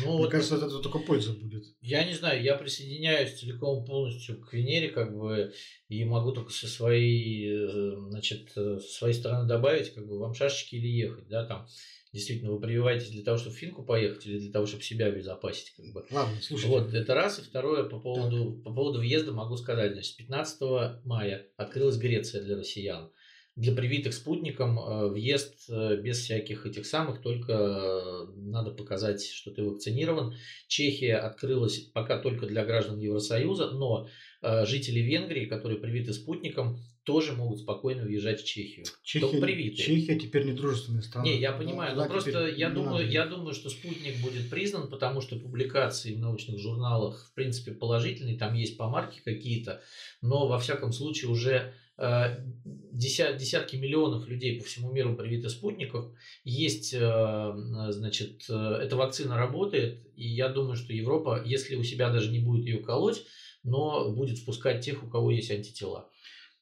Ну, 0.00 0.08
Мне 0.08 0.18
вот 0.18 0.30
кажется, 0.30 0.56
это 0.56 0.68
только 0.78 1.00
польза 1.00 1.32
будет. 1.32 1.64
Я 1.80 2.04
не 2.04 2.14
знаю, 2.14 2.42
я 2.42 2.54
присоединяюсь 2.54 3.38
целиком 3.38 3.84
полностью 3.84 4.40
к 4.40 4.52
Венере, 4.52 4.90
как 4.90 5.16
бы, 5.16 5.52
и 5.88 6.04
могу 6.04 6.32
только 6.32 6.52
со 6.52 6.68
своей, 6.68 7.50
э, 7.50 7.96
значит, 8.08 8.52
со 8.52 8.78
своей 8.78 9.14
стороны 9.14 9.48
добавить, 9.48 9.92
как 9.92 10.06
бы, 10.06 10.18
вам 10.18 10.34
шашечки 10.34 10.76
или 10.76 10.86
ехать, 10.86 11.26
да, 11.28 11.44
там, 11.44 11.66
действительно, 12.12 12.52
вы 12.52 12.60
прививаетесь 12.60 13.10
для 13.10 13.24
того, 13.24 13.36
чтобы 13.36 13.56
в 13.56 13.58
Финку 13.58 13.84
поехать 13.84 14.24
или 14.26 14.38
для 14.38 14.52
того, 14.52 14.66
чтобы 14.66 14.84
себя 14.84 15.06
обезопасить, 15.06 15.74
как 15.76 15.86
бы. 15.92 16.06
Ладно, 16.10 16.36
слушай. 16.40 16.66
Вот, 16.66 16.94
это 16.94 17.14
раз. 17.14 17.40
И 17.40 17.42
второе, 17.42 17.82
по 17.84 17.98
поводу, 17.98 18.62
по 18.64 18.72
поводу 18.72 19.00
въезда 19.00 19.32
могу 19.32 19.56
сказать, 19.56 19.94
значит, 19.94 20.16
15 20.16 21.04
мая 21.04 21.48
открылась 21.56 21.96
Греция 21.96 22.42
для 22.42 22.56
россиян 22.56 23.10
для 23.56 23.72
привитых 23.72 24.14
спутником 24.14 24.78
э, 24.78 25.08
въезд 25.08 25.70
э, 25.70 25.96
без 26.00 26.18
всяких 26.18 26.66
этих 26.66 26.86
самых, 26.86 27.22
только 27.22 27.52
э, 27.52 28.26
надо 28.36 28.72
показать, 28.72 29.24
что 29.24 29.52
ты 29.52 29.62
вакцинирован. 29.62 30.34
Чехия 30.66 31.16
открылась 31.16 31.78
пока 31.78 32.18
только 32.18 32.46
для 32.46 32.64
граждан 32.64 32.98
Евросоюза, 32.98 33.70
но 33.70 34.08
жители 34.42 35.00
Венгрии, 35.00 35.46
которые 35.46 35.80
привиты 35.80 36.12
спутником, 36.12 36.78
тоже 37.04 37.32
могут 37.32 37.60
спокойно 37.60 38.02
уезжать 38.02 38.40
в 38.40 38.44
Чехию. 38.44 38.86
Чехия, 39.02 39.40
привитые. 39.40 39.84
Чехия 39.84 40.18
теперь 40.18 40.44
не 40.44 40.52
дружественная 40.52 41.02
страна. 41.02 41.26
Не, 41.26 41.38
я 41.38 41.52
понимаю, 41.52 41.94
но 41.96 42.06
просто 42.06 42.48
я 42.48 42.70
думаю, 42.70 43.08
я 43.08 43.26
думаю, 43.26 43.54
что 43.54 43.68
спутник 43.70 44.20
будет 44.20 44.50
признан, 44.50 44.88
потому 44.88 45.20
что 45.20 45.36
публикации 45.36 46.14
в 46.14 46.18
научных 46.18 46.58
журналах 46.58 47.28
в 47.30 47.34
принципе 47.34 47.72
положительные, 47.72 48.38
там 48.38 48.54
есть 48.54 48.76
помарки 48.76 49.20
какие-то, 49.24 49.82
но 50.22 50.48
во 50.48 50.58
всяком 50.58 50.92
случае 50.92 51.30
уже 51.30 51.74
э, 51.98 52.38
десятки 52.64 53.76
миллионов 53.76 54.26
людей 54.26 54.58
по 54.58 54.64
всему 54.64 54.90
миру 54.90 55.14
привиты 55.14 55.50
спутников. 55.50 56.06
Есть, 56.42 56.94
э, 56.94 57.52
значит, 57.90 58.46
э, 58.48 58.78
эта 58.82 58.96
вакцина 58.96 59.36
работает, 59.36 60.06
и 60.16 60.26
я 60.26 60.48
думаю, 60.48 60.76
что 60.76 60.92
Европа, 60.92 61.42
если 61.44 61.76
у 61.76 61.82
себя 61.82 62.10
даже 62.10 62.30
не 62.30 62.38
будет 62.38 62.64
ее 62.64 62.78
колоть, 62.78 63.24
но 63.62 64.10
будет 64.10 64.38
впускать 64.38 64.84
тех, 64.84 65.02
у 65.02 65.08
кого 65.08 65.30
есть 65.30 65.50
антитела. 65.50 66.08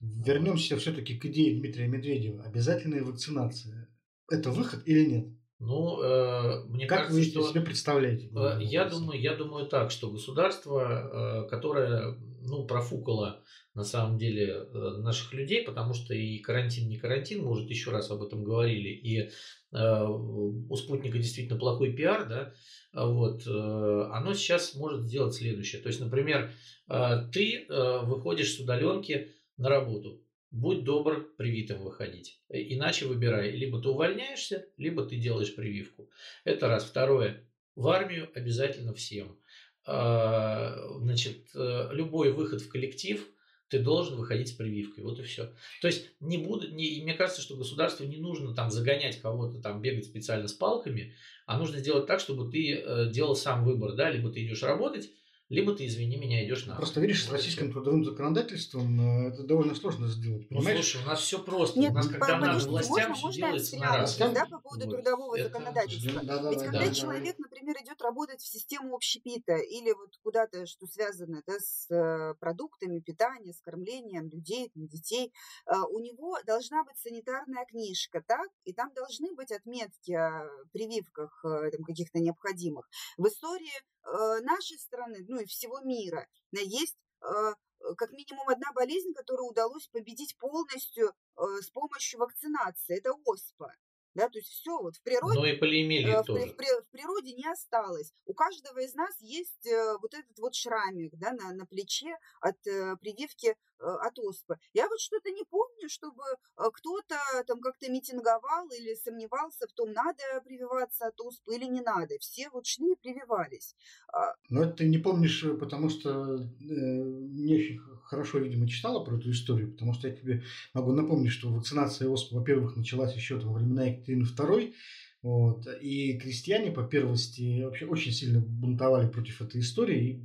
Вернемся 0.03 0.77
все-таки 0.77 1.17
к 1.17 1.27
идее 1.27 1.61
Дмитрия 1.61 1.87
Медведева. 1.87 2.43
Обязательная 2.43 3.05
вакцинация. 3.05 3.89
Это 4.29 4.51
выход 4.51 4.83
или 4.85 5.05
нет? 5.05 5.29
Ну, 5.61 6.03
э, 6.03 6.65
мне 6.65 6.87
как 6.87 7.07
кажется, 7.07 7.19
вы 7.19 7.25
что 7.25 7.49
себе 7.49 7.61
представляете? 7.61 8.29
Э, 8.35 8.59
я 8.61 8.85
думаю, 8.85 9.21
я 9.21 9.37
думаю 9.37 9.69
так, 9.69 9.93
что 9.93 10.11
государство, 10.11 11.45
э, 11.47 11.49
которое, 11.49 12.19
ну, 12.41 12.67
профукало 12.67 13.45
на 13.75 13.85
самом 13.85 14.19
деле 14.19 14.49
э, 14.49 14.97
наших 14.99 15.33
людей, 15.33 15.63
потому 15.63 15.95
что 15.95 16.15
и 16.15 16.39
карантин 16.39 16.89
не 16.89 16.99
карантин, 16.99 17.45
может 17.45 17.71
еще 17.71 17.93
раз 17.93 18.11
об 18.11 18.23
этом 18.23 18.43
говорили, 18.43 18.89
и 18.89 19.19
э, 19.21 20.05
у 20.05 20.75
спутника 20.75 21.17
действительно 21.19 21.61
плохой 21.61 21.93
пиар, 21.93 22.29
да, 22.29 22.53
вот, 22.93 23.47
э, 23.47 24.09
оно 24.11 24.35
сейчас 24.35 24.75
может 24.75 25.03
сделать 25.03 25.35
следующее. 25.35 25.81
То 25.81 25.89
есть, 25.91 26.01
например, 26.01 26.51
э, 26.89 27.29
ты 27.33 27.67
э, 27.69 28.01
выходишь 28.05 28.57
с 28.57 28.59
удаленки 28.59 29.29
на 29.63 29.69
работу. 29.69 30.21
Будь 30.51 30.85
добр 30.85 31.33
привитым 31.39 31.83
выходить. 31.83 32.41
Э, 32.49 32.61
иначе 32.61 33.07
выбирай. 33.07 33.53
Либо 33.53 33.81
ты 33.81 33.89
увольняешься, 33.89 34.67
либо 34.77 35.05
ты 35.07 35.17
делаешь 35.17 35.55
прививку. 35.55 36.11
Это 36.45 36.69
раз. 36.69 36.85
Второе. 36.85 37.49
В 37.75 37.89
армию 37.89 38.29
обязательно 38.35 38.93
всем. 38.93 39.39
А, 39.87 40.77
значит, 40.99 41.49
э, 41.55 41.89
любой 41.93 42.33
выход 42.33 42.61
в 42.61 42.69
коллектив 42.69 43.27
ты 43.69 43.79
должен 43.79 44.17
выходить 44.17 44.49
с 44.49 44.53
прививкой. 44.53 45.05
Вот 45.05 45.19
и 45.21 45.23
все. 45.23 45.51
То 45.81 45.87
есть 45.87 46.11
не 46.21 46.37
буду, 46.37 46.69
не, 46.69 47.01
мне 47.03 47.15
кажется, 47.15 47.41
что 47.41 47.57
государству 47.57 48.05
не 48.05 48.19
нужно 48.19 48.55
там 48.55 48.71
загонять 48.71 49.21
кого-то, 49.21 49.63
там 49.63 49.81
бегать 49.81 50.05
специально 50.05 50.49
с 50.49 50.53
палками, 50.53 51.15
а 51.47 51.57
нужно 51.57 51.79
сделать 51.79 52.07
так, 52.07 52.21
чтобы 52.21 52.51
ты 52.51 52.75
э, 52.75 53.11
делал 53.11 53.35
сам 53.35 53.65
выбор, 53.65 53.95
да, 53.95 54.11
либо 54.11 54.31
ты 54.31 54.45
идешь 54.45 54.63
работать, 54.63 55.11
либо 55.53 55.75
ты, 55.75 55.87
извини 55.87 56.17
меня, 56.17 56.47
идешь 56.47 56.65
на... 56.65 56.77
Просто 56.77 57.01
видишь, 57.01 57.27
с 57.27 57.31
российским 57.31 57.71
трудовым 57.71 58.05
законодательством 58.07 59.27
э, 59.27 59.29
это 59.29 59.43
довольно 59.43 59.75
сложно 59.75 60.09
сделать, 60.09 60.47
ну, 60.51 60.57
понимаешь? 60.57 60.79
Ну, 60.79 60.83
слушай, 60.83 61.05
у 61.05 61.09
нас 61.09 61.21
все 61.21 61.39
просто. 61.39 61.79
Нет, 61.79 61.93
у 61.93 61.95
нас, 61.95 62.09
когда 62.09 62.39
надо 62.39 62.67
властям, 62.67 63.11
можно, 63.11 63.31
все 63.31 63.39
делается 63.39 63.77
на 63.77 63.97
раз. 63.99 64.17
Да, 64.17 64.47
по 64.47 64.61
поводу 64.61 64.87
вот. 64.87 64.95
трудового 64.95 65.37
это... 65.37 65.49
законодательства. 65.49 66.23
Да, 66.23 66.39
да, 66.39 66.49
Ведь 66.51 66.59
да, 66.59 66.65
когда 66.65 66.87
да, 66.87 66.95
человек, 66.95 67.37
да. 67.37 67.43
например, 67.43 67.77
идет 67.85 68.01
работать 68.01 68.41
в 68.41 68.47
систему 68.47 68.95
общепита 68.95 69.57
или 69.57 69.93
вот 69.93 70.17
куда-то, 70.23 70.65
что 70.65 70.87
связано 70.87 71.43
да, 71.47 71.59
с 71.59 71.87
э, 71.91 72.35
продуктами 72.41 73.01
питания, 73.01 73.53
с 73.53 73.61
кормлением 73.61 74.31
людей, 74.31 74.71
там, 74.75 74.87
детей, 74.87 75.35
э, 75.67 75.75
у 75.91 75.99
него 75.99 76.39
должна 76.47 76.83
быть 76.83 76.97
санитарная 76.97 77.67
книжка, 77.67 78.23
так? 78.27 78.49
И 78.65 78.73
там 78.73 78.91
должны 78.95 79.35
быть 79.35 79.53
отметки 79.53 80.13
о 80.13 80.49
прививках 80.73 81.41
там, 81.43 81.85
каких-то 81.85 82.21
необходимых. 82.21 82.89
В 83.19 83.27
истории 83.27 83.71
нашей 84.05 84.79
страны, 84.79 85.25
ну 85.29 85.41
и 85.41 85.47
всего 85.47 85.81
мира, 85.81 86.27
есть 86.53 86.97
э, 87.21 87.55
как 87.97 88.13
минимум 88.13 88.49
одна 88.49 88.73
болезнь, 88.73 89.13
которую 89.15 89.49
удалось 89.49 89.89
победить 89.89 90.37
полностью 90.39 91.09
э, 91.09 91.43
с 91.61 91.71
помощью 91.71 92.21
вакцинации. 92.21 92.99
Это 92.99 93.13
оспа. 93.25 93.75
Да, 94.15 94.29
то 94.29 94.39
есть 94.39 94.51
все 94.51 94.79
вот 94.79 94.97
в 94.97 95.03
природе, 95.03 95.39
ну 95.39 95.45
и 95.47 95.57
полиэмилия 95.57 96.23
в, 96.23 96.27
тоже. 96.27 96.47
В, 96.47 96.53
в, 96.53 96.91
природе 96.91 97.33
не 97.33 97.51
осталось. 97.51 98.13
У 98.27 98.35
каждого 98.35 98.79
из 98.81 98.95
нас 98.95 99.15
есть 99.21 99.69
вот 100.01 100.15
этот 100.15 100.39
вот 100.39 100.55
шрамик 100.55 101.15
да, 101.15 101.33
на, 101.33 101.53
на 101.53 101.67
плече 101.67 102.17
от 102.41 102.61
прививки 102.63 103.57
Э, 103.83 103.97
от 104.07 104.19
оспы. 104.19 104.57
Я 104.75 104.89
вот 104.89 105.01
что-то 105.01 105.31
не 105.31 105.45
помню, 105.51 105.89
чтобы 105.89 106.23
э, 106.33 106.63
кто-то 106.73 107.17
там 107.47 107.61
как-то 107.61 107.91
митинговал 107.91 108.69
или 108.69 108.95
сомневался 108.95 109.67
в 109.67 109.73
том, 109.73 109.93
надо 109.93 110.23
прививаться 110.45 111.07
от 111.07 111.21
оспы 111.21 111.57
или 111.57 111.65
не 111.65 111.81
надо. 111.81 112.15
Все 112.21 112.49
вот 112.51 112.67
шли 112.67 112.93
и 112.93 112.97
прививались. 112.97 113.75
А 114.13 114.35
Но 114.51 114.63
это 114.63 114.79
ты 114.79 114.89
не 114.89 114.99
помнишь, 114.99 115.43
э, 115.43 115.55
потому 115.55 115.89
что 115.89 116.37
э, 116.37 116.45
не 116.61 117.55
очень 117.57 117.79
хорошо, 118.05 118.39
видимо, 118.39 118.69
читала 118.69 119.05
про 119.05 119.17
эту 119.17 119.31
историю, 119.33 119.73
потому 119.73 119.95
что 119.95 120.07
я 120.07 120.15
тебе 120.15 120.45
могу 120.75 120.93
напомнить, 120.93 121.33
что 121.33 121.49
вакцинация 121.49 122.09
оспы, 122.09 122.37
во-первых, 122.37 122.77
началась 122.77 123.15
еще 123.15 123.41
там 123.41 123.53
во 123.53 123.59
времена 123.59 123.89
Екатерины 124.03 124.25
II, 124.25 124.75
вот, 125.23 125.67
и 125.81 126.19
крестьяне 126.19 126.73
по 126.73 126.83
первости 126.83 127.63
вообще 127.63 127.87
очень 127.87 128.13
сильно 128.13 128.41
бунтовали 128.41 129.09
против 129.09 129.41
этой 129.41 129.61
истории, 129.61 130.09
и 130.11 130.23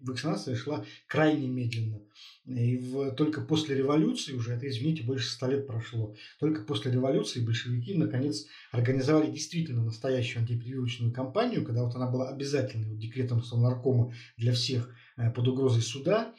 вакцинация 0.00 0.54
шла 0.56 0.84
крайне 1.06 1.48
медленно. 1.48 2.02
И 2.44 2.76
в, 2.76 3.12
только 3.12 3.40
после 3.40 3.76
революции 3.76 4.34
уже, 4.34 4.52
это, 4.52 4.68
извините, 4.68 5.04
больше 5.04 5.28
ста 5.28 5.48
лет 5.48 5.66
прошло, 5.66 6.14
только 6.38 6.62
после 6.62 6.92
революции 6.92 7.44
большевики, 7.44 7.94
наконец, 7.94 8.46
организовали 8.72 9.30
действительно 9.30 9.84
настоящую 9.84 10.42
антипрививочную 10.42 11.12
кампанию, 11.12 11.64
когда 11.64 11.84
вот 11.84 11.94
она 11.94 12.10
была 12.10 12.28
обязательной 12.28 12.88
вот, 12.88 12.98
декретом 12.98 13.42
Совнаркома 13.42 14.12
для 14.36 14.52
всех 14.52 14.94
э, 15.16 15.30
под 15.30 15.48
угрозой 15.48 15.82
суда. 15.82 16.34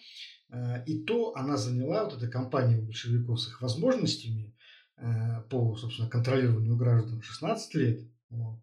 Э, 0.49 0.83
и 0.85 0.99
то 1.03 1.35
она 1.35 1.57
заняла, 1.57 2.03
вот 2.03 2.17
эта 2.17 2.27
кампания 2.27 2.79
большевиков 2.81 3.39
с 3.39 3.47
их 3.47 3.61
возможностями 3.61 4.49
э, 4.49 4.52
по, 5.49 5.75
собственно, 5.75 6.09
контролированию 6.09 6.75
граждан 6.77 7.21
16 7.21 7.75
лет. 7.75 8.01
Вот. 8.29 8.59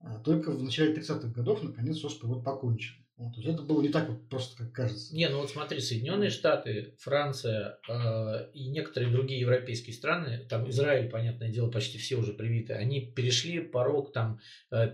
А 0.00 0.18
только 0.18 0.50
в 0.50 0.62
начале 0.62 0.94
30-х 0.94 1.28
годов, 1.28 1.62
наконец, 1.62 2.04
ОСП 2.04 2.24
вот 2.24 2.44
покончили. 2.44 3.04
Вот, 3.16 3.32
то 3.32 3.40
есть 3.40 3.54
это 3.54 3.62
было 3.62 3.80
не 3.80 3.90
так 3.90 4.08
вот 4.08 4.28
просто, 4.28 4.56
как 4.56 4.72
кажется. 4.72 5.14
Не, 5.14 5.28
ну 5.28 5.38
вот 5.38 5.48
смотри, 5.48 5.78
Соединенные 5.78 6.30
Штаты, 6.30 6.96
Франция 6.98 7.78
э, 7.88 8.50
и 8.52 8.68
некоторые 8.68 9.12
другие 9.12 9.38
европейские 9.38 9.94
страны, 9.94 10.44
там 10.48 10.68
Израиль, 10.68 11.08
понятное 11.08 11.48
дело, 11.48 11.70
почти 11.70 11.96
все 11.96 12.16
уже 12.16 12.32
привиты, 12.32 12.72
они 12.72 13.00
перешли 13.00 13.60
порог 13.60 14.12
там 14.12 14.40
50% 14.72 14.92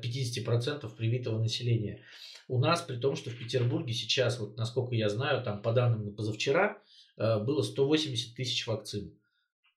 э, 0.85 0.97
привитого 0.97 1.41
населения. 1.41 2.03
У 2.47 2.59
нас, 2.59 2.83
при 2.83 2.97
том, 2.97 3.17
что 3.17 3.31
в 3.31 3.39
Петербурге 3.39 3.95
сейчас, 3.95 4.39
вот 4.39 4.59
насколько 4.59 4.95
я 4.95 5.09
знаю, 5.09 5.43
там 5.43 5.63
по 5.63 5.73
данным 5.73 6.15
позавчера, 6.15 6.77
э, 7.17 7.39
было 7.39 7.63
180 7.63 8.35
тысяч 8.35 8.67
вакцин. 8.67 9.15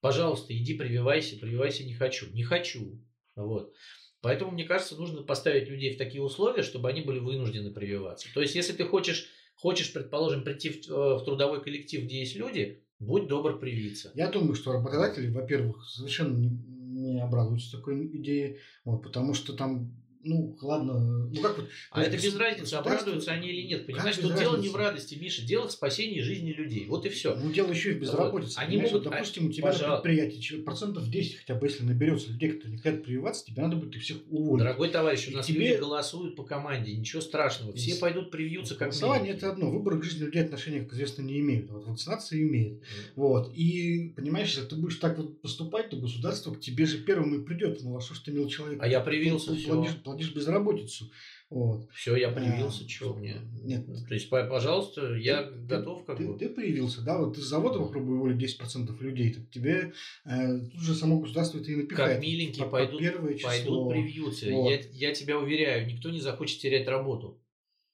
Пожалуйста, 0.04 0.54
иди 0.54 0.74
прививайся, 0.74 1.38
прививайся 1.38 1.82
не 1.82 1.94
хочу. 1.94 2.26
Не 2.34 2.42
хочу. 2.42 3.00
Вот. 3.36 3.72
Поэтому, 4.20 4.50
мне 4.50 4.64
кажется, 4.64 4.96
нужно 4.96 5.22
поставить 5.22 5.70
людей 5.70 5.94
в 5.94 5.96
такие 5.96 6.22
условия, 6.22 6.62
чтобы 6.62 6.90
они 6.90 7.00
были 7.00 7.20
вынуждены 7.20 7.70
прививаться. 7.72 8.28
То 8.34 8.42
есть, 8.42 8.54
если 8.54 8.74
ты 8.74 8.84
хочешь, 8.84 9.30
хочешь 9.54 9.90
предположим, 9.94 10.44
прийти 10.44 10.68
в, 10.68 10.90
э, 10.90 11.14
в 11.14 11.24
трудовой 11.24 11.62
коллектив, 11.62 12.04
где 12.04 12.18
есть 12.18 12.36
люди, 12.36 12.84
будь 12.98 13.28
добр 13.28 13.58
привиться. 13.58 14.12
Я 14.14 14.28
думаю, 14.28 14.52
что 14.56 14.72
работодатели, 14.72 15.30
во-первых, 15.30 15.88
совершенно 15.88 16.36
не, 16.36 16.50
не 16.50 17.22
обрадуются 17.22 17.78
такой 17.78 18.06
идее, 18.14 18.58
вот, 18.84 19.02
потому 19.02 19.32
что 19.32 19.54
там 19.54 20.03
ну, 20.24 20.56
ладно, 20.60 21.28
ну 21.32 21.42
как 21.42 21.58
вот... 21.58 21.68
А 21.90 22.02
это 22.02 22.16
без 22.16 22.36
разницы, 22.36 22.74
обрадуются 22.74 23.32
они 23.32 23.48
или 23.48 23.66
нет. 23.66 23.86
Понимаешь, 23.86 24.16
что 24.16 24.36
дело 24.36 24.56
не 24.56 24.68
в 24.68 24.76
радости, 24.76 25.14
Миша, 25.14 25.42
дело 25.42 25.68
в 25.68 25.72
спасении 25.72 26.20
жизни 26.20 26.52
людей. 26.52 26.86
Вот 26.86 27.06
и 27.06 27.08
все. 27.08 27.34
Ну, 27.34 27.52
дело 27.52 27.70
еще 27.70 27.92
и 27.92 27.94
в 27.94 28.00
безработице. 28.00 28.58
Они 28.58 28.78
могут... 28.78 29.04
Допустим, 29.04 29.46
у 29.46 29.52
тебя 29.52 29.68
Пожалуйста. 29.68 29.88
на 29.88 29.96
предприятии 29.96 30.62
процентов 30.62 31.08
10 31.08 31.36
хотя 31.36 31.54
бы, 31.54 31.66
если 31.66 31.84
наберется 31.84 32.30
людей, 32.30 32.52
кто 32.52 32.68
не 32.68 32.78
хотят 32.78 33.04
прививаться, 33.04 33.44
тебе 33.46 33.62
надо 33.62 33.76
будет 33.76 33.96
их 33.96 34.02
всех 34.02 34.18
уволить. 34.30 34.64
Дорогой 34.64 34.88
товарищ, 34.88 35.28
у 35.28 35.32
нас 35.32 35.46
тебе... 35.46 35.68
люди 35.68 35.80
голосуют 35.80 36.36
по 36.36 36.44
команде, 36.44 36.94
ничего 36.94 37.20
страшного. 37.20 37.72
Все 37.74 37.96
пойдут 37.96 38.30
привьются 38.30 38.74
как 38.74 38.88
Голосование 38.88 39.34
это 39.34 39.50
одно, 39.50 39.70
выборы 39.70 40.00
к 40.00 40.04
жизни 40.04 40.24
людей 40.24 40.42
отношения, 40.42 40.80
как 40.80 40.92
известно, 40.94 41.22
не 41.22 41.40
имеют. 41.40 41.70
Вот 41.70 41.86
вакцинация 41.86 42.40
имеет. 42.40 42.74
Mm. 42.74 42.80
Вот. 43.16 43.52
И, 43.54 44.12
понимаешь, 44.16 44.54
если 44.54 44.68
ты 44.68 44.76
будешь 44.76 44.96
так 44.96 45.18
вот 45.18 45.40
поступать, 45.40 45.90
то 45.90 45.96
государство 45.96 46.54
к 46.54 46.60
тебе 46.60 46.86
же 46.86 46.98
первым 46.98 47.40
и 47.40 47.44
придет. 47.44 47.82
Ну, 47.82 47.96
а 47.96 48.00
что 48.00 48.14
ж 48.14 48.20
ты, 48.20 48.32
мил 48.32 48.48
человек? 48.48 48.82
А 48.82 48.88
я 48.88 49.00
привился, 49.00 49.54
платишь, 50.14 50.34
безработицу. 50.34 51.10
Вот. 51.50 51.88
Все, 51.92 52.16
я 52.16 52.30
привился, 52.30 52.84
а, 52.84 52.88
что 52.88 53.14
мне? 53.14 53.36
Нет. 53.62 53.86
То 54.08 54.14
есть, 54.14 54.28
пожалуйста, 54.28 55.14
я 55.14 55.44
ты, 55.44 55.54
готов 55.54 56.04
как 56.04 56.18
ты, 56.18 56.26
бы. 56.26 56.38
Ты 56.38 56.48
привился, 56.48 57.02
да, 57.02 57.18
вот 57.18 57.36
ты 57.36 57.42
с 57.42 57.44
завода 57.44 57.78
попробуй 57.78 58.16
уволить 58.16 58.42
10% 58.42 58.98
людей, 59.00 59.32
так 59.32 59.50
тебе 59.50 59.92
э, 60.24 60.58
тут 60.72 60.80
же 60.80 60.94
само 60.94 61.20
государство 61.20 61.58
это 61.58 61.70
и 61.70 61.76
напихает. 61.76 62.14
Как 62.14 62.22
миленькие 62.22 62.64
по, 62.64 62.72
пойдут, 62.72 63.00
по 63.00 63.48
пойдут 63.48 63.90
привьются. 63.90 64.50
Вот. 64.50 64.70
Я, 64.70 64.80
я 64.92 65.14
тебя 65.14 65.38
уверяю, 65.38 65.86
никто 65.86 66.10
не 66.10 66.20
захочет 66.20 66.60
терять 66.60 66.88
работу. 66.88 67.40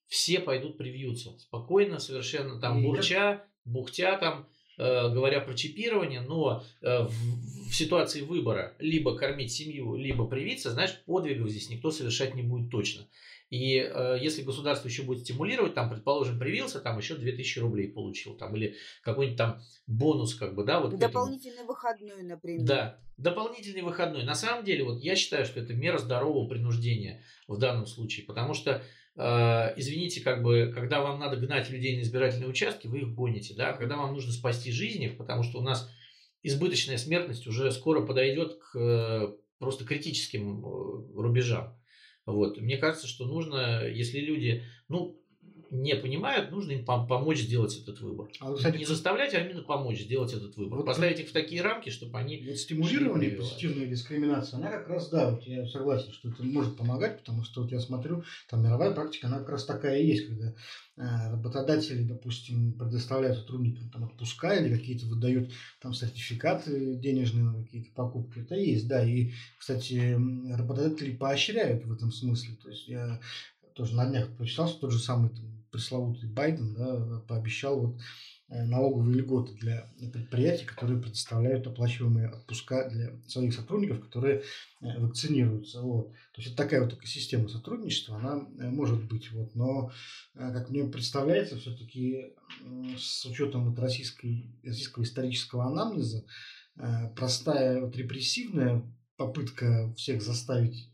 Все 0.06 0.40
пойдут 0.40 0.78
привьются. 0.78 1.38
Спокойно, 1.38 1.98
совершенно 1.98 2.60
там 2.60 2.80
и 2.80 2.86
бурча, 2.86 3.44
бухтя 3.64 4.16
там, 4.18 4.48
говоря 4.80 5.40
про 5.40 5.54
чипирование, 5.54 6.20
но 6.20 6.64
в 6.80 7.72
ситуации 7.72 8.22
выбора 8.22 8.74
либо 8.78 9.16
кормить 9.16 9.52
семью, 9.52 9.94
либо 9.96 10.26
привиться, 10.26 10.70
знаешь, 10.70 11.02
подвигов 11.04 11.50
здесь 11.50 11.70
никто 11.70 11.90
совершать 11.90 12.34
не 12.34 12.42
будет 12.42 12.70
точно. 12.70 13.06
И 13.50 13.78
э, 13.78 14.16
если 14.20 14.42
государство 14.42 14.86
еще 14.86 15.02
будет 15.02 15.24
стимулировать, 15.24 15.74
там, 15.74 15.90
предположим, 15.90 16.38
привился, 16.38 16.78
там 16.78 16.98
еще 16.98 17.16
2000 17.16 17.58
рублей 17.58 17.88
получил, 17.88 18.34
там, 18.36 18.54
или 18.54 18.76
какой-нибудь 19.02 19.38
там 19.38 19.60
бонус, 19.88 20.36
как 20.36 20.54
бы, 20.54 20.62
да, 20.62 20.78
вот. 20.78 20.96
Дополнительный 20.96 21.64
выходной, 21.64 22.22
например. 22.22 22.64
Да, 22.64 23.00
дополнительный 23.16 23.82
выходной. 23.82 24.22
На 24.22 24.36
самом 24.36 24.64
деле, 24.64 24.84
вот 24.84 25.02
я 25.02 25.16
считаю, 25.16 25.44
что 25.46 25.58
это 25.58 25.74
мера 25.74 25.98
здорового 25.98 26.48
принуждения 26.48 27.24
в 27.48 27.58
данном 27.58 27.86
случае, 27.86 28.24
потому 28.24 28.54
что 28.54 28.70
э, 28.70 28.82
извините, 29.16 30.20
как 30.20 30.42
бы, 30.42 30.72
когда 30.74 31.00
вам 31.00 31.18
надо 31.18 31.36
гнать 31.36 31.68
людей 31.70 31.96
на 31.96 32.02
избирательные 32.02 32.48
участки, 32.48 32.86
вы 32.86 33.00
их 33.00 33.14
гоните, 33.14 33.54
да, 33.54 33.72
когда 33.72 33.96
вам 33.96 34.14
нужно 34.14 34.32
спасти 34.32 34.70
жизни, 34.72 35.08
потому 35.08 35.42
что 35.42 35.58
у 35.58 35.62
нас 35.62 35.90
избыточная 36.42 36.98
смертность 36.98 37.46
уже 37.46 37.70
скоро 37.70 38.04
подойдет 38.04 38.58
к 38.58 38.78
э, 38.78 39.32
просто 39.58 39.84
критическим 39.84 40.64
э, 40.64 41.20
рубежам. 41.20 41.76
Вот. 42.26 42.58
Мне 42.60 42.76
кажется, 42.76 43.06
что 43.06 43.26
нужно, 43.26 43.86
если 43.86 44.20
люди, 44.20 44.64
ну, 44.88 45.20
не 45.70 45.94
понимают, 45.94 46.50
нужно 46.50 46.72
им 46.72 46.84
помочь 46.84 47.40
сделать 47.40 47.76
этот 47.78 48.00
выбор. 48.00 48.28
А, 48.40 48.52
кстати, 48.54 48.76
не 48.76 48.84
заставлять, 48.84 49.34
а 49.34 49.40
именно 49.40 49.62
помочь 49.62 50.00
сделать 50.00 50.32
этот 50.32 50.56
выбор. 50.56 50.78
Вот, 50.78 50.86
Поставить 50.86 51.20
их 51.20 51.28
в 51.28 51.32
такие 51.32 51.62
рамки, 51.62 51.90
чтобы 51.90 52.18
они... 52.18 52.44
Вот 52.46 52.56
стимулирование, 52.56 53.30
позитивная 53.30 53.86
дискриминация, 53.86 54.58
она 54.58 54.70
как 54.70 54.88
раз, 54.88 55.08
да, 55.10 55.30
вот 55.30 55.44
я 55.44 55.66
согласен, 55.66 56.12
что 56.12 56.28
это 56.28 56.42
может 56.42 56.76
помогать, 56.76 57.18
потому 57.18 57.44
что 57.44 57.62
вот 57.62 57.70
я 57.70 57.78
смотрю, 57.78 58.24
там 58.48 58.64
мировая 58.64 58.90
практика, 58.90 59.28
она 59.28 59.38
как 59.38 59.50
раз 59.50 59.64
такая 59.64 60.00
и 60.00 60.06
есть, 60.06 60.26
когда 60.26 60.54
э, 60.96 61.30
работодатели, 61.30 62.02
допустим, 62.02 62.72
предоставляют 62.72 63.38
сотрудникам 63.38 63.90
там 63.90 64.04
отпуска 64.04 64.54
или 64.54 64.76
какие-то 64.76 65.06
выдают 65.06 65.52
там 65.80 65.94
сертификаты 65.94 66.96
денежные 66.96 67.44
на 67.44 67.62
какие-то 67.62 67.90
покупки. 67.94 68.40
Это 68.40 68.56
есть, 68.56 68.88
да. 68.88 69.04
И, 69.04 69.30
кстати, 69.56 70.18
работодатели 70.52 71.14
поощряют 71.14 71.84
в 71.84 71.92
этом 71.92 72.10
смысле. 72.10 72.56
То 72.60 72.68
есть 72.70 72.88
я 72.88 73.20
тоже 73.74 73.94
на 73.94 74.06
днях 74.06 74.28
прочитал, 74.36 74.68
что 74.68 74.80
тот 74.80 74.92
же 74.92 74.98
самый 74.98 75.30
там, 75.30 75.59
пресловутый 75.70 76.28
Байден 76.28 76.74
да, 76.74 77.20
пообещал 77.28 77.80
вот 77.80 78.00
э, 78.48 78.64
налоговые 78.64 79.18
льготы 79.18 79.54
для 79.54 79.92
предприятий, 80.12 80.64
которые 80.64 81.00
предоставляют 81.00 81.66
оплачиваемые 81.66 82.28
отпуска 82.28 82.88
для 82.88 83.20
своих 83.26 83.54
сотрудников, 83.54 84.00
которые 84.00 84.42
э, 84.80 84.98
вакцинируются. 84.98 85.82
Вот. 85.82 86.12
То 86.32 86.40
есть 86.40 86.48
это 86.48 86.56
такая 86.56 86.82
вот 86.82 86.94
экосистема 86.94 87.48
сотрудничества, 87.48 88.16
она 88.16 88.46
э, 88.58 88.68
может 88.68 89.04
быть. 89.04 89.30
Вот. 89.32 89.54
Но, 89.54 89.92
как 90.34 90.70
мне 90.70 90.84
представляется, 90.84 91.56
все-таки 91.56 92.34
с 92.98 93.24
учетом 93.26 93.70
вот 93.70 93.78
российской, 93.78 94.54
российского 94.64 95.04
исторического 95.04 95.66
анамнеза, 95.66 96.24
простая 97.14 97.80
вот 97.82 97.96
репрессивная 97.96 98.82
попытка 99.16 99.92
всех 99.96 100.22
заставить 100.22 100.90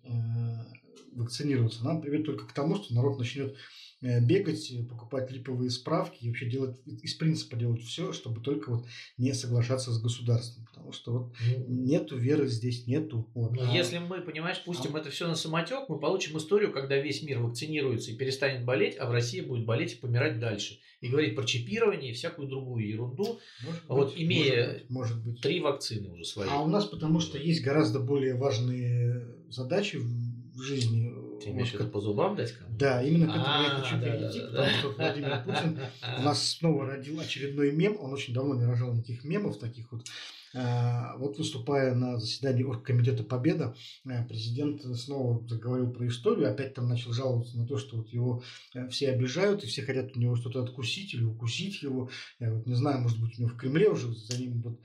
вакцинироваться, 1.17 1.81
она 1.81 2.01
приведет 2.01 2.27
только 2.27 2.47
к 2.47 2.53
тому, 2.53 2.77
что 2.77 2.95
народ 2.95 3.19
начнет 3.19 3.57
бегать, 4.03 4.71
э, 4.71 4.83
покупать 4.85 5.31
липовые 5.31 5.71
справки 5.71 6.25
и 6.25 6.29
вообще 6.29 6.49
делать, 6.49 6.77
из 6.85 7.15
принципа 7.15 7.57
делать 7.57 7.83
все, 7.83 8.13
чтобы 8.13 8.41
только 8.41 8.71
вот 8.71 8.87
не 9.17 9.33
соглашаться 9.33 9.93
с 9.93 10.01
государством. 10.01 10.67
Потому 10.67 10.93
что 10.93 11.13
вот 11.13 11.35
нету 11.67 12.17
веры 12.17 12.47
здесь, 12.49 12.87
нету. 12.87 13.31
Вот. 13.35 13.53
Но 13.53 13.71
а, 13.71 13.75
если 13.75 13.99
мы, 13.99 14.21
понимаешь, 14.21 14.63
пустим 14.65 14.95
а... 14.97 15.01
это 15.01 15.11
все 15.11 15.27
на 15.27 15.35
самотек, 15.35 15.89
мы 15.89 15.99
получим 15.99 16.37
историю, 16.37 16.73
когда 16.73 16.97
весь 16.97 17.23
мир 17.23 17.41
вакцинируется 17.41 18.11
и 18.11 18.17
перестанет 18.17 18.65
болеть, 18.65 18.97
а 18.99 19.09
в 19.09 19.13
России 19.13 19.41
будет 19.41 19.65
болеть 19.65 19.95
и 19.95 19.97
помирать 19.97 20.39
дальше. 20.39 20.79
И 21.01 21.09
говорить 21.09 21.35
про 21.35 21.45
чипирование 21.45 22.11
и 22.11 22.15
всякую 22.15 22.49
другую 22.49 22.87
ерунду, 22.89 23.39
может 23.65 23.89
вот 23.89 24.13
быть, 24.13 24.23
имея 24.23 24.67
может 24.67 24.79
быть, 24.79 24.91
может 24.91 25.25
быть. 25.25 25.41
три 25.41 25.61
вакцины 25.61 26.11
уже 26.11 26.25
свои. 26.25 26.49
А 26.51 26.63
у 26.63 26.69
нас 26.69 26.87
потому 26.87 27.21
что 27.21 27.39
есть 27.39 27.63
гораздо 27.63 28.01
более 28.01 28.35
важные 28.35 29.37
задачи 29.51 29.97
в 29.97 30.63
жизни 30.63 31.13
ты 31.41 31.51
имеешь 31.51 31.71
в 31.71 31.75
виду 31.75 31.89
по 31.89 32.01
зубам 32.01 32.37
дать 32.37 32.53
кому? 32.53 32.77
Да, 32.77 33.03
именно 33.03 33.27
к 33.27 33.37
этому 33.37 33.63
я 33.63 33.71
хочу 33.71 34.01
перейти, 34.01 34.41
потому 34.41 34.69
что 34.69 34.89
Владимир 34.91 35.45
Путин 35.45 35.81
у 36.19 36.23
нас 36.23 36.49
снова 36.49 36.87
родил 36.87 37.21
очередной 37.21 37.73
мем. 37.73 37.97
Он 38.01 38.13
очень 38.13 38.35
давно 38.35 38.55
не 38.55 38.65
рожал 38.65 38.93
никаких 38.93 39.25
мемов 39.25 39.59
таких 39.59 39.93
вот. 39.93 40.07
А, 40.59 41.17
вот 41.19 41.37
выступая 41.37 41.95
на 41.95 42.19
заседании 42.19 42.63
Оргкомитета 42.63 43.25
Победа, 43.25 43.77
э, 44.07 44.25
президент 44.27 44.83
снова 44.97 45.47
заговорил 45.47 45.93
про 45.93 46.07
историю, 46.07 46.51
опять 46.51 46.73
там 46.73 46.89
начал 46.89 47.13
жаловаться 47.13 47.59
на 47.59 47.67
то, 47.67 47.77
что 47.77 47.99
вот 47.99 48.09
его 48.09 48.43
э, 48.75 48.89
все 48.89 49.11
обижают, 49.11 49.65
и 49.65 49.67
все 49.67 49.83
хотят 49.83 50.17
у 50.17 50.21
него 50.21 50.35
что-то 50.35 50.63
откусить 50.63 51.13
или 51.13 51.25
укусить 51.25 51.83
его. 51.83 52.09
Я 52.39 52.55
вот 52.55 52.67
не 52.67 52.75
знаю, 52.75 53.01
может 53.01 53.21
быть, 53.21 53.39
у 53.39 53.43
него 53.43 53.51
в 53.51 53.57
Кремле 53.59 53.91
уже 53.91 54.11
за 54.15 54.39
ним 54.41 54.63
вот 54.63 54.81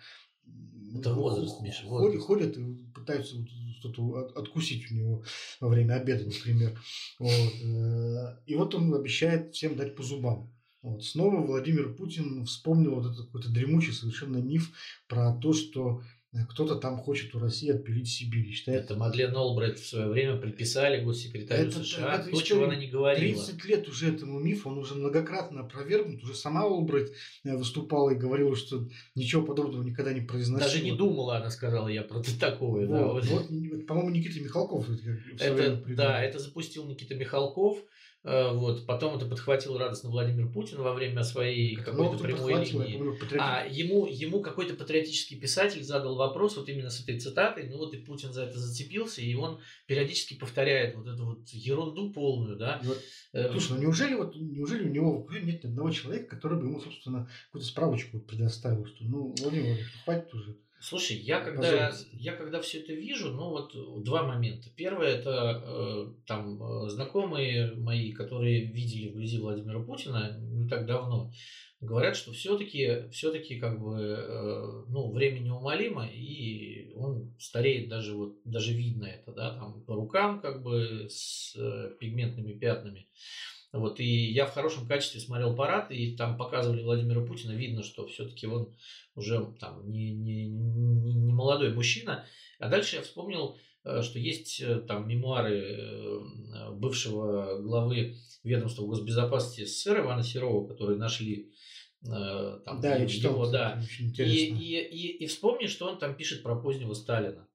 это 0.96 1.14
возраст, 1.14 1.62
Миша, 1.62 1.86
возраст. 1.86 2.26
Ходят 2.26 2.58
и 2.58 2.76
пытаются 2.94 3.36
что-то 3.80 4.32
откусить 4.36 4.92
у 4.92 4.96
него 4.96 5.24
во 5.60 5.70
время 5.70 5.96
обеда, 5.96 6.26
например. 6.26 6.80
Вот. 7.20 7.54
Э, 7.64 8.38
и 8.46 8.56
вот 8.56 8.76
он 8.76 8.94
обещает 8.94 9.54
всем 9.54 9.76
дать 9.76 9.96
по 9.96 10.04
зубам. 10.04 10.54
Вот. 10.82 11.04
Снова 11.04 11.46
Владимир 11.46 11.94
Путин 11.96 12.46
вспомнил 12.46 12.96
вот 12.96 13.06
этот 13.06 13.26
какой-то 13.26 13.50
дремучий 13.50 13.94
совершенно 13.94 14.38
миф 14.38 14.72
про 15.08 15.34
то, 15.36 15.54
что 15.54 16.02
кто-то 16.49 16.75
там 16.75 16.97
хочет 16.97 17.36
у 17.36 17.39
России 17.39 17.69
отпилить 17.69 18.07
Сибирь. 18.07 18.51
Считает... 18.51 18.86
Это 18.86 18.95
Мадлен 18.95 19.36
Олбрайт 19.36 19.79
в 19.79 19.86
свое 19.86 20.07
время 20.07 20.38
приписали 20.38 21.03
госсекретарю 21.03 21.67
это, 21.67 21.84
США, 21.84 22.15
это 22.15 22.29
то, 22.29 22.41
чего 22.41 22.63
она 22.63 22.75
не 22.75 22.88
говорила. 22.88 23.43
30 23.43 23.65
лет 23.65 23.89
уже 23.89 24.13
этому 24.13 24.39
мифу, 24.39 24.69
он 24.69 24.77
уже 24.77 24.95
многократно 24.95 25.61
опровергнут. 25.61 26.23
Уже 26.23 26.34
сама 26.34 26.63
Олбрайт 26.63 27.11
э, 27.43 27.55
выступала 27.57 28.11
и 28.11 28.15
говорила, 28.15 28.55
что 28.55 28.88
ничего 29.13 29.45
подобного 29.45 29.84
никогда 29.84 30.13
не 30.13 30.21
произносила. 30.21 30.71
Даже 30.71 30.82
не 30.84 30.95
думала, 30.95 31.36
она 31.36 31.49
сказала, 31.49 31.89
я 31.89 32.03
про 32.03 32.23
такое. 32.39 32.88
Вот, 32.88 32.97
да, 32.97 33.07
вот. 33.07 33.25
вот 33.25 33.86
по-моему, 33.88 34.11
Никита 34.11 34.39
Михалков 34.39 34.88
это, 35.38 35.84
да, 35.89 36.23
это 36.23 36.39
запустил 36.39 36.88
Никита 36.88 37.13
Михалков. 37.15 37.79
Э, 38.24 38.53
вот. 38.53 38.86
Потом 38.86 39.17
это 39.17 39.26
подхватил 39.26 39.78
радостно 39.78 40.09
Владимир 40.09 40.47
Путин 40.51 40.82
во 40.82 40.93
время 40.93 41.24
своей 41.24 41.76
какой-то 41.76 42.22
прямой 42.22 42.65
линии. 42.65 42.97
Помню, 42.97 43.17
а 43.39 43.65
ему, 43.67 44.05
ему 44.05 44.41
какой-то 44.41 44.76
патриотический 44.76 45.39
писатель 45.39 45.84
задал 45.84 46.15
вопрос 46.15 46.57
вот 46.57 46.69
именно 46.69 46.89
с 46.89 47.01
этой 47.01 47.19
цитатой. 47.19 47.67
Ну 47.67 47.78
вот 47.78 47.93
и 47.93 47.97
Путин 47.97 48.32
за 48.32 48.43
это 48.43 48.59
зацепился, 48.59 49.22
и 49.22 49.34
он 49.34 49.59
периодически 49.88 50.36
повторяет 50.36 50.95
вот 50.95 51.07
эту 51.07 51.26
вот 51.26 51.47
ерунду 51.49 52.11
полную. 52.11 52.57
Да? 52.57 52.80
Вот, 52.84 53.01
э, 53.34 53.49
слушай, 53.51 53.72
ну 53.72 53.80
неужели, 53.80 54.13
вот, 54.13 54.36
неужели 54.36 54.88
у 54.88 54.91
него 54.91 55.28
нет 55.32 55.63
ни 55.63 55.67
одного 55.67 55.89
человека, 55.89 56.36
который 56.36 56.59
бы 56.59 56.67
ему, 56.67 56.80
собственно, 56.80 57.28
какую-то 57.45 57.67
справочку 57.67 58.19
предоставил, 58.19 58.86
что 58.86 59.03
ну, 59.03 59.34
Владимир 59.39 59.65
Владимирович, 59.65 59.86
ну, 59.95 60.03
хватит 60.03 60.34
уже. 60.34 60.57
Слушай, 60.82 61.17
я 61.17 61.41
когда, 61.41 61.93
я 62.11 62.34
когда 62.34 62.59
все 62.59 62.79
это 62.79 62.93
вижу, 62.93 63.32
ну 63.32 63.49
вот 63.49 64.03
два 64.03 64.23
момента. 64.23 64.69
Первое 64.75 65.09
это 65.09 65.63
э, 65.63 66.13
там 66.25 66.61
э, 66.61 66.89
знакомые 66.89 67.75
мои, 67.75 68.11
которые 68.11 68.65
видели 68.65 69.09
вблизи 69.09 69.38
Владимира 69.38 69.79
Путина 69.79 70.38
не 70.39 70.67
так 70.67 70.88
давно, 70.88 71.32
говорят, 71.82 72.15
что 72.15 72.32
все-таки 72.32 73.09
все-таки 73.11 73.59
как 73.59 73.79
бы 73.79 73.99
э, 73.99 74.84
ну 74.88 75.11
время 75.11 75.39
неумолимо 75.39 76.07
и 76.07 76.93
он 76.95 77.36
стареет 77.39 77.89
даже 77.89 78.15
вот 78.15 78.38
даже 78.43 78.73
видно 78.73 79.05
это, 79.05 79.34
да, 79.34 79.55
там 79.57 79.84
по 79.86 79.95
рукам 79.95 80.41
как 80.41 80.63
бы 80.63 81.07
с 81.09 81.55
э, 81.55 81.91
пигментными 81.99 82.53
пятнами. 82.53 83.07
Вот, 83.74 84.01
и 84.01 84.32
я 84.32 84.45
в 84.45 84.53
хорошем 84.53 84.86
качестве 84.86 85.22
смотрел 85.22 85.55
парад, 85.55 85.91
и 85.91 86.15
там 86.17 86.38
показывали 86.38 86.84
Владимира 86.84 87.26
Путина, 87.26 87.53
видно, 87.53 87.84
что 87.84 88.05
все-таки 88.07 88.45
он 88.45 88.76
уже 89.15 89.53
там 89.59 89.89
не, 89.89 90.11
не, 90.11 90.47
не, 90.47 91.32
молодой 91.32 91.74
мужчина. 91.74 92.26
А 92.59 92.67
дальше 92.67 92.97
я 92.97 93.01
вспомнил, 93.01 93.57
э, 93.86 94.01
что 94.01 94.19
есть 94.19 94.59
э, 94.59 94.82
там 94.82 95.07
мемуары 95.07 95.57
э, 95.57 96.72
бывшего 96.74 97.61
главы 97.61 98.17
ведомства 98.43 98.86
госбезопасности 98.86 99.63
СССР 99.63 100.01
Ивана 100.01 100.24
Серова, 100.24 100.67
которые 100.67 100.97
нашли 100.97 101.51
там, 102.03 102.82
да, 102.82 102.95
его, 102.95 103.07
читал, 103.07 103.51
да. 103.51 103.80
И, 103.99 104.24
и, 104.24 104.80
и, 104.80 105.24
и 105.24 105.28
вспомни, 105.28 105.67
что 105.67 105.86
он 105.88 105.99
там 105.99 106.15
пишет 106.15 106.41
про 106.41 106.55
позднего 106.55 106.95
Сталина. 106.95 107.47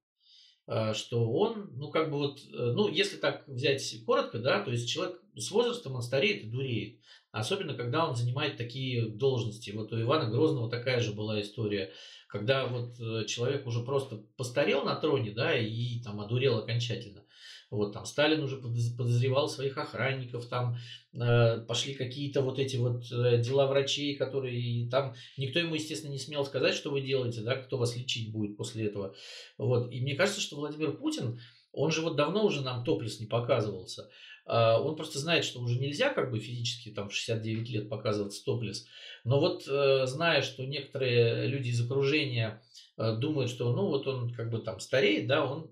Что 0.94 1.28
он, 1.28 1.72
ну, 1.74 1.90
как 1.90 2.12
бы 2.12 2.18
вот, 2.18 2.42
ну, 2.52 2.86
если 2.86 3.16
так 3.16 3.42
взять 3.48 4.04
коротко, 4.06 4.38
да, 4.38 4.62
то 4.62 4.70
есть 4.70 4.88
человек 4.88 5.20
с 5.36 5.50
возрастом, 5.50 5.94
он 5.94 6.02
стареет 6.02 6.44
и 6.44 6.48
дуреет. 6.48 7.00
Особенно, 7.30 7.74
когда 7.74 8.08
он 8.08 8.16
занимает 8.16 8.56
такие 8.56 9.08
должности. 9.08 9.70
Вот 9.70 9.92
у 9.92 10.00
Ивана 10.00 10.30
Грозного 10.30 10.70
такая 10.70 11.00
же 11.00 11.12
была 11.12 11.40
история, 11.40 11.92
когда 12.28 12.66
вот 12.66 12.98
э, 12.98 13.26
человек 13.26 13.66
уже 13.66 13.82
просто 13.82 14.16
постарел 14.36 14.84
на 14.84 14.96
троне, 14.96 15.32
да, 15.32 15.56
и 15.56 16.00
там 16.00 16.20
одурел 16.20 16.58
окончательно. 16.58 17.24
Вот 17.70 17.92
там 17.92 18.06
Сталин 18.06 18.42
уже 18.42 18.58
подозревал 18.58 19.48
своих 19.48 19.76
охранников, 19.76 20.46
там 20.46 20.76
э, 21.12 21.60
пошли 21.66 21.94
какие-то 21.94 22.40
вот 22.40 22.58
эти 22.58 22.76
вот 22.76 23.02
э, 23.10 23.42
дела 23.42 23.66
врачей, 23.66 24.16
которые 24.16 24.88
там 24.88 25.14
никто 25.36 25.58
ему, 25.58 25.74
естественно, 25.74 26.12
не 26.12 26.18
смел 26.18 26.44
сказать, 26.44 26.74
что 26.74 26.90
вы 26.90 27.00
делаете, 27.00 27.40
да, 27.40 27.56
кто 27.56 27.76
вас 27.76 27.96
лечить 27.96 28.32
будет 28.32 28.56
после 28.56 28.86
этого. 28.86 29.14
Вот. 29.58 29.90
И 29.90 30.00
мне 30.00 30.14
кажется, 30.14 30.40
что 30.40 30.56
Владимир 30.56 30.96
Путин, 30.96 31.40
Он 31.72 31.90
же 31.90 32.02
вот 32.02 32.16
давно 32.16 32.46
уже 32.46 32.62
нам 32.62 32.84
топлес 32.84 33.20
не 33.20 33.26
показывался. 33.26 34.08
А, 34.46 34.80
он 34.80 34.96
просто 34.96 35.18
знает, 35.18 35.44
что 35.44 35.60
уже 35.60 35.78
нельзя 35.78 36.10
как 36.10 36.30
бы 36.30 36.38
физически 36.38 36.90
там 36.90 37.08
в 37.08 37.14
69 37.14 37.68
лет 37.68 37.88
показывать 37.88 38.40
топлес. 38.44 38.86
Но 39.24 39.40
вот 39.40 39.66
э, 39.68 40.06
зная, 40.06 40.42
что 40.42 40.64
некоторые 40.64 41.48
люди 41.48 41.68
из 41.70 41.84
окружения 41.84 42.62
э, 42.96 43.16
думают, 43.16 43.50
что 43.50 43.74
ну 43.74 43.86
вот 43.86 44.06
он 44.06 44.32
как 44.32 44.50
бы 44.50 44.58
там 44.58 44.78
стареет, 44.78 45.26
да, 45.26 45.44
он 45.44 45.70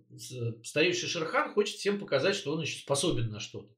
стареющий 0.64 1.07
Шерхан 1.07 1.55
хочет 1.55 1.77
всем 1.77 2.01
показать, 2.01 2.35
что 2.35 2.53
он 2.53 2.62
еще 2.62 2.81
способен 2.81 3.31
на 3.31 3.39
что-то. 3.39 3.72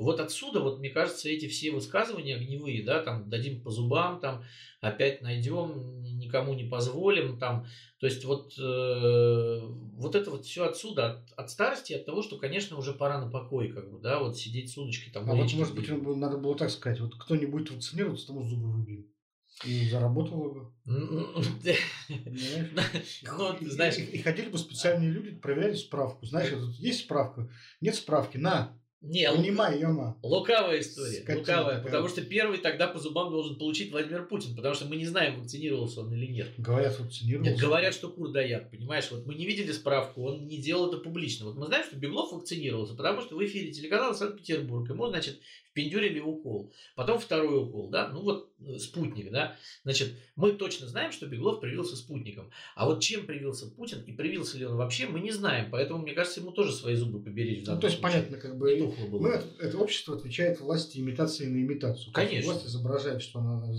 Вот 0.00 0.18
отсюда, 0.18 0.60
вот 0.60 0.78
мне 0.78 0.88
кажется, 0.88 1.28
эти 1.28 1.46
все 1.46 1.70
высказывания 1.70 2.36
огневые, 2.36 2.82
да, 2.82 3.02
там 3.02 3.28
дадим 3.28 3.60
по 3.60 3.70
зубам, 3.70 4.18
там 4.18 4.42
опять 4.80 5.20
найдем, 5.20 6.02
никому 6.02 6.54
не 6.54 6.64
позволим, 6.64 7.38
там, 7.38 7.66
то 7.98 8.06
есть 8.06 8.24
вот, 8.24 8.54
э, 8.58 9.58
вот 9.60 10.14
это 10.14 10.30
вот 10.30 10.46
все 10.46 10.64
отсюда, 10.64 11.10
от, 11.10 11.32
от 11.32 11.50
старости, 11.50 11.92
от 11.92 12.06
того, 12.06 12.22
что, 12.22 12.38
конечно, 12.38 12.78
уже 12.78 12.94
пора 12.94 13.22
на 13.22 13.30
покой, 13.30 13.68
как 13.68 13.90
бы, 13.90 13.98
да, 13.98 14.20
вот 14.20 14.38
сидеть 14.38 14.72
с 14.72 14.78
удочкой 14.78 15.12
там. 15.12 15.30
А 15.30 15.34
вот, 15.34 15.52
может 15.52 15.74
быть, 15.74 15.90
надо 15.90 16.38
было 16.38 16.56
так 16.56 16.70
сказать, 16.70 16.98
вот 17.00 17.16
кто 17.16 17.36
не 17.36 17.44
будет 17.44 17.70
вакцинироваться, 17.70 18.28
тому 18.28 18.42
зубы 18.42 18.72
выбьем. 18.72 19.06
И 19.66 19.86
заработало 19.90 20.48
бы. 20.48 20.72
Ну, 20.86 21.42
знаешь, 23.68 23.98
и 23.98 24.22
ходили 24.22 24.48
бы 24.48 24.56
специальные 24.56 25.10
люди, 25.10 25.36
проверяли 25.36 25.74
справку. 25.74 26.24
Знаешь, 26.24 26.54
есть 26.78 27.00
справка, 27.00 27.50
нет 27.82 27.94
справки, 27.94 28.38
на, 28.38 28.79
не, 29.02 29.30
Понимай, 29.32 29.80
ёма. 29.80 30.18
Лукавая 30.22 30.80
история. 30.80 31.22
Скотина 31.22 31.38
лукавая. 31.38 31.76
Такая. 31.76 31.84
Потому 31.84 32.08
что 32.08 32.20
первый 32.20 32.58
тогда 32.58 32.86
по 32.86 32.98
зубам 32.98 33.30
должен 33.30 33.56
получить 33.56 33.90
Владимир 33.90 34.26
Путин. 34.26 34.54
Потому 34.54 34.74
что 34.74 34.84
мы 34.84 34.96
не 34.96 35.06
знаем, 35.06 35.40
вакцинировался 35.40 36.02
он 36.02 36.12
или 36.12 36.26
нет. 36.26 36.48
Говорят, 36.58 37.00
вакцинировался. 37.00 37.50
Нет, 37.50 37.60
говорят, 37.60 37.94
что 37.94 38.10
кур 38.10 38.30
дает. 38.30 38.70
Понимаешь, 38.70 39.10
вот 39.10 39.24
мы 39.24 39.34
не 39.34 39.46
видели 39.46 39.72
справку, 39.72 40.24
он 40.24 40.46
не 40.46 40.58
делал 40.58 40.88
это 40.88 40.98
публично. 40.98 41.46
Вот 41.46 41.56
мы 41.56 41.66
знаем, 41.66 41.84
что 41.86 41.96
Беглов 41.96 42.32
вакцинировался, 42.32 42.94
потому 42.94 43.22
что 43.22 43.36
в 43.36 43.44
эфире 43.44 43.72
телеканала 43.72 44.12
Санкт-Петербург. 44.12 44.86
Ему, 44.90 45.08
значит, 45.08 45.40
впендюрили 45.80 46.20
укол. 46.20 46.72
Потом 46.94 47.18
второй 47.18 47.62
укол, 47.62 47.90
да, 47.90 48.08
ну 48.08 48.20
вот 48.20 48.52
э, 48.60 48.78
спутник, 48.78 49.30
да. 49.30 49.56
Значит, 49.82 50.14
мы 50.36 50.52
точно 50.52 50.86
знаем, 50.86 51.12
что 51.12 51.26
Беглов 51.26 51.60
привился 51.60 51.96
спутником. 51.96 52.50
А 52.74 52.86
вот 52.86 53.02
чем 53.02 53.26
привился 53.26 53.66
Путин 53.70 54.02
и 54.02 54.12
привился 54.12 54.58
ли 54.58 54.66
он 54.66 54.76
вообще, 54.76 55.06
мы 55.06 55.20
не 55.20 55.30
знаем. 55.30 55.70
Поэтому, 55.70 56.02
мне 56.02 56.12
кажется, 56.12 56.40
ему 56.40 56.52
тоже 56.52 56.72
свои 56.72 56.94
зубы 56.94 57.22
поберечь. 57.22 57.66
Ну, 57.66 57.78
то 57.78 57.86
есть, 57.86 57.98
случае. 57.98 58.22
понятно, 58.22 58.38
как 58.38 58.58
бы 58.58 58.94
мы, 59.10 59.30
это, 59.30 59.46
это 59.58 59.78
общество 59.78 60.16
отвечает 60.16 60.60
власти 60.60 60.98
имитации 60.98 61.46
на 61.46 61.56
имитацию. 61.56 62.12
Конечно. 62.12 62.52
Власть 62.52 62.66
изображает, 62.66 63.22
что 63.22 63.40
она 63.40 63.72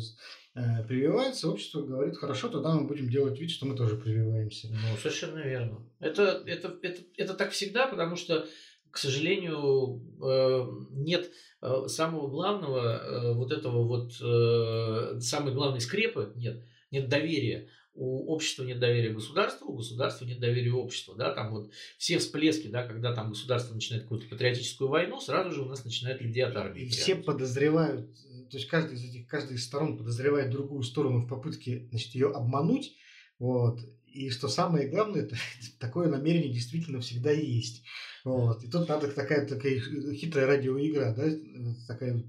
э, 0.55 0.83
прививается, 0.87 1.49
общество 1.49 1.81
говорит, 1.81 2.17
хорошо, 2.17 2.49
тогда 2.49 2.73
мы 2.73 2.87
будем 2.87 3.09
делать 3.09 3.39
вид, 3.39 3.51
что 3.51 3.65
мы 3.65 3.75
тоже 3.75 3.95
прививаемся. 3.95 4.69
Ну, 4.69 4.97
совершенно 4.97 5.39
верно. 5.39 5.85
Это, 5.99 6.43
это, 6.45 6.77
это, 6.81 7.01
это 7.17 7.33
так 7.33 7.51
всегда, 7.51 7.87
потому 7.87 8.15
что, 8.15 8.47
к 8.91 8.97
сожалению, 8.97 10.01
э, 10.21 10.67
нет 10.91 11.31
Э, 11.63 11.87
самого 11.87 12.27
главного, 12.27 12.79
э, 12.79 13.33
вот 13.33 13.51
этого 13.51 13.85
вот, 13.85 14.13
э, 14.19 15.19
самой 15.19 15.53
главной 15.53 15.79
скрепы 15.79 16.33
нет, 16.35 16.63
нет 16.89 17.07
доверия. 17.07 17.69
У 17.93 18.33
общества 18.33 18.63
нет 18.63 18.79
доверия 18.79 19.11
государству, 19.11 19.67
у 19.67 19.75
государства 19.75 20.25
нет 20.25 20.39
доверия 20.39 20.71
обществу. 20.71 21.13
Да? 21.13 21.31
Там 21.35 21.51
вот 21.51 21.71
все 21.99 22.17
всплески, 22.17 22.67
да, 22.67 22.87
когда 22.87 23.13
там 23.13 23.29
государство 23.29 23.75
начинает 23.75 24.03
какую-то 24.03 24.27
патриотическую 24.27 24.89
войну, 24.89 25.19
сразу 25.19 25.51
же 25.51 25.61
у 25.61 25.65
нас 25.65 25.85
начинают 25.85 26.19
людей 26.19 26.43
от 26.43 26.55
армии. 26.55 26.81
И 26.81 26.89
все 26.89 27.15
подозревают, 27.15 28.11
то 28.49 28.57
есть 28.57 28.67
каждый 28.67 28.95
из 28.95 29.03
этих, 29.03 29.27
каждая 29.27 29.57
из 29.57 29.63
сторон 29.63 29.99
подозревает 29.99 30.49
другую 30.49 30.81
сторону 30.81 31.19
в 31.19 31.27
попытке 31.27 31.87
значит, 31.91 32.15
ее 32.15 32.31
обмануть. 32.31 32.95
Вот. 33.37 33.81
И 34.13 34.29
что 34.29 34.47
самое 34.47 34.87
главное, 34.87 35.21
это, 35.23 35.35
такое 35.79 36.09
намерение 36.09 36.51
действительно 36.51 36.99
всегда 36.99 37.31
есть. 37.31 37.83
Вот. 38.23 38.63
И 38.63 38.67
тут 38.67 38.87
надо 38.87 39.07
такая, 39.11 39.47
такая 39.47 39.79
хитрая 40.13 40.45
радиоигра, 40.45 41.13
да, 41.15 41.73
такая 41.87 42.23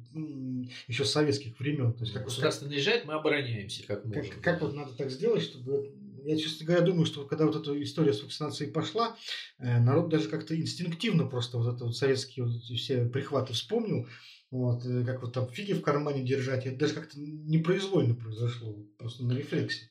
еще 0.89 1.05
с 1.05 1.11
советских 1.11 1.59
времен. 1.61 1.93
То 1.93 2.05
есть, 2.05 2.14
как 2.14 2.24
Государство 2.24 2.64
вот, 2.64 2.72
наезжает, 2.72 3.05
мы 3.05 3.14
обороняемся, 3.14 3.87
как 3.87 4.05
можем. 4.05 4.30
Как, 4.30 4.41
как 4.41 4.61
вот 4.62 4.74
надо 4.74 4.93
так 4.95 5.11
сделать, 5.11 5.43
чтобы 5.43 5.93
я, 6.24 6.39
честно 6.39 6.66
говоря, 6.66 6.83
думаю, 6.83 7.05
что 7.05 7.24
когда 7.24 7.47
вот 7.47 7.57
эта 7.57 7.83
история 7.83 8.12
с 8.12 8.22
вакцинацией 8.22 8.70
пошла, 8.70 9.16
э, 9.59 9.80
народ 9.80 10.09
даже 10.09 10.28
как-то 10.28 10.59
инстинктивно 10.59 11.26
просто 11.26 11.59
вот 11.59 11.74
это 11.74 11.85
вот 11.85 11.97
советские 11.97 12.47
вот 12.47 12.62
все 12.62 13.07
прихваты 13.07 13.53
вспомнил, 13.53 14.07
вот, 14.53 14.84
э, 14.84 15.03
как 15.05 15.22
вот 15.22 15.32
там 15.32 15.48
фиги 15.48 15.72
в 15.72 15.80
кармане 15.80 16.22
держать, 16.22 16.66
это 16.66 16.76
даже 16.76 16.94
как-то 16.94 17.18
непроизвольно 17.18 18.14
произошло, 18.14 18.86
просто 18.98 19.24
на 19.24 19.32
рефлексе. 19.32 19.90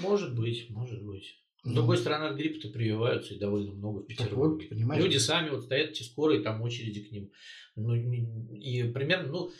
Может 0.00 0.36
быть, 0.36 0.68
может 0.70 1.02
быть. 1.02 1.41
С 1.64 1.72
другой 1.72 1.96
стороны, 1.96 2.24
от 2.24 2.36
гриппа-то 2.36 2.68
прививаются 2.70 3.34
и 3.34 3.38
довольно 3.38 3.72
много 3.72 4.00
в 4.00 4.06
Петербурге. 4.06 4.68
Вот, 4.70 4.96
Люди 4.96 5.18
сами 5.18 5.50
вот 5.50 5.64
стоят 5.64 5.90
эти 5.90 6.02
скорые, 6.02 6.40
там 6.40 6.60
очереди 6.60 7.04
к 7.04 7.12
ним. 7.12 7.30
Ну, 7.74 7.94
и 7.94 8.82
примерно, 8.92 9.28
ну, 9.28 9.50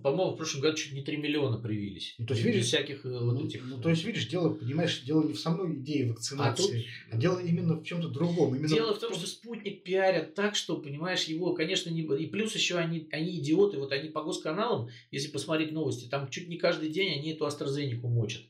по-моему, 0.00 0.32
в 0.32 0.36
прошлом 0.36 0.62
году 0.62 0.76
чуть 0.76 0.92
не 0.92 1.02
3 1.02 1.18
миллиона 1.18 1.58
привились. 1.58 2.16
Ну, 2.18 2.26
то 2.26 2.34
есть, 2.34 2.44
видишь, 2.44 2.64
всяких 2.64 3.04
э, 3.04 3.10
вот 3.10 3.34
ну, 3.34 3.46
этих... 3.46 3.64
Ну, 3.64 3.80
то 3.80 3.90
есть, 3.90 4.04
видишь, 4.04 4.26
дело, 4.26 4.54
понимаешь, 4.54 5.02
дело 5.02 5.22
не 5.22 5.34
в 5.34 5.38
самой 5.38 5.76
идее 5.76 6.10
вакцинации, 6.10 6.64
а, 6.64 7.10
тут... 7.10 7.12
а 7.12 7.16
дело 7.16 7.38
именно 7.38 7.76
в 7.76 7.84
чем-то 7.84 8.08
другом. 8.08 8.56
Именно 8.56 8.68
дело 8.68 8.94
в 8.94 8.98
том, 8.98 9.14
что 9.14 9.24
спутник 9.26 9.84
пиарят 9.84 10.34
так, 10.34 10.56
что, 10.56 10.78
понимаешь, 10.78 11.24
его, 11.24 11.54
конечно, 11.54 11.90
не... 11.90 12.02
И 12.02 12.26
плюс 12.26 12.54
еще 12.56 12.76
они, 12.76 13.06
они 13.12 13.38
идиоты, 13.38 13.78
вот 13.78 13.92
они 13.92 14.08
по 14.08 14.24
госканалам, 14.24 14.88
если 15.12 15.28
посмотреть 15.28 15.70
новости, 15.70 16.08
там 16.08 16.28
чуть 16.28 16.48
не 16.48 16.56
каждый 16.56 16.88
день 16.88 17.20
они 17.20 17.32
эту 17.32 17.46
AstraZeneca 17.46 18.08
мочат. 18.08 18.42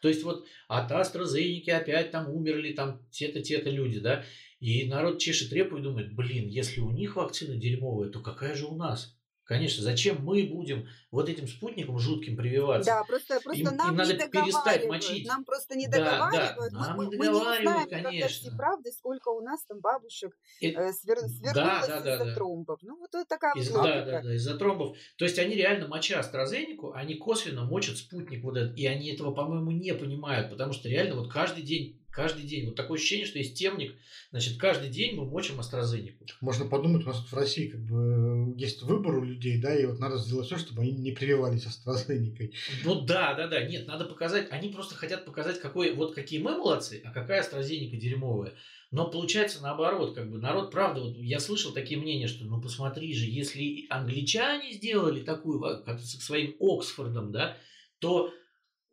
То 0.00 0.08
есть 0.08 0.22
вот 0.22 0.46
от 0.68 0.90
AstraZeneca 0.90 1.72
опять 1.72 2.10
там 2.10 2.30
умерли 2.30 2.72
там 2.72 3.06
те-то, 3.10 3.40
те-то 3.42 3.70
люди, 3.70 4.00
да, 4.00 4.24
и 4.58 4.86
народ 4.86 5.18
чешет 5.18 5.52
репу 5.52 5.78
и 5.78 5.82
думает, 5.82 6.14
блин, 6.14 6.48
если 6.48 6.80
у 6.80 6.90
них 6.90 7.16
вакцина 7.16 7.56
дерьмовая, 7.56 8.10
то 8.10 8.20
какая 8.20 8.54
же 8.54 8.66
у 8.66 8.74
нас? 8.76 9.16
Конечно, 9.50 9.82
зачем 9.82 10.24
мы 10.24 10.44
будем 10.44 10.86
вот 11.10 11.28
этим 11.28 11.48
спутником 11.48 11.98
жутким 11.98 12.36
прививаться? 12.36 12.88
Да, 12.88 13.02
просто, 13.02 13.40
просто 13.40 13.62
им, 13.62 13.76
нам 13.76 13.90
им 13.90 13.96
надо 13.96 14.12
не 14.14 14.28
перестать 14.28 14.86
мочить. 14.86 15.26
Нам 15.26 15.44
просто 15.44 15.74
не 15.74 15.88
договаривают. 15.88 16.72
Да, 16.72 16.78
да. 16.78 16.86
Нам 16.86 16.96
мы, 16.96 17.06
не 17.06 17.16
договаривают, 17.16 17.64
мы 17.64 17.74
не 17.74 17.88
знаем, 17.88 18.04
конечно. 18.04 18.50
Как 18.50 18.56
правды, 18.56 18.92
сколько 18.92 19.30
у 19.30 19.40
нас 19.40 19.64
там 19.64 19.80
бабушек 19.80 20.38
э, 20.60 20.92
свер, 20.92 21.18
свернулось 21.18 21.40
да, 21.42 21.84
да, 21.84 22.00
да, 22.00 22.14
из-за 22.14 22.24
да. 22.26 22.34
тромбов. 22.36 22.78
Ну, 22.82 22.96
вот 23.00 23.10
такая 23.28 23.54
из, 23.56 23.68
Да, 23.70 24.04
да, 24.04 24.22
да, 24.22 24.34
из-за 24.36 24.56
тромбов. 24.56 24.96
То 25.16 25.24
есть 25.24 25.36
они 25.40 25.56
реально 25.56 25.88
моча 25.88 26.20
AstraZeneca, 26.20 26.92
они 26.94 27.16
косвенно 27.16 27.64
мочат 27.64 27.96
спутник 27.96 28.44
вот 28.44 28.56
этот. 28.56 28.78
И 28.78 28.86
они 28.86 29.12
этого, 29.12 29.34
по-моему, 29.34 29.72
не 29.72 29.92
понимают, 29.94 30.48
потому 30.50 30.72
что 30.72 30.88
реально 30.88 31.16
вот 31.16 31.32
каждый 31.32 31.64
день 31.64 32.00
Каждый 32.10 32.42
день. 32.42 32.66
Вот 32.66 32.74
такое 32.74 32.98
ощущение, 32.98 33.26
что 33.26 33.38
есть 33.38 33.56
темник. 33.56 33.94
Значит, 34.30 34.58
каждый 34.58 34.90
день 34.90 35.14
мы 35.14 35.26
мочим 35.26 35.60
AstraZeneca. 35.60 36.16
Можно 36.40 36.66
подумать, 36.66 37.04
у 37.04 37.08
нас 37.08 37.18
в 37.18 37.32
России 37.32 37.68
как 37.68 37.80
бы 37.80 38.29
есть 38.56 38.82
выбор 38.82 39.18
у 39.18 39.24
людей, 39.24 39.60
да, 39.60 39.74
и 39.74 39.86
вот 39.86 39.98
надо 39.98 40.18
сделать 40.18 40.46
все, 40.46 40.58
чтобы 40.58 40.82
они 40.82 40.92
не 40.92 41.12
прививались 41.12 41.66
AstraZeneca. 41.66 42.52
Ну 42.84 43.00
да, 43.02 43.34
да, 43.34 43.46
да. 43.46 43.62
Нет, 43.62 43.86
надо 43.86 44.04
показать. 44.04 44.48
Они 44.50 44.68
просто 44.68 44.94
хотят 44.94 45.24
показать, 45.24 45.60
какой, 45.60 45.94
вот 45.94 46.14
какие 46.14 46.40
мы 46.40 46.56
молодцы, 46.56 47.02
а 47.04 47.12
какая 47.12 47.42
AstraZeneca 47.42 47.96
дерьмовая. 47.96 48.54
Но 48.90 49.08
получается 49.08 49.62
наоборот, 49.62 50.14
как 50.14 50.30
бы 50.30 50.38
народ, 50.38 50.70
правда, 50.70 51.00
вот 51.00 51.16
я 51.16 51.38
слышал 51.38 51.72
такие 51.72 52.00
мнения, 52.00 52.26
что 52.26 52.44
ну 52.44 52.60
посмотри 52.60 53.14
же, 53.14 53.26
если 53.26 53.86
англичане 53.88 54.72
сделали 54.72 55.22
такую, 55.22 55.60
как 55.84 56.00
со 56.00 56.20
своим 56.20 56.56
Оксфордом, 56.58 57.30
да, 57.30 57.56
то 58.00 58.32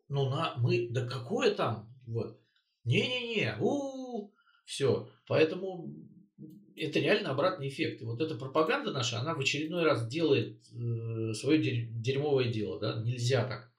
ну 0.09 0.29
на, 0.29 0.53
мы, 0.57 0.87
да 0.89 1.07
какое 1.07 1.53
там, 1.53 1.93
вот. 2.05 2.39
Не-не-не, 2.83 3.57
у 3.59 4.31
все. 4.65 5.09
Поэтому 5.27 5.93
это 6.79 6.99
реально 6.99 7.31
обратный 7.31 7.69
эффект. 7.69 8.01
И 8.01 8.05
вот 8.05 8.21
эта 8.21 8.35
пропаганда 8.35 8.91
наша, 8.91 9.19
она 9.19 9.33
в 9.33 9.39
очередной 9.39 9.83
раз 9.83 10.07
делает 10.07 10.57
э, 10.71 11.33
свое 11.33 11.87
дерьмовое 11.91 12.51
дело. 12.51 12.79
Да? 12.79 13.01
Нельзя 13.03 13.45
так. 13.47 13.71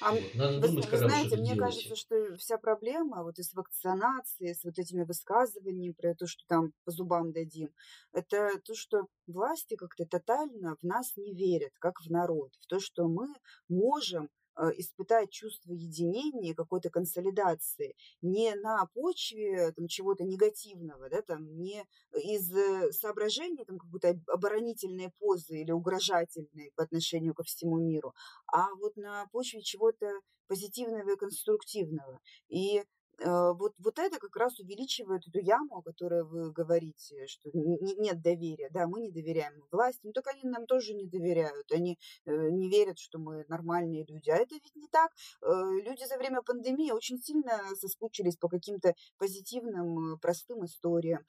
А 0.00 0.12
вот. 0.12 0.34
Надо 0.34 0.60
вы, 0.60 0.68
думать, 0.68 0.84
вы 0.86 0.90
когда 0.90 1.08
знаете, 1.08 1.36
мне 1.36 1.54
делаете. 1.54 1.60
кажется, 1.60 1.96
что 1.96 2.36
вся 2.36 2.56
проблема 2.56 3.22
вот 3.22 3.38
и 3.38 3.42
с 3.42 3.52
вакцинацией, 3.52 4.54
с 4.54 4.64
вот 4.64 4.78
этими 4.78 5.02
высказываниями 5.02 5.92
про 5.92 6.14
то, 6.14 6.26
что 6.26 6.42
там 6.46 6.72
по 6.84 6.90
зубам 6.90 7.32
дадим, 7.32 7.68
это 8.12 8.58
то, 8.64 8.74
что 8.74 9.06
власти 9.26 9.76
как-то 9.76 10.06
тотально 10.06 10.76
в 10.80 10.82
нас 10.82 11.16
не 11.16 11.34
верят, 11.34 11.72
как 11.78 12.00
в 12.00 12.10
народ, 12.10 12.52
в 12.60 12.66
то, 12.66 12.80
что 12.80 13.08
мы 13.08 13.26
можем 13.68 14.30
испытать 14.76 15.30
чувство 15.30 15.72
единения, 15.72 16.54
какой-то 16.54 16.90
консолидации 16.90 17.94
не 18.22 18.54
на 18.54 18.86
почве 18.94 19.72
там, 19.72 19.86
чего-то 19.86 20.24
негативного, 20.24 21.08
да, 21.08 21.22
там, 21.22 21.56
не 21.58 21.84
из 22.14 22.52
э, 22.54 22.92
соображений 22.92 23.64
там, 23.64 23.78
какой-то 23.78 24.20
оборонительной 24.26 25.10
позы 25.18 25.60
или 25.60 25.70
угрожательной 25.70 26.72
по 26.76 26.84
отношению 26.84 27.34
ко 27.34 27.42
всему 27.42 27.78
миру, 27.78 28.14
а 28.52 28.74
вот 28.76 28.96
на 28.96 29.26
почве 29.32 29.62
чего-то 29.62 30.10
позитивного 30.46 31.12
и 31.12 31.16
конструктивного. 31.16 32.20
И 32.48 32.82
Э, 32.82 32.82
вот, 33.24 33.74
вот 33.78 33.98
это 33.98 34.18
как 34.18 34.34
раз 34.36 34.58
увеличивает 34.60 35.26
эту 35.26 35.40
яму, 35.40 35.78
о 35.78 35.82
которой 35.82 36.24
вы 36.24 36.52
говорите, 36.52 37.26
что 37.26 37.50
нет 37.52 38.22
доверия. 38.22 38.70
Да, 38.70 38.86
мы 38.86 39.00
не 39.00 39.10
доверяем 39.10 39.62
власти, 39.70 40.00
но 40.04 40.12
так 40.12 40.26
они 40.28 40.42
нам 40.44 40.66
тоже 40.66 40.94
не 40.94 41.06
доверяют. 41.06 41.70
Они 41.72 41.98
э, 42.24 42.50
не 42.50 42.68
верят, 42.70 42.98
что 42.98 43.18
мы 43.18 43.44
нормальные 43.48 44.04
люди. 44.06 44.30
А 44.30 44.36
это 44.36 44.54
ведь 44.54 44.74
не 44.74 44.88
так. 44.88 45.10
Э, 45.42 45.46
люди 45.84 46.04
за 46.06 46.16
время 46.16 46.42
пандемии 46.42 46.90
очень 46.92 47.18
сильно 47.18 47.60
соскучились 47.76 48.36
по 48.36 48.48
каким-то 48.48 48.94
позитивным, 49.18 50.18
простым 50.20 50.64
историям. 50.64 51.24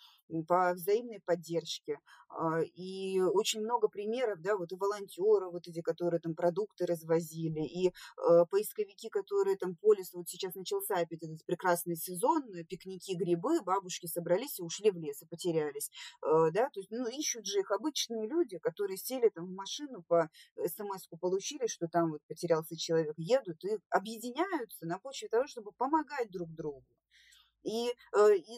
По 0.48 0.74
взаимной 0.74 1.20
поддержке. 1.26 2.00
А, 2.30 2.62
и 2.62 3.20
очень 3.20 3.62
много 3.62 3.90
примеров, 3.90 4.42
да, 4.42 4.56
вот 4.56 4.72
и 4.72 4.76
волонтеры, 4.76 5.50
вот 5.50 5.68
эти, 5.68 5.82
которые 5.82 6.22
там 6.22 6.34
продукты 6.34 6.86
развозили, 6.86 7.62
и 7.62 7.90
э, 7.90 7.92
поисковики, 8.50 9.10
которые 9.10 9.58
там 9.58 9.76
по 9.76 9.94
лесу, 9.94 10.20
вот 10.20 10.30
сейчас 10.30 10.56
начался 10.56 10.96
опять 10.96 11.24
этот 11.24 11.46
прекрасный 11.46 11.98
сезон, 11.98 12.44
пикники, 12.70 13.16
грибы, 13.16 13.62
бабушки 13.62 14.08
собрались 14.08 14.60
и 14.60 14.64
ушли 14.64 14.92
в 14.92 14.98
лес 14.98 15.22
и 15.22 15.26
потерялись, 15.26 15.92
э, 16.22 16.52
да, 16.52 16.70
то 16.70 16.80
есть, 16.80 16.92
ну, 16.92 17.08
ищут 17.08 17.46
же 17.46 17.60
их 17.60 17.72
обычные 17.72 18.28
люди, 18.28 18.58
которые 18.60 18.98
сели 18.98 19.30
там 19.30 19.48
в 19.48 19.54
машину, 19.54 20.04
по 20.08 20.30
смс-ку 20.56 21.18
получили, 21.18 21.68
что 21.68 21.88
там 21.88 22.12
вот 22.12 22.22
потерялся 22.28 22.78
человек, 22.78 23.14
едут 23.18 23.64
и 23.66 23.78
объединяются 23.90 24.86
на 24.86 25.00
почве 25.00 25.28
того, 25.28 25.48
чтобы 25.48 25.72
помогать 25.74 26.32
друг 26.32 26.50
другу. 26.50 26.86
И, 27.64 27.90
э, 27.90 27.92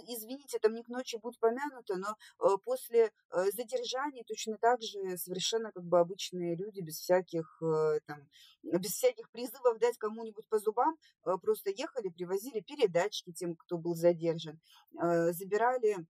извините, 0.08 0.60
там 0.60 0.74
не 0.74 0.84
к 0.84 0.88
ночи 0.88 1.18
будет 1.18 1.39
помянуто, 1.39 1.97
но 1.97 2.16
э, 2.39 2.58
после 2.64 3.12
э, 3.32 3.51
задержаний 3.51 4.24
точно 4.26 4.58
так 4.58 4.82
же 4.82 5.18
совершенно 5.18 5.72
как 5.72 5.84
бы 5.84 5.99
обычные 5.99 6.56
люди 6.56 6.80
без 6.82 6.99
всяких 6.99 7.62
там, 8.06 8.28
без 8.64 8.91
всяких 8.91 9.30
призывов 9.32 9.80
дать 9.80 9.97
кому-нибудь 9.97 10.47
по 10.47 10.60
зубам, 10.60 10.97
просто 11.41 11.70
ехали, 11.70 12.10
привозили 12.10 12.62
передачки 12.62 13.32
тем, 13.32 13.56
кто 13.56 13.78
был 13.78 13.95
задержан, 13.95 14.60
забирали 14.91 16.06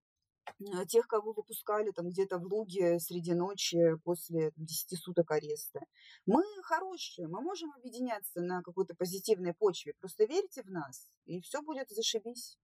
тех, 0.88 1.06
кого 1.06 1.32
выпускали 1.32 1.90
там 1.90 2.08
где-то 2.10 2.38
в 2.38 2.44
Луге 2.44 2.98
среди 3.00 3.34
ночи 3.34 3.96
после 4.04 4.52
10 4.56 4.98
суток 4.98 5.30
ареста. 5.30 5.80
Мы 6.26 6.42
хорошие, 6.62 7.28
мы 7.28 7.40
можем 7.40 7.72
объединяться 7.72 8.40
на 8.40 8.62
какой-то 8.62 8.94
позитивной 8.94 9.54
почве. 9.54 9.94
Просто 10.00 10.24
верьте 10.24 10.62
в 10.62 10.70
нас, 10.70 11.08
и 11.26 11.40
все 11.40 11.62
будет 11.62 11.88
зашибись. 11.90 12.58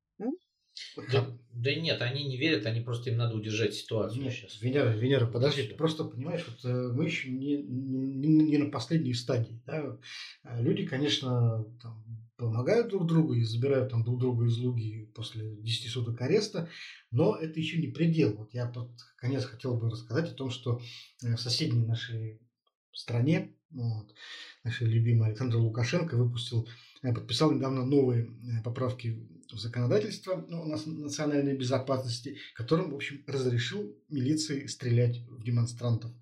Да, 1.13 1.27
да 1.53 1.75
нет, 1.75 2.01
они 2.01 2.25
не 2.25 2.37
верят, 2.37 2.67
они 2.67 2.81
просто 2.81 3.11
им 3.11 3.19
надо 3.19 3.37
удержать 3.37 3.75
ситуацию 3.75 4.23
нет, 4.23 4.33
сейчас. 4.33 4.61
Венера, 4.61 4.91
Венера, 4.91 5.27
подожди, 5.27 5.65
ты 5.65 5.75
просто 5.75 6.05
понимаешь, 6.05 6.45
вот 6.47 6.65
э, 6.65 6.93
мы 6.93 7.05
еще 7.05 7.31
не, 7.31 7.57
не, 7.63 8.29
не 8.29 8.59
на 8.59 8.71
последней 8.71 9.15
стадии. 9.15 9.63
Да? 9.67 9.99
А 10.43 10.61
люди, 10.61 10.87
конечно, 10.87 11.65
там, 11.83 12.05
помогают 12.37 12.89
друг 12.89 13.07
другу 13.07 13.35
и 13.35 13.43
забирают 13.43 13.91
там 13.91 14.03
друг 14.05 14.19
друга 14.19 14.47
из 14.47 14.57
луги 14.59 15.11
после 15.15 15.57
10 15.57 15.91
суток 15.91 16.21
ареста, 16.23 16.69
но 17.11 17.37
это 17.37 17.61
еще 17.61 17.79
не 17.79 17.89
предел. 17.89 18.37
Вот 18.37 18.55
я 18.55 18.67
под 18.67 18.91
конец 19.17 19.45
хотел 19.45 19.77
бы 19.77 19.91
рассказать 19.91 20.31
о 20.31 20.35
том, 20.35 20.51
что 20.51 20.81
э, 21.23 21.35
в 21.35 21.41
соседней 21.41 21.85
нашей 21.85 22.41
стране 22.93 23.55
вот, 23.71 24.13
наш 24.65 24.81
любимый 24.81 25.29
Александр 25.29 25.57
Лукашенко 25.57 26.17
выпустил, 26.17 26.69
э, 27.03 27.13
подписал 27.13 27.53
недавно 27.53 27.85
новые 27.85 28.31
поправки 28.65 29.29
в 29.57 29.61
законодательство 29.61 30.45
ну, 30.49 30.65
национальной 30.67 31.57
безопасности, 31.57 32.39
которым, 32.55 32.91
в 32.91 32.95
общем, 32.95 33.23
разрешил 33.27 33.97
милиции 34.09 34.67
стрелять 34.67 35.19
в 35.29 35.43
демонстрантов. 35.43 36.13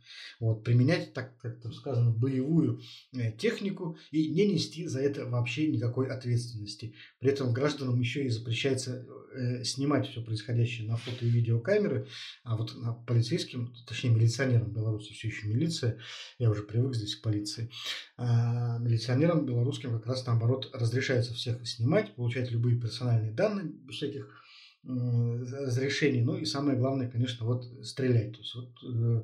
Вот, 0.41 0.65
применять, 0.65 1.13
так 1.15 1.37
как 1.39 1.61
там 1.61 1.73
сказано, 1.73 2.11
боевую 2.11 2.81
э, 3.13 3.33
технику 3.33 3.99
и 4.11 4.29
не 4.31 4.47
нести 4.47 4.87
за 4.87 5.01
это 5.01 5.27
вообще 5.27 5.69
никакой 5.69 6.09
ответственности. 6.09 6.95
При 7.19 7.31
этом 7.31 7.53
гражданам 7.53 7.99
еще 7.99 8.25
и 8.25 8.29
запрещается 8.29 9.07
э, 9.35 9.65
снимать 9.65 10.09
все 10.09 10.23
происходящее 10.23 10.89
на 10.89 10.97
фото 10.97 11.25
и 11.25 11.29
видеокамеры, 11.29 12.07
а 12.45 12.57
вот 12.57 12.77
на 12.77 12.93
полицейским, 12.93 13.75
точнее 13.87 14.11
милиционерам 14.11 14.73
Беларуси 14.73 15.13
все 15.13 15.29
еще 15.29 15.49
милиция, 15.49 15.99
я 16.39 16.51
уже 16.51 16.63
привык 16.63 16.95
здесь 16.95 17.17
к 17.17 17.23
полиции, 17.23 17.71
а 18.17 18.79
милиционерам 18.79 19.45
белорусским 19.45 19.93
как 19.93 20.07
раз 20.07 20.27
наоборот 20.27 20.71
разрешается 20.73 21.35
всех 21.35 21.67
снимать, 21.67 22.15
получать 22.15 22.51
любые 22.51 22.79
персональные 22.81 23.18
данные 23.33 23.67
без 23.67 23.97
всяких 23.97 24.45
разрешений. 24.85 26.23
Ну 26.23 26.37
и 26.37 26.45
самое 26.45 26.79
главное, 26.79 27.11
конечно, 27.11 27.47
вот 27.47 27.65
стрелять. 27.85 28.33
То 28.33 28.39
есть 28.39 28.55
вот 28.55 28.71
э, 28.85 29.23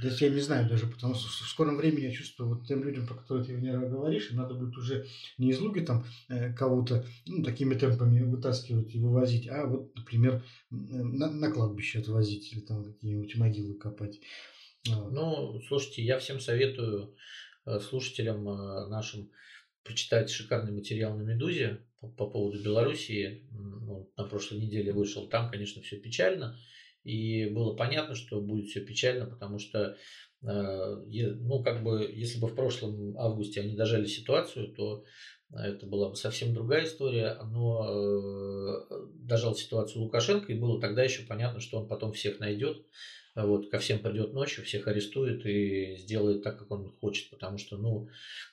Здесь 0.00 0.22
я 0.22 0.30
не 0.30 0.40
знаю 0.40 0.68
даже, 0.68 0.86
потому 0.86 1.14
что 1.14 1.28
в 1.28 1.48
скором 1.48 1.76
времени 1.76 2.04
я 2.04 2.10
чувствую, 2.10 2.48
вот 2.48 2.66
тем 2.66 2.82
людям, 2.82 3.06
про 3.06 3.16
которые 3.16 3.44
ты, 3.44 3.52
Венера, 3.52 3.86
говоришь, 3.86 4.30
им 4.30 4.38
надо 4.38 4.54
будет 4.54 4.76
уже 4.76 5.06
не 5.36 5.50
из 5.50 5.60
луги 5.60 5.80
там 5.80 6.06
э, 6.28 6.54
кого-то 6.54 7.04
ну, 7.26 7.42
такими 7.42 7.74
темпами 7.74 8.22
вытаскивать 8.22 8.94
и 8.94 8.98
вывозить, 8.98 9.46
а 9.48 9.66
вот, 9.66 9.94
например, 9.94 10.42
на, 10.70 11.30
на 11.30 11.50
кладбище 11.50 11.98
отвозить 11.98 12.52
или 12.52 12.60
там 12.60 12.84
какие-нибудь 12.84 13.36
могилы 13.36 13.74
копать. 13.74 14.20
Ну, 14.86 15.60
слушайте, 15.68 16.02
я 16.02 16.18
всем 16.18 16.40
советую 16.40 17.14
э, 17.66 17.78
слушателям 17.80 18.48
э, 18.48 18.88
нашим 18.88 19.30
почитать 19.84 20.30
шикарный 20.30 20.72
материал 20.72 21.14
на 21.14 21.22
«Медузе» 21.22 21.80
по, 22.00 22.08
по 22.08 22.26
поводу 22.26 22.62
Белоруссии. 22.62 23.46
Ну, 23.52 24.10
на 24.16 24.24
прошлой 24.24 24.60
неделе 24.60 24.92
вышел. 24.92 25.28
Там, 25.28 25.50
конечно, 25.50 25.82
все 25.82 25.96
печально. 25.96 26.56
И 27.04 27.46
было 27.46 27.74
понятно, 27.74 28.14
что 28.14 28.40
будет 28.40 28.66
все 28.66 28.80
печально, 28.80 29.26
потому 29.26 29.58
что, 29.58 29.96
э, 30.42 30.46
ну, 30.46 31.62
как 31.62 31.82
бы, 31.82 32.10
если 32.12 32.38
бы 32.38 32.48
в 32.48 32.54
прошлом 32.54 33.16
августе 33.18 33.60
они 33.60 33.74
дожали 33.74 34.06
ситуацию, 34.06 34.74
то 34.74 35.04
это 35.52 35.86
была 35.86 36.10
бы 36.10 36.16
совсем 36.16 36.54
другая 36.54 36.84
история. 36.84 37.38
Но 37.50 37.86
э, 37.88 39.06
дожал 39.14 39.54
ситуацию 39.54 40.02
Лукашенко, 40.02 40.52
и 40.52 40.58
было 40.58 40.80
тогда 40.80 41.02
еще 41.02 41.22
понятно, 41.22 41.60
что 41.60 41.80
он 41.80 41.88
потом 41.88 42.12
всех 42.12 42.38
найдет 42.38 42.84
вот, 43.36 43.70
ко 43.70 43.78
всем 43.78 44.00
придет 44.00 44.32
ночью, 44.32 44.64
всех 44.64 44.88
арестует 44.88 45.44
и 45.46 45.96
сделает 45.96 46.42
так, 46.42 46.58
как 46.58 46.70
он 46.70 46.92
хочет, 47.00 47.30
потому 47.30 47.58
что, 47.58 47.76
ну, 47.76 48.08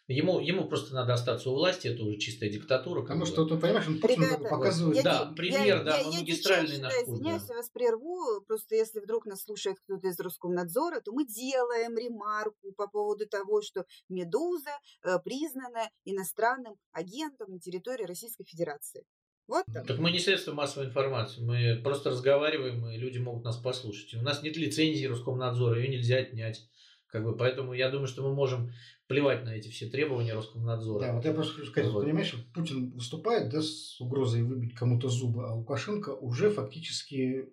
ему, 0.07 0.39
ему 0.39 0.67
просто 0.67 0.93
надо 0.93 1.13
остаться 1.13 1.49
у 1.49 1.55
власти, 1.55 1.88
это 1.88 2.03
уже 2.03 2.17
чистая 2.17 2.49
диктатура. 2.49 3.01
Потому 3.01 3.25
что, 3.25 3.45
ты 3.45 3.57
понимаешь, 3.57 3.88
он 3.88 3.99
Путин 3.99 4.23
Ребята, 4.23 4.43
показывает... 4.43 4.97
Я, 4.97 5.03
да, 5.03 5.34
пример, 5.36 5.65
я, 5.65 5.84
да, 5.84 5.97
я, 5.97 6.05
он 6.05 6.13
я 6.13 6.19
магистральный 6.19 6.78
наш 6.78 6.93
путь. 6.93 7.15
Извиняюсь, 7.15 7.49
я 7.49 7.55
вас 7.55 7.69
прерву, 7.69 8.41
просто 8.45 8.75
если 8.75 8.99
вдруг 8.99 9.25
нас 9.25 9.41
слушает 9.43 9.78
кто-то 9.84 10.07
из 10.07 10.19
Роскомнадзора, 10.19 11.01
то 11.01 11.11
мы 11.11 11.25
делаем 11.25 11.97
ремарку 11.97 12.71
по 12.73 12.88
поводу 12.88 13.28
того, 13.28 13.61
что 13.61 13.86
«Медуза» 14.09 14.71
э, 15.03 15.17
признана 15.23 15.89
иностранным 16.05 16.75
агентом 16.91 17.51
на 17.51 17.59
территории 17.59 18.05
Российской 18.05 18.43
Федерации. 18.43 19.05
Вот 19.47 19.65
так. 19.73 19.87
Так 19.87 19.99
мы 19.99 20.11
не 20.11 20.19
средства 20.19 20.53
массовой 20.53 20.87
информации, 20.87 21.41
мы 21.41 21.79
просто 21.81 22.09
разговариваем, 22.09 22.85
и 22.89 22.97
люди 22.97 23.17
могут 23.17 23.45
нас 23.45 23.57
послушать. 23.57 24.13
У 24.15 24.21
нас 24.21 24.43
нет 24.43 24.57
лицензии 24.57 25.05
Роскомнадзора, 25.05 25.79
ее 25.79 25.87
нельзя 25.87 26.17
отнять. 26.17 26.67
Как 27.07 27.23
бы, 27.23 27.37
поэтому 27.37 27.73
я 27.73 27.89
думаю, 27.89 28.07
что 28.07 28.21
мы 28.21 28.33
можем 28.33 28.73
плевать 29.07 29.45
на 29.45 29.55
эти 29.55 29.69
все 29.69 29.87
требования 29.87 30.33
Роскомнадзора. 30.33 30.99
Да, 30.99 31.13
вот 31.13 31.23
я 31.23 31.33
просто 31.33 31.53
хочу 31.53 31.67
сказать, 31.67 31.89
вот. 31.89 32.03
понимаешь, 32.03 32.35
Путин 32.53 32.91
выступает 32.91 33.49
да, 33.49 33.61
с 33.61 33.99
угрозой 34.01 34.43
выбить 34.43 34.75
кому-то 34.75 35.07
зубы, 35.07 35.47
а 35.47 35.53
Лукашенко 35.53 36.09
уже 36.09 36.49
фактически 36.49 37.49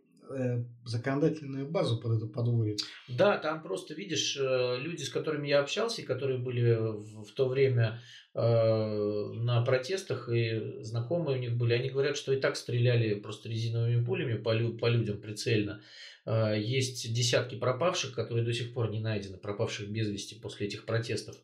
законодательную 0.85 1.68
базу 1.68 2.01
под 2.01 2.18
это 2.18 2.27
подводит. 2.27 2.81
Да, 3.09 3.39
там 3.39 3.62
просто, 3.62 3.95
видишь, 3.95 4.37
э, 4.41 4.79
люди, 4.79 5.03
с 5.03 5.09
которыми 5.09 5.49
я 5.49 5.61
общался, 5.61 6.03
которые 6.03 6.39
были 6.39 6.75
в, 6.75 7.33
то 7.35 7.49
время 7.49 8.01
Э, 8.37 9.31
на 9.33 9.62
протестах, 9.62 10.29
и 10.29 10.83
знакомые 10.83 11.39
у 11.39 11.41
них 11.41 11.57
были, 11.57 11.72
они 11.72 11.89
говорят, 11.89 12.16
что 12.16 12.33
и 12.33 12.41
так 12.41 12.57
стреляли 12.57 13.14
просто 13.14 13.49
резиновыми 13.49 14.05
пулями 14.05 14.35
по, 14.35 14.53
лю- 14.53 14.77
по 14.77 14.89
людям 14.89 15.20
прицельно. 15.20 15.83
Э, 16.27 16.55
есть 16.59 17.14
десятки 17.14 17.55
пропавших, 17.55 18.12
которые 18.12 18.45
до 18.45 18.53
сих 18.53 18.75
пор 18.75 18.91
не 18.91 18.99
найдены, 18.99 19.39
пропавших 19.39 19.89
без 19.89 20.09
вести 20.09 20.35
после 20.35 20.66
этих 20.66 20.85
протестов. 20.85 21.37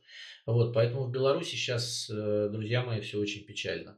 Вот, 0.47 0.75
поэтому 0.75 1.05
в 1.05 1.13
Беларуси 1.13 1.51
сейчас, 1.51 2.11
э, 2.11 2.49
друзья 2.51 2.83
мои, 2.83 3.01
все 3.01 3.19
очень 3.19 3.45
печально. 3.45 3.97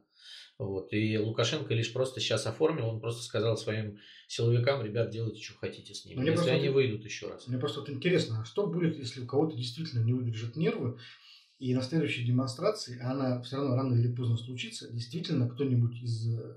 Вот. 0.65 0.93
И 0.93 1.17
Лукашенко 1.17 1.73
лишь 1.73 1.91
просто 1.93 2.19
сейчас 2.19 2.45
оформил, 2.47 2.87
он 2.87 2.99
просто 2.99 3.23
сказал 3.23 3.57
своим 3.57 3.99
силовикам, 4.27 4.83
ребят, 4.83 5.09
делайте, 5.09 5.41
что 5.41 5.57
хотите 5.57 5.93
с 5.93 6.05
ними, 6.05 6.19
мне 6.19 6.31
если 6.31 6.49
они 6.49 6.69
вот, 6.69 6.75
выйдут 6.75 7.05
еще 7.05 7.29
раз. 7.29 7.47
Мне 7.47 7.57
просто 7.57 7.81
вот 7.81 7.89
интересно, 7.89 8.41
а 8.41 8.45
что 8.45 8.67
будет, 8.67 8.97
если 8.97 9.21
у 9.21 9.25
кого-то 9.25 9.55
действительно 9.55 10.03
не 10.03 10.13
выдержат 10.13 10.55
нервы, 10.55 10.97
и 11.59 11.73
на 11.73 11.81
следующей 11.81 12.25
демонстрации, 12.25 12.99
она 13.01 13.41
все 13.41 13.57
равно 13.57 13.75
рано 13.75 13.95
или 13.95 14.13
поздно 14.13 14.37
случится, 14.37 14.91
действительно 14.91 15.47
кто-нибудь 15.47 16.01
из 16.01 16.35
э, 16.35 16.55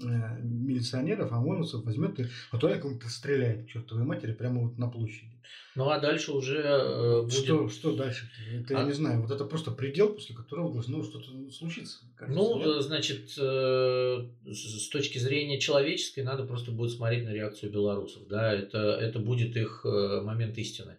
милиционеров, 0.00 1.32
ОМОНовцев 1.32 1.84
возьмет 1.84 2.18
и 2.20 2.26
актуально 2.50 2.80
кому-то 2.80 3.08
стреляет 3.08 3.68
чертовой 3.68 4.04
матери 4.04 4.32
прямо 4.32 4.62
вот 4.62 4.78
на 4.78 4.88
площади. 4.88 5.40
Ну 5.76 5.88
а 5.88 5.98
дальше 6.00 6.32
уже 6.32 6.62
э, 6.62 7.22
будет... 7.22 7.32
Что, 7.32 7.68
что 7.68 7.96
дальше? 7.96 8.26
-то? 8.26 8.60
Это 8.60 8.76
а... 8.76 8.80
я 8.80 8.86
не 8.86 8.92
знаю. 8.92 9.22
Вот 9.22 9.30
это 9.30 9.44
просто 9.44 9.70
предел, 9.70 10.12
после 10.12 10.34
которого 10.34 10.72
должно 10.72 11.02
что-то 11.04 11.26
случиться. 11.50 11.98
Кажется, 12.16 12.40
ну, 12.40 12.58
нет? 12.58 12.82
значит, 12.82 13.34
э, 13.38 14.26
с 14.46 14.88
точки 14.88 15.18
зрения 15.18 15.58
человеческой 15.60 16.20
надо 16.20 16.44
просто 16.44 16.72
будет 16.72 16.92
смотреть 16.92 17.24
на 17.24 17.32
реакцию 17.32 17.72
белорусов. 17.72 18.26
Да, 18.28 18.52
это, 18.52 18.78
это 18.78 19.18
будет 19.18 19.56
их 19.56 19.82
э, 19.84 20.20
момент 20.22 20.58
истины. 20.58 20.96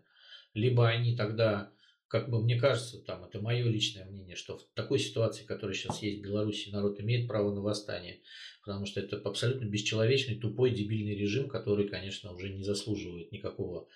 Либо 0.53 0.87
они 0.87 1.15
тогда 1.15 1.71
как 2.11 2.29
бы 2.29 2.43
мне 2.43 2.59
кажется, 2.59 2.99
там, 2.99 3.23
это 3.23 3.39
мое 3.39 3.63
личное 3.63 4.03
мнение, 4.03 4.35
что 4.35 4.57
в 4.57 4.65
такой 4.73 4.99
ситуации, 4.99 5.45
которая 5.45 5.73
сейчас 5.73 6.01
есть 6.03 6.19
в 6.19 6.23
Беларуси, 6.23 6.69
народ 6.69 6.99
имеет 6.99 7.25
право 7.25 7.55
на 7.55 7.61
восстание, 7.61 8.19
потому 8.65 8.85
что 8.85 8.99
это 8.99 9.15
абсолютно 9.15 9.63
бесчеловечный, 9.63 10.35
тупой, 10.35 10.71
дебильный 10.71 11.15
режим, 11.15 11.47
который, 11.47 11.87
конечно, 11.87 12.33
уже 12.33 12.49
не 12.49 12.65
заслуживает 12.65 13.31
никакого 13.31 13.87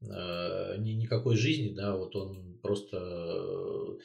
э, 0.00 0.76
никакой 0.78 1.36
жизни, 1.36 1.74
да, 1.74 1.94
вот 1.98 2.16
он 2.16 2.58
просто... 2.62 2.96
Э, 2.96 3.98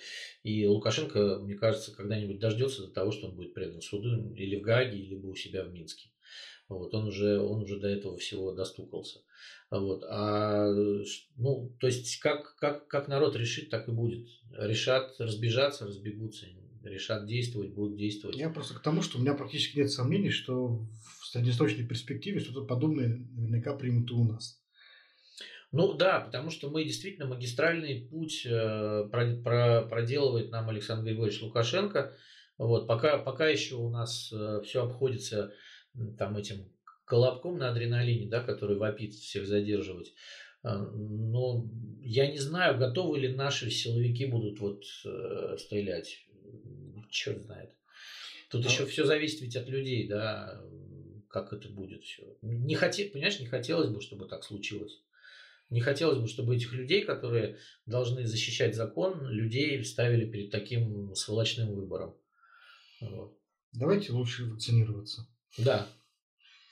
и 0.43 0.68
Лукашенко, 0.68 1.39
мне 1.39 1.56
кажется, 1.56 1.95
когда-нибудь 1.95 2.39
дождется 2.39 2.88
до 2.88 2.91
того, 2.91 3.12
что 3.12 3.28
он 3.28 3.38
будет 3.38 3.53
предан 3.53 3.80
суду 3.80 4.34
или 4.36 4.58
в 4.58 4.64
Гааге, 4.64 4.97
либо 4.97 5.28
у 5.28 5.36
себя 5.36 5.64
в 5.64 5.72
Минске. 5.72 6.10
Вот, 6.68 6.93
он 6.95 7.07
уже, 7.07 7.39
он 7.39 7.61
уже 7.61 7.80
до 7.80 7.88
этого 7.88 8.18
всего 8.18 8.51
достукался. 8.51 9.20
Вот, 9.70 10.03
а, 10.09 10.68
ну, 11.38 11.76
то 11.80 11.88
есть, 11.88 12.20
как, 12.20 12.55
как, 12.55 12.88
как 12.88 13.07
народ 13.07 13.36
решит, 13.36 13.70
так 13.70 13.88
и 13.88 13.91
будет. 13.91 14.28
Решат 14.51 15.16
разбежаться, 15.20 15.86
разбегутся. 15.86 16.47
Решат 16.84 17.26
действовать, 17.26 17.74
будут 17.74 17.97
действовать. 17.97 18.38
Я 18.38 18.49
просто 18.49 18.76
к 18.76 18.82
тому, 18.82 19.01
что 19.01 19.18
у 19.18 19.22
меня 19.22 19.34
практически 19.34 19.80
нет 19.80 19.91
сомнений, 19.91 20.30
что 20.30 20.88
в 21.20 21.26
среднесрочной 21.28 21.86
перспективе 21.86 22.39
что-то 22.39 22.63
подобное 22.66 23.07
наверняка 23.07 23.76
примут 23.76 24.09
и 24.11 24.13
у 24.13 24.24
нас. 24.24 24.61
Ну 25.72 25.93
да, 25.93 26.22
потому 26.22 26.51
что 26.51 26.70
мы 26.70 26.84
действительно 26.84 27.28
магистральный 27.28 28.07
путь 28.09 28.45
э, 28.45 29.07
проделывает 29.11 30.51
нам 30.51 30.70
Александр 30.70 31.05
Григорьевич 31.05 31.41
Лукашенко. 31.41 32.13
Вот, 32.57 32.88
пока, 32.88 33.18
пока 33.18 33.49
еще 33.49 33.76
у 33.76 33.89
нас 33.89 34.32
э, 34.32 34.61
все 34.63 34.86
обходится 34.86 35.51
там 36.17 36.37
этим 36.37 36.71
колобком 37.05 37.57
на 37.57 37.69
адреналине, 37.69 38.27
да, 38.27 38.41
который 38.41 38.77
вопит 38.77 39.13
всех 39.13 39.47
задерживать. 39.47 40.13
Э, 40.63 40.77
но 40.77 41.69
я 42.01 42.31
не 42.31 42.39
знаю, 42.39 42.77
готовы 42.77 43.19
ли 43.19 43.33
наши 43.33 43.69
силовики 43.69 44.25
будут 44.25 44.59
вот 44.59 44.83
стрелять. 45.59 46.25
Черт 47.09 47.43
знает. 47.43 47.71
Тут 48.49 48.65
а... 48.65 48.69
еще 48.69 48.85
все 48.85 49.05
зависит 49.05 49.41
ведь 49.41 49.55
от 49.55 49.67
людей, 49.69 50.07
да, 50.07 50.61
как 51.29 51.51
это 51.51 51.69
будет 51.69 52.03
все. 52.03 52.37
Не 52.41 52.75
хотел, 52.75 53.09
понимаешь, 53.09 53.39
не 53.39 53.47
хотелось 53.47 53.89
бы, 53.89 54.01
чтобы 54.01 54.27
так 54.27 54.43
случилось. 54.43 55.01
Не 55.69 55.81
хотелось 55.81 56.19
бы, 56.19 56.27
чтобы 56.27 56.55
этих 56.55 56.73
людей, 56.73 57.03
которые 57.03 57.57
должны 57.85 58.25
защищать 58.25 58.75
закон, 58.75 59.27
людей 59.27 59.83
ставили 59.83 60.29
перед 60.29 60.51
таким 60.51 61.13
сволочным 61.15 61.73
выбором. 61.73 62.15
Вот. 63.01 63.37
Давайте 63.73 64.13
лучше 64.13 64.45
вакцинироваться. 64.45 65.27
Да, 65.58 65.88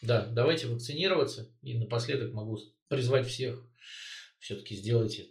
да, 0.01 0.25
давайте 0.25 0.67
вакцинироваться. 0.67 1.49
И 1.61 1.77
напоследок 1.77 2.33
могу 2.33 2.59
призвать 2.89 3.27
всех, 3.27 3.65
все-таки 4.39 4.75
сделайте 4.75 5.29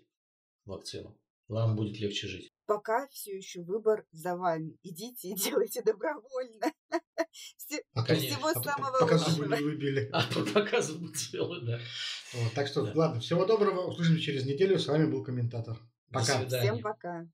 вакцину. 0.64 1.18
Вам 1.48 1.76
будет 1.76 1.98
легче 2.00 2.28
жить. 2.28 2.52
Пока 2.64 3.06
все 3.08 3.36
еще 3.36 3.60
выбор 3.62 4.06
за 4.12 4.36
вами. 4.36 4.78
Идите 4.82 5.28
и 5.28 5.34
делайте 5.36 5.82
добровольно. 5.82 6.72
Все, 7.56 7.82
пока, 7.94 8.14
всего 8.14 8.48
а, 8.48 8.62
самого 8.62 8.98
пока 9.00 9.16
зубы 9.16 9.56
не 9.56 9.62
выбили. 9.62 10.10
А 10.12 10.22
пока 10.52 10.82
зубы 10.82 11.12
целы, 11.14 11.60
да. 11.64 11.80
Вот, 12.34 12.52
так 12.52 12.66
что, 12.66 12.84
да. 12.84 12.92
ладно, 12.94 13.20
всего 13.20 13.46
доброго. 13.46 13.86
Услышимся 13.86 14.22
через 14.22 14.44
неделю. 14.44 14.78
С 14.78 14.86
вами 14.86 15.10
был 15.10 15.24
комментатор. 15.24 15.78
Пока. 16.10 16.46
Всем 16.46 16.80
пока. 16.80 17.26